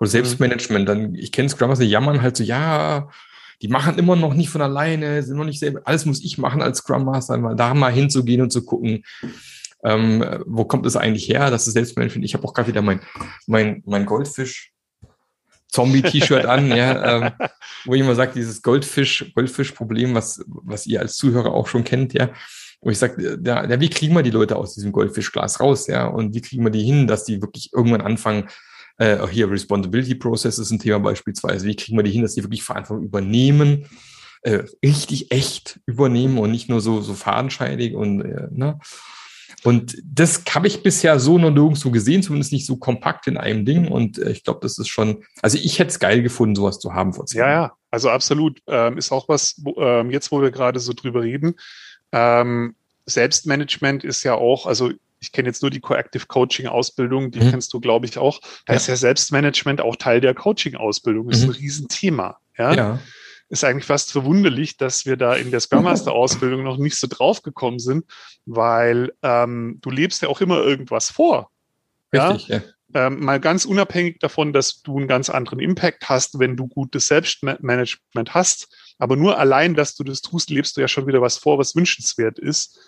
Oder 0.00 0.08
mhm. 0.08 0.12
Selbstmanagement, 0.12 0.88
dann, 0.88 1.14
ich 1.14 1.30
kenne 1.30 1.48
Scrum 1.48 1.68
Master, 1.68 1.84
jammern 1.84 2.22
halt 2.22 2.36
so, 2.36 2.42
ja, 2.42 3.08
die 3.62 3.68
machen 3.68 3.96
immer 3.96 4.16
noch 4.16 4.34
nicht 4.34 4.50
von 4.50 4.60
alleine, 4.60 5.22
sind 5.22 5.36
noch 5.36 5.44
nicht 5.44 5.60
selber, 5.60 5.82
alles 5.84 6.04
muss 6.04 6.22
ich 6.22 6.36
machen 6.36 6.60
als 6.60 6.78
Scrum 6.78 7.04
Master, 7.04 7.38
mal 7.38 7.54
da 7.54 7.72
mal 7.74 7.92
hinzugehen 7.92 8.42
und 8.42 8.50
zu 8.50 8.64
gucken, 8.64 9.04
ähm, 9.84 10.24
wo 10.46 10.64
kommt 10.64 10.84
es 10.84 10.96
eigentlich 10.96 11.28
her, 11.28 11.50
dass 11.50 11.66
es 11.66 11.72
Selbstmanagement, 11.72 12.24
ich 12.24 12.34
habe 12.34 12.44
auch 12.46 12.54
gerade 12.54 12.68
wieder 12.68 12.82
mein, 12.82 13.00
mein, 13.46 13.82
mein 13.86 14.04
Goldfisch 14.04 14.72
Zombie-T-Shirt 15.68 16.44
an, 16.44 16.68
ja, 16.68 17.16
ähm, 17.16 17.32
wo 17.86 17.94
ich 17.94 18.00
immer 18.00 18.14
sage, 18.14 18.32
dieses 18.34 18.60
Goldfisch, 18.62 19.32
Goldfisch-Problem, 19.34 20.14
was, 20.14 20.44
was 20.46 20.86
ihr 20.86 21.00
als 21.00 21.16
Zuhörer 21.16 21.52
auch 21.52 21.66
schon 21.66 21.84
kennt, 21.84 22.12
ja, 22.12 22.30
wo 22.80 22.90
ich 22.90 22.98
sage, 22.98 23.38
ja, 23.42 23.66
ja, 23.66 23.80
wie 23.80 23.88
kriegen 23.88 24.14
wir 24.14 24.22
die 24.22 24.30
Leute 24.30 24.56
aus 24.56 24.74
diesem 24.74 24.92
Goldfischglas 24.92 25.60
raus, 25.60 25.86
ja, 25.86 26.06
und 26.06 26.34
wie 26.34 26.42
kriegen 26.42 26.64
wir 26.64 26.70
die 26.70 26.82
hin, 26.82 27.06
dass 27.06 27.24
die 27.24 27.40
wirklich 27.40 27.72
irgendwann 27.72 28.02
anfangen, 28.02 28.48
äh, 28.98 29.26
hier 29.28 29.50
Responsibility 29.50 30.14
Process 30.14 30.58
ist 30.58 30.70
ein 30.70 30.78
Thema 30.78 30.98
beispielsweise. 30.98 31.66
Wie 31.66 31.76
kriegen 31.76 31.96
wir 31.96 32.04
die 32.04 32.10
hin, 32.10 32.22
dass 32.22 32.34
die 32.34 32.42
wirklich 32.42 32.62
Verantwortung 32.62 33.04
übernehmen, 33.04 33.86
äh, 34.42 34.64
richtig 34.84 35.30
echt 35.30 35.80
übernehmen 35.86 36.38
und 36.38 36.50
nicht 36.50 36.68
nur 36.68 36.80
so, 36.80 37.00
so 37.00 37.14
fadenscheidig 37.14 37.94
und, 37.94 38.22
äh, 38.22 38.48
ne? 38.50 38.78
Und 39.64 39.96
das 40.04 40.42
habe 40.52 40.66
ich 40.66 40.82
bisher 40.82 41.20
so 41.20 41.38
noch 41.38 41.50
nirgendwo 41.50 41.90
gesehen, 41.90 42.22
zumindest 42.22 42.52
nicht 42.52 42.66
so 42.66 42.76
kompakt 42.76 43.28
in 43.28 43.36
einem 43.36 43.64
Ding. 43.64 43.86
Und 43.86 44.18
äh, 44.18 44.30
ich 44.30 44.42
glaube, 44.42 44.60
das 44.62 44.76
ist 44.78 44.88
schon, 44.88 45.24
also 45.40 45.56
ich 45.56 45.78
hätte 45.78 45.90
es 45.90 46.00
geil 46.00 46.22
gefunden, 46.22 46.56
sowas 46.56 46.80
zu 46.80 46.94
haben 46.94 47.12
vor 47.12 47.26
zehn 47.26 47.40
Ja, 47.40 47.50
ja, 47.50 47.72
also 47.90 48.10
absolut. 48.10 48.60
Ähm, 48.66 48.98
ist 48.98 49.12
auch 49.12 49.28
was, 49.28 49.60
wo, 49.62 49.80
ähm, 49.80 50.10
jetzt 50.10 50.32
wo 50.32 50.42
wir 50.42 50.50
gerade 50.50 50.80
so 50.80 50.92
drüber 50.92 51.22
reden. 51.22 51.54
Ähm, 52.10 52.74
Selbstmanagement 53.06 54.02
ist 54.04 54.24
ja 54.24 54.34
auch, 54.34 54.66
also 54.66 54.90
ich 55.22 55.30
kenne 55.30 55.48
jetzt 55.48 55.62
nur 55.62 55.70
die 55.70 55.80
Coactive 55.80 56.26
Coaching 56.26 56.66
Ausbildung, 56.66 57.30
die 57.30 57.40
mhm. 57.40 57.50
kennst 57.50 57.72
du, 57.72 57.80
glaube 57.80 58.06
ich, 58.06 58.18
auch. 58.18 58.40
Da 58.66 58.72
ja. 58.72 58.76
ist 58.76 58.88
ja 58.88 58.96
Selbstmanagement 58.96 59.80
auch 59.80 59.94
Teil 59.94 60.20
der 60.20 60.34
Coaching 60.34 60.74
Ausbildung. 60.74 61.28
Das 61.28 61.38
ist 61.38 61.44
mhm. 61.44 61.50
ein 61.50 61.56
Riesenthema. 61.56 62.38
Ja? 62.58 62.74
ja. 62.74 62.98
Ist 63.48 63.62
eigentlich 63.62 63.84
fast 63.84 64.10
verwunderlich, 64.10 64.76
dass 64.78 65.06
wir 65.06 65.16
da 65.16 65.34
in 65.34 65.52
der 65.52 65.60
Scrum 65.60 65.84
Master 65.84 66.12
Ausbildung 66.12 66.64
noch 66.64 66.76
nicht 66.76 66.96
so 66.96 67.06
drauf 67.06 67.42
gekommen 67.42 67.78
sind, 67.78 68.04
weil 68.46 69.12
ähm, 69.22 69.78
du 69.80 69.90
lebst 69.90 70.22
ja 70.22 70.28
auch 70.28 70.40
immer 70.40 70.58
irgendwas 70.58 71.10
vor. 71.10 71.50
Richtig, 72.12 72.48
ja. 72.48 72.56
ja. 72.56 72.62
Ähm, 73.06 73.20
mal 73.20 73.38
ganz 73.38 73.64
unabhängig 73.64 74.18
davon, 74.18 74.52
dass 74.52 74.82
du 74.82 74.98
einen 74.98 75.08
ganz 75.08 75.30
anderen 75.30 75.60
Impact 75.60 76.08
hast, 76.08 76.40
wenn 76.40 76.56
du 76.56 76.66
gutes 76.66 77.06
Selbstmanagement 77.06 78.34
hast. 78.34 78.74
Aber 78.98 79.16
nur 79.16 79.38
allein, 79.38 79.74
dass 79.74 79.94
du 79.94 80.02
das 80.02 80.20
tust, 80.20 80.50
lebst 80.50 80.76
du 80.76 80.80
ja 80.80 80.88
schon 80.88 81.06
wieder 81.06 81.22
was 81.22 81.38
vor, 81.38 81.58
was 81.58 81.76
wünschenswert 81.76 82.38
ist. 82.38 82.80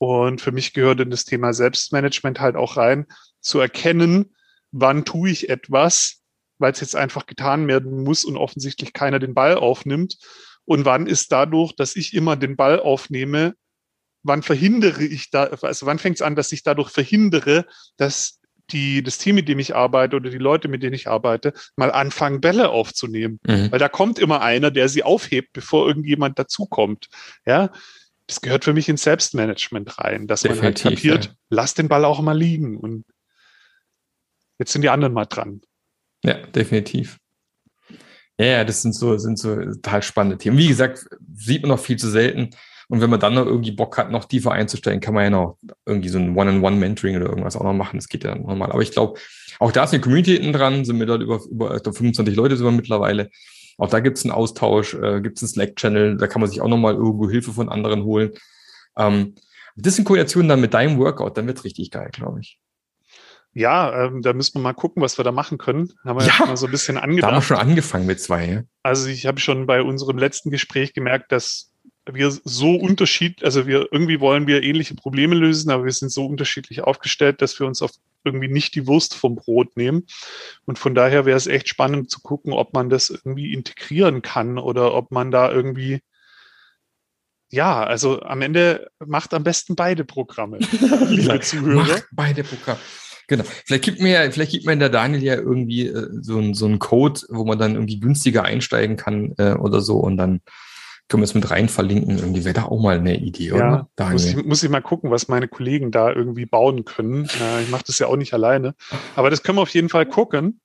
Und 0.00 0.40
für 0.40 0.50
mich 0.50 0.72
gehört 0.72 1.00
in 1.00 1.10
das 1.10 1.26
Thema 1.26 1.52
Selbstmanagement 1.52 2.40
halt 2.40 2.56
auch 2.56 2.78
rein, 2.78 3.04
zu 3.40 3.60
erkennen, 3.60 4.34
wann 4.72 5.04
tue 5.04 5.28
ich 5.28 5.50
etwas, 5.50 6.22
weil 6.58 6.72
es 6.72 6.80
jetzt 6.80 6.96
einfach 6.96 7.26
getan 7.26 7.68
werden 7.68 8.02
muss 8.02 8.24
und 8.24 8.38
offensichtlich 8.38 8.94
keiner 8.94 9.18
den 9.18 9.34
Ball 9.34 9.56
aufnimmt. 9.56 10.16
Und 10.64 10.86
wann 10.86 11.06
ist 11.06 11.32
dadurch, 11.32 11.76
dass 11.76 11.96
ich 11.96 12.14
immer 12.14 12.36
den 12.36 12.56
Ball 12.56 12.80
aufnehme, 12.80 13.54
wann 14.22 14.42
verhindere 14.42 15.04
ich 15.04 15.30
da, 15.30 15.44
also 15.44 15.84
wann 15.84 15.98
fängt 15.98 16.16
es 16.16 16.22
an, 16.22 16.34
dass 16.34 16.50
ich 16.52 16.62
dadurch 16.62 16.88
verhindere, 16.88 17.66
dass 17.98 18.40
die, 18.70 19.02
das 19.02 19.18
Team, 19.18 19.34
mit 19.34 19.48
dem 19.48 19.58
ich 19.58 19.74
arbeite 19.74 20.16
oder 20.16 20.30
die 20.30 20.38
Leute, 20.38 20.68
mit 20.68 20.82
denen 20.82 20.94
ich 20.94 21.08
arbeite, 21.08 21.52
mal 21.76 21.92
anfangen, 21.92 22.40
Bälle 22.40 22.70
aufzunehmen. 22.70 23.38
Mhm. 23.46 23.70
Weil 23.70 23.78
da 23.78 23.90
kommt 23.90 24.18
immer 24.18 24.40
einer, 24.40 24.70
der 24.70 24.88
sie 24.88 25.02
aufhebt, 25.02 25.52
bevor 25.52 25.86
irgendjemand 25.86 26.38
dazukommt. 26.38 27.08
Ja, 27.44 27.70
das 28.30 28.40
gehört 28.40 28.64
für 28.64 28.72
mich 28.72 28.88
ins 28.88 29.02
Selbstmanagement 29.02 29.98
rein, 29.98 30.26
dass 30.26 30.42
Definitiv, 30.42 30.62
man 30.62 30.66
halt 30.66 30.82
kapiert, 30.82 31.24
ja. 31.26 31.32
lass 31.50 31.74
den 31.74 31.88
Ball 31.88 32.04
auch 32.04 32.20
mal 32.20 32.38
liegen 32.38 32.76
und 32.78 33.04
jetzt 34.58 34.72
sind 34.72 34.82
die 34.82 34.88
anderen 34.88 35.12
mal 35.12 35.26
dran. 35.26 35.60
Ja, 36.22 36.34
definitiv. 36.34 37.18
Ja, 38.38 38.46
ja, 38.46 38.64
das 38.64 38.82
sind 38.82 38.94
so, 38.94 39.18
sind 39.18 39.38
so 39.38 39.56
total 39.56 40.02
spannende 40.02 40.38
Themen. 40.38 40.56
Wie 40.56 40.68
gesagt, 40.68 41.06
sieht 41.34 41.62
man 41.62 41.70
noch 41.70 41.80
viel 41.80 41.98
zu 41.98 42.08
selten. 42.08 42.50
Und 42.88 43.00
wenn 43.00 43.10
man 43.10 43.20
dann 43.20 43.34
noch 43.34 43.46
irgendwie 43.46 43.72
Bock 43.72 43.98
hat, 43.98 44.10
noch 44.10 44.24
tiefer 44.24 44.52
einzustellen, 44.52 45.00
kann 45.00 45.14
man 45.14 45.24
ja 45.24 45.30
noch 45.30 45.58
irgendwie 45.86 46.08
so 46.08 46.18
ein 46.18 46.36
One-on-One-Mentoring 46.36 47.16
oder 47.16 47.26
irgendwas 47.26 47.56
auch 47.56 47.64
noch 47.64 47.72
machen. 47.72 47.98
Das 47.98 48.08
geht 48.08 48.24
ja 48.24 48.34
dann 48.34 48.42
nochmal. 48.42 48.72
Aber 48.72 48.82
ich 48.82 48.92
glaube, 48.92 49.18
auch 49.58 49.72
da 49.72 49.84
ist 49.84 49.92
eine 49.92 50.00
Community 50.00 50.32
hinten 50.32 50.52
dran, 50.52 50.84
sind 50.84 50.98
wir 50.98 51.06
dort 51.06 51.22
über, 51.22 51.40
über 51.50 51.80
25 51.80 52.34
Leute 52.34 52.56
sogar 52.56 52.72
mittlerweile. 52.72 53.30
Auch 53.80 53.88
da 53.88 54.00
gibt 54.00 54.18
es 54.18 54.24
einen 54.24 54.32
Austausch, 54.32 54.92
äh, 54.94 55.22
gibt 55.22 55.38
es 55.38 55.42
einen 55.42 55.48
Slack-Channel, 55.48 56.18
da 56.18 56.26
kann 56.26 56.40
man 56.40 56.50
sich 56.50 56.60
auch 56.60 56.68
nochmal 56.68 56.94
irgendwo 56.94 57.30
Hilfe 57.30 57.52
von 57.52 57.70
anderen 57.70 58.04
holen. 58.04 58.32
Ähm, 58.96 59.34
Das 59.74 59.98
in 59.98 60.04
Kombination 60.04 60.48
dann 60.48 60.60
mit 60.60 60.74
deinem 60.74 60.98
Workout, 60.98 61.38
dann 61.38 61.46
wird 61.46 61.64
richtig 61.64 61.90
geil, 61.90 62.10
glaube 62.12 62.40
ich. 62.40 62.60
Ja, 63.52 64.04
ähm, 64.04 64.20
da 64.20 64.32
müssen 64.32 64.54
wir 64.54 64.60
mal 64.60 64.74
gucken, 64.74 65.02
was 65.02 65.18
wir 65.18 65.24
da 65.24 65.32
machen 65.32 65.56
können. 65.56 65.92
Haben 66.04 66.20
wir 66.20 66.26
ja, 66.26 66.46
mal 66.46 66.56
so 66.56 66.66
ein 66.66 66.72
bisschen 66.72 66.98
angedacht. 66.98 67.30
Da 67.30 67.34
haben 67.34 67.42
wir 67.42 67.46
schon 67.46 67.56
angefangen 67.56 68.06
mit 68.06 68.20
zwei. 68.20 68.44
Ja? 68.46 68.62
Also 68.82 69.08
ich 69.08 69.26
habe 69.26 69.40
schon 69.40 69.66
bei 69.66 69.82
unserem 69.82 70.18
letzten 70.18 70.50
Gespräch 70.50 70.92
gemerkt, 70.92 71.32
dass 71.32 71.69
wir 72.14 72.30
so 72.30 72.74
unterschied, 72.74 73.44
also 73.44 73.66
wir 73.66 73.88
irgendwie 73.90 74.20
wollen 74.20 74.46
wir 74.46 74.62
ähnliche 74.62 74.94
Probleme 74.94 75.34
lösen, 75.34 75.70
aber 75.70 75.84
wir 75.84 75.92
sind 75.92 76.10
so 76.10 76.26
unterschiedlich 76.26 76.82
aufgestellt, 76.82 77.42
dass 77.42 77.58
wir 77.58 77.66
uns 77.66 77.82
auf 77.82 77.92
irgendwie 78.24 78.48
nicht 78.48 78.74
die 78.74 78.86
Wurst 78.86 79.14
vom 79.14 79.36
Brot 79.36 79.76
nehmen. 79.76 80.06
Und 80.66 80.78
von 80.78 80.94
daher 80.94 81.24
wäre 81.24 81.36
es 81.36 81.46
echt 81.46 81.68
spannend 81.68 82.10
zu 82.10 82.20
gucken, 82.20 82.52
ob 82.52 82.74
man 82.74 82.90
das 82.90 83.10
irgendwie 83.10 83.52
integrieren 83.52 84.22
kann 84.22 84.58
oder 84.58 84.94
ob 84.94 85.10
man 85.10 85.30
da 85.30 85.50
irgendwie 85.50 86.00
ja, 87.52 87.82
also 87.82 88.22
am 88.22 88.42
Ende 88.42 88.90
macht 89.04 89.34
am 89.34 89.42
besten 89.42 89.74
beide 89.74 90.04
Programme, 90.04 90.58
liebe 91.08 91.40
Zuhörer. 91.40 91.82
Macht 91.82 92.06
beide 92.12 92.44
Programme. 92.44 92.78
Genau. 93.26 93.44
Vielleicht 93.64 93.84
gibt 93.84 94.00
mir, 94.00 94.30
vielleicht 94.32 94.50
gibt 94.52 94.66
mir 94.66 94.76
der 94.76 94.88
Daniel 94.88 95.22
ja 95.22 95.34
irgendwie 95.34 95.86
äh, 95.86 96.08
so, 96.20 96.38
ein, 96.38 96.54
so 96.54 96.66
einen 96.66 96.80
Code, 96.80 97.20
wo 97.28 97.44
man 97.44 97.58
dann 97.58 97.74
irgendwie 97.74 98.00
günstiger 98.00 98.44
einsteigen 98.44 98.96
kann 98.96 99.34
äh, 99.38 99.52
oder 99.52 99.80
so 99.80 99.98
und 99.98 100.16
dann 100.16 100.40
können 101.10 101.22
wir 101.22 101.26
es 101.26 101.34
mit 101.34 101.50
rein 101.50 101.68
verlinken. 101.68 102.18
Irgendwie 102.18 102.44
wäre 102.44 102.54
da 102.54 102.64
auch 102.64 102.80
mal 102.80 102.96
eine 102.96 103.18
Idee, 103.18 103.52
oder? 103.52 103.88
Ja, 103.98 104.10
muss 104.10 104.24
ich, 104.24 104.36
muss 104.44 104.62
ich 104.62 104.70
mal 104.70 104.80
gucken, 104.80 105.10
was 105.10 105.28
meine 105.28 105.48
Kollegen 105.48 105.90
da 105.90 106.10
irgendwie 106.10 106.46
bauen 106.46 106.84
können. 106.84 107.28
Äh, 107.40 107.62
ich 107.64 107.68
mache 107.68 107.82
das 107.86 107.98
ja 107.98 108.06
auch 108.06 108.16
nicht 108.16 108.32
alleine. 108.32 108.74
Aber 109.16 109.28
das 109.28 109.42
können 109.42 109.58
wir 109.58 109.62
auf 109.62 109.74
jeden 109.74 109.88
Fall 109.88 110.06
gucken. 110.06 110.60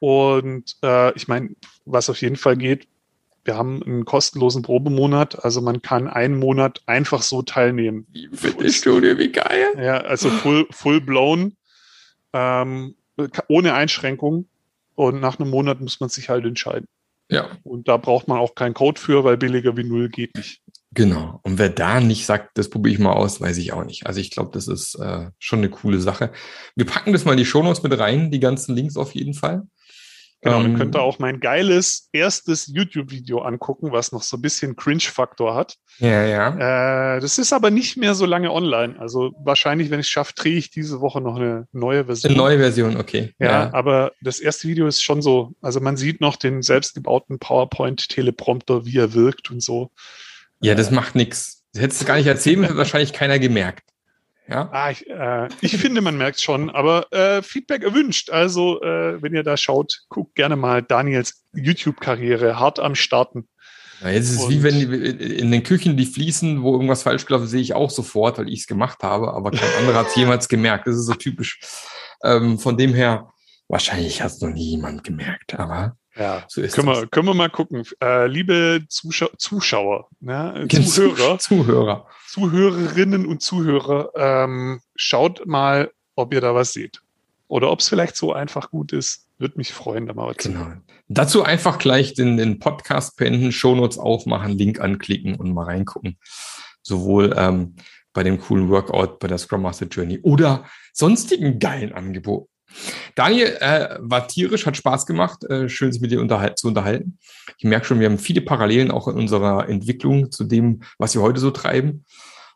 Und 0.00 0.76
äh, 0.82 1.14
ich 1.14 1.28
meine, 1.28 1.50
was 1.84 2.10
auf 2.10 2.20
jeden 2.20 2.36
Fall 2.36 2.56
geht, 2.56 2.88
wir 3.44 3.56
haben 3.56 3.80
einen 3.82 4.04
kostenlosen 4.04 4.62
Probemonat, 4.62 5.44
also 5.44 5.60
man 5.60 5.80
kann 5.80 6.08
einen 6.08 6.36
Monat 6.36 6.82
einfach 6.86 7.22
so 7.22 7.42
teilnehmen. 7.42 8.08
Fitnessstudio, 8.32 9.18
wie 9.18 9.30
geil. 9.30 9.66
Ja, 9.76 9.98
also 9.98 10.28
full, 10.30 10.66
full 10.70 11.00
blown, 11.00 11.56
ähm, 12.32 12.96
ohne 13.46 13.74
Einschränkung. 13.74 14.48
Und 14.96 15.20
nach 15.20 15.38
einem 15.38 15.50
Monat 15.50 15.80
muss 15.80 16.00
man 16.00 16.08
sich 16.08 16.28
halt 16.28 16.44
entscheiden. 16.44 16.88
Ja. 17.30 17.48
Und 17.64 17.88
da 17.88 17.96
braucht 17.96 18.28
man 18.28 18.38
auch 18.38 18.54
keinen 18.54 18.74
Code 18.74 19.00
für, 19.00 19.24
weil 19.24 19.36
billiger 19.36 19.76
wie 19.76 19.84
null 19.84 20.08
geht 20.08 20.36
nicht. 20.36 20.62
Genau. 20.92 21.40
Und 21.42 21.58
wer 21.58 21.68
da 21.68 22.00
nicht 22.00 22.24
sagt, 22.24 22.56
das 22.56 22.70
probiere 22.70 22.94
ich 22.94 23.00
mal 23.00 23.12
aus, 23.12 23.40
weiß 23.40 23.58
ich 23.58 23.72
auch 23.72 23.84
nicht. 23.84 24.06
Also 24.06 24.20
ich 24.20 24.30
glaube, 24.30 24.50
das 24.52 24.68
ist 24.68 24.94
äh, 24.94 25.30
schon 25.38 25.58
eine 25.58 25.68
coole 25.68 26.00
Sache. 26.00 26.32
Wir 26.74 26.86
packen 26.86 27.12
das 27.12 27.24
mal 27.24 27.32
in 27.32 27.38
die 27.38 27.44
Shownotes 27.44 27.82
mit 27.82 27.98
rein, 27.98 28.30
die 28.30 28.40
ganzen 28.40 28.74
Links 28.74 28.96
auf 28.96 29.14
jeden 29.14 29.34
Fall. 29.34 29.64
Genau, 30.46 30.60
ähm, 30.60 30.72
ihr 30.72 30.78
könnt 30.78 30.94
da 30.94 31.00
auch 31.00 31.18
mein 31.18 31.40
geiles 31.40 32.08
erstes 32.12 32.68
YouTube-Video 32.68 33.40
angucken, 33.40 33.90
was 33.90 34.12
noch 34.12 34.22
so 34.22 34.36
ein 34.36 34.42
bisschen 34.42 34.76
Cringe-Faktor 34.76 35.54
hat. 35.56 35.76
Ja, 35.98 36.24
ja. 36.24 37.16
Äh, 37.16 37.20
das 37.20 37.38
ist 37.38 37.52
aber 37.52 37.70
nicht 37.70 37.96
mehr 37.96 38.14
so 38.14 38.26
lange 38.26 38.52
online. 38.52 38.98
Also 38.98 39.32
wahrscheinlich, 39.42 39.90
wenn 39.90 39.98
ich 39.98 40.06
es 40.06 40.10
schaffe, 40.10 40.34
drehe 40.36 40.56
ich 40.56 40.70
diese 40.70 41.00
Woche 41.00 41.20
noch 41.20 41.36
eine 41.36 41.66
neue 41.72 42.04
Version. 42.04 42.30
Eine 42.30 42.38
neue 42.38 42.58
Version, 42.58 42.96
okay. 42.96 43.34
Ja, 43.40 43.46
ja, 43.46 43.74
aber 43.74 44.12
das 44.20 44.38
erste 44.38 44.68
Video 44.68 44.86
ist 44.86 45.02
schon 45.02 45.20
so, 45.20 45.52
also 45.60 45.80
man 45.80 45.96
sieht 45.96 46.20
noch 46.20 46.36
den 46.36 46.62
selbstgebauten 46.62 47.40
PowerPoint-Teleprompter, 47.40 48.86
wie 48.86 48.98
er 48.98 49.14
wirkt 49.14 49.50
und 49.50 49.62
so. 49.62 49.90
Ja, 50.60 50.74
das 50.76 50.92
macht 50.92 51.16
nichts. 51.16 51.64
Hättest 51.76 52.02
du 52.02 52.06
gar 52.06 52.16
nicht 52.16 52.26
erzählen, 52.26 52.62
hätte 52.62 52.76
wahrscheinlich 52.76 53.12
keiner 53.12 53.38
gemerkt. 53.38 53.82
Ja? 54.48 54.68
Ah, 54.72 54.90
ich, 54.90 55.08
äh, 55.08 55.48
ich 55.60 55.76
finde, 55.76 56.00
man 56.00 56.16
merkt 56.16 56.40
schon, 56.40 56.70
aber 56.70 57.12
äh, 57.12 57.42
Feedback 57.42 57.82
erwünscht. 57.82 58.30
Also, 58.30 58.80
äh, 58.82 59.20
wenn 59.20 59.34
ihr 59.34 59.42
da 59.42 59.56
schaut, 59.56 60.02
guckt 60.08 60.34
gerne 60.34 60.56
mal 60.56 60.82
Daniels 60.82 61.44
YouTube-Karriere 61.54 62.58
hart 62.58 62.78
am 62.78 62.94
Starten. 62.94 63.48
Ja, 64.02 64.10
jetzt 64.10 64.30
ist 64.30 64.42
es 64.42 64.48
wie 64.48 64.62
wenn 64.62 64.78
die, 64.78 65.38
in 65.38 65.50
den 65.50 65.62
Küchen 65.62 65.96
die 65.96 66.06
fließen, 66.06 66.62
wo 66.62 66.72
irgendwas 66.72 67.02
falsch 67.02 67.24
gelaufen 67.24 67.46
sehe 67.46 67.62
ich 67.62 67.74
auch 67.74 67.90
sofort, 67.90 68.38
weil 68.38 68.48
ich 68.48 68.60
es 68.60 68.66
gemacht 68.66 69.02
habe, 69.02 69.32
aber 69.32 69.50
kein 69.50 69.70
anderer 69.78 70.00
hat 70.00 70.08
es 70.08 70.16
jemals 70.16 70.48
gemerkt. 70.48 70.86
Das 70.86 70.96
ist 70.96 71.06
so 71.06 71.14
typisch. 71.14 71.60
Ähm, 72.22 72.58
von 72.58 72.76
dem 72.76 72.94
her, 72.94 73.30
wahrscheinlich 73.68 74.22
hat 74.22 74.32
es 74.32 74.40
noch 74.40 74.50
nie 74.50 74.70
jemand 74.70 75.02
gemerkt, 75.02 75.58
aber 75.58 75.96
ja, 76.18 76.44
so 76.48 76.62
ist 76.62 76.74
können, 76.74 76.88
wir, 76.88 77.06
können 77.06 77.26
wir 77.26 77.34
mal 77.34 77.50
gucken. 77.50 77.84
Äh, 78.02 78.26
liebe 78.26 78.84
Zuschau 78.88 79.28
Zuschauer, 79.36 80.08
ne? 80.20 80.66
Zuhörer, 80.68 81.38
Zuhörer, 81.38 82.06
Zuhörerinnen 82.28 83.26
und 83.26 83.42
Zuhörer, 83.42 84.10
ähm, 84.16 84.80
schaut 84.94 85.46
mal, 85.46 85.90
ob 86.14 86.32
ihr 86.32 86.40
da 86.40 86.54
was 86.54 86.72
seht. 86.72 87.02
Oder 87.48 87.70
ob 87.70 87.80
es 87.80 87.88
vielleicht 87.88 88.16
so 88.16 88.32
einfach 88.32 88.70
gut 88.70 88.92
ist. 88.92 89.28
Würde 89.38 89.58
mich 89.58 89.72
freuen, 89.72 90.06
da 90.06 90.14
mal 90.14 90.28
was 90.28 90.38
genau. 90.38 90.64
zu 90.64 90.72
Dazu 91.08 91.42
einfach 91.44 91.78
gleich 91.78 92.14
den, 92.14 92.36
den 92.36 92.58
Podcast 92.58 93.16
beenden, 93.16 93.52
Shownotes 93.52 93.98
aufmachen, 93.98 94.52
Link 94.56 94.80
anklicken 94.80 95.36
und 95.36 95.52
mal 95.52 95.64
reingucken. 95.64 96.18
Sowohl 96.82 97.34
ähm, 97.36 97.76
bei 98.12 98.22
dem 98.22 98.40
coolen 98.40 98.70
Workout, 98.70 99.18
bei 99.18 99.28
der 99.28 99.38
Scrum 99.38 99.62
Master 99.62 99.86
Journey 99.86 100.18
oder 100.22 100.64
sonstigen 100.92 101.58
geilen 101.58 101.92
Angeboten. 101.92 102.50
Daniel 103.14 103.56
äh, 103.60 103.96
war 104.00 104.28
tierisch, 104.28 104.66
hat 104.66 104.76
Spaß 104.76 105.06
gemacht, 105.06 105.44
äh, 105.44 105.68
schön 105.68 105.92
sich 105.92 106.00
mit 106.00 106.10
dir 106.10 106.20
unterhal 106.20 106.54
zu 106.54 106.68
unterhalten. 106.68 107.18
Ich 107.58 107.64
merke 107.64 107.86
schon, 107.86 108.00
wir 108.00 108.08
haben 108.08 108.18
viele 108.18 108.40
Parallelen 108.40 108.90
auch 108.90 109.08
in 109.08 109.16
unserer 109.16 109.68
Entwicklung 109.68 110.30
zu 110.30 110.44
dem, 110.44 110.82
was 110.98 111.14
wir 111.14 111.22
heute 111.22 111.40
so 111.40 111.50
treiben. 111.50 112.04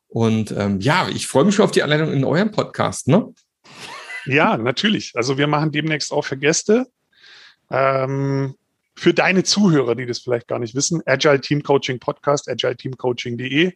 Und 0.09 0.51
ähm, 0.53 0.81
ja, 0.81 1.09
ich 1.09 1.27
freue 1.27 1.45
mich 1.45 1.55
schon 1.55 1.65
auf 1.65 1.71
die 1.71 1.83
Anleitung 1.83 2.13
in 2.13 2.25
eurem 2.25 2.51
Podcast, 2.51 3.09
ne? 3.09 3.33
Ja, 4.27 4.57
natürlich. 4.57 5.13
Also 5.15 5.39
wir 5.39 5.47
machen 5.47 5.73
demnächst 5.73 6.13
auch 6.13 6.25
für 6.25 6.37
Gäste. 6.37 6.87
Ähm, 7.71 8.55
für 8.97 9.15
deine 9.15 9.45
Zuhörer, 9.45 9.95
die 9.95 10.05
das 10.05 10.19
vielleicht 10.19 10.49
gar 10.49 10.59
nicht 10.59 10.75
wissen, 10.75 11.01
Agile 11.07 11.41
Team 11.41 11.63
Coaching 11.63 11.99
Podcast, 11.99 12.51
agileteamcoaching.de. 12.51 13.73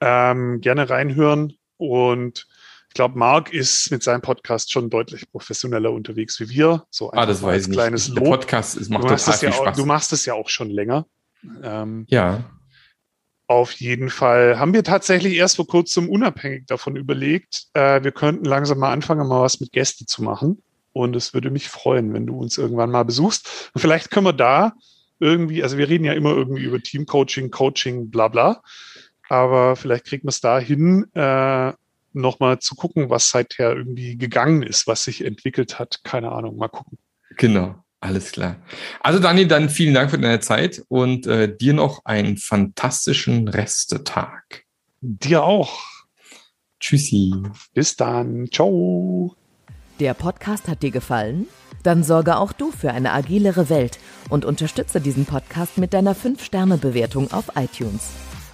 Ähm, 0.00 0.60
gerne 0.60 0.90
reinhören 0.90 1.56
und 1.78 2.46
ich 2.94 2.96
glaube, 2.96 3.18
Marc 3.18 3.52
ist 3.52 3.90
mit 3.90 4.04
seinem 4.04 4.20
Podcast 4.20 4.70
schon 4.70 4.88
deutlich 4.88 5.28
professioneller 5.28 5.90
unterwegs 5.90 6.38
wie 6.38 6.48
wir. 6.48 6.84
So 6.90 7.10
ah, 7.10 7.26
das 7.26 7.42
weiß 7.42 7.66
ich 7.66 7.72
kleines 7.72 8.06
nicht. 8.06 8.14
Lob. 8.16 8.24
Der 8.24 8.30
Podcast 8.30 8.76
ist, 8.76 8.88
macht 8.88 9.02
du 9.02 9.08
total 9.08 9.34
viel 9.34 9.48
ja 9.48 9.52
Spaß. 9.52 9.66
Auch, 9.66 9.76
du 9.76 9.84
machst 9.84 10.12
es 10.12 10.24
ja 10.26 10.34
auch 10.34 10.48
schon 10.48 10.70
länger. 10.70 11.04
Ähm, 11.64 12.06
ja. 12.08 12.44
Auf 13.48 13.72
jeden 13.72 14.10
Fall 14.10 14.60
haben 14.60 14.74
wir 14.74 14.84
tatsächlich 14.84 15.34
erst 15.34 15.56
vor 15.56 15.66
kurzem 15.66 16.08
unabhängig 16.08 16.66
davon 16.66 16.94
überlegt, 16.94 17.64
äh, 17.72 18.00
wir 18.04 18.12
könnten 18.12 18.44
langsam 18.44 18.78
mal 18.78 18.92
anfangen, 18.92 19.26
mal 19.26 19.40
was 19.40 19.58
mit 19.58 19.72
Gästen 19.72 20.06
zu 20.06 20.22
machen. 20.22 20.62
Und 20.92 21.16
es 21.16 21.34
würde 21.34 21.50
mich 21.50 21.68
freuen, 21.68 22.14
wenn 22.14 22.28
du 22.28 22.38
uns 22.38 22.58
irgendwann 22.58 22.92
mal 22.92 23.04
besuchst. 23.04 23.72
Und 23.74 23.80
vielleicht 23.80 24.12
können 24.12 24.26
wir 24.26 24.32
da 24.32 24.72
irgendwie, 25.18 25.64
also 25.64 25.78
wir 25.78 25.88
reden 25.88 26.04
ja 26.04 26.12
immer 26.12 26.30
irgendwie 26.30 26.62
über 26.62 26.80
Teamcoaching, 26.80 27.50
Coaching, 27.50 28.12
bla 28.12 28.28
bla. 28.28 28.62
Aber 29.28 29.74
vielleicht 29.74 30.04
kriegen 30.04 30.26
wir 30.26 30.28
es 30.28 30.40
da 30.40 30.60
hin, 30.60 31.06
äh, 31.14 31.72
nochmal 32.14 32.58
zu 32.58 32.74
gucken, 32.74 33.10
was 33.10 33.30
seither 33.30 33.74
irgendwie 33.74 34.16
gegangen 34.16 34.62
ist, 34.62 34.86
was 34.86 35.04
sich 35.04 35.24
entwickelt 35.24 35.78
hat. 35.78 36.00
Keine 36.04 36.32
Ahnung, 36.32 36.56
mal 36.56 36.68
gucken. 36.68 36.98
Genau. 37.36 37.76
Alles 38.04 38.32
klar. 38.32 38.56
Also 39.00 39.18
Dani, 39.18 39.48
dann 39.48 39.70
vielen 39.70 39.94
Dank 39.94 40.10
für 40.10 40.18
deine 40.18 40.40
Zeit 40.40 40.82
und 40.88 41.26
äh, 41.26 41.56
dir 41.56 41.72
noch 41.72 42.04
einen 42.04 42.36
fantastischen 42.36 43.48
Restetag. 43.48 44.64
Dir 45.00 45.42
auch. 45.42 45.80
Tschüssi. 46.80 47.32
Bis 47.72 47.96
dann. 47.96 48.46
Ciao. 48.52 49.34
Der 50.00 50.12
Podcast 50.12 50.68
hat 50.68 50.82
dir 50.82 50.90
gefallen? 50.90 51.46
Dann 51.82 52.04
sorge 52.04 52.36
auch 52.36 52.52
du 52.52 52.72
für 52.72 52.90
eine 52.90 53.10
agilere 53.12 53.70
Welt 53.70 53.98
und 54.28 54.44
unterstütze 54.44 55.00
diesen 55.00 55.24
Podcast 55.24 55.78
mit 55.78 55.94
deiner 55.94 56.14
5-Sterne-Bewertung 56.14 57.32
auf 57.32 57.52
iTunes. 57.56 58.10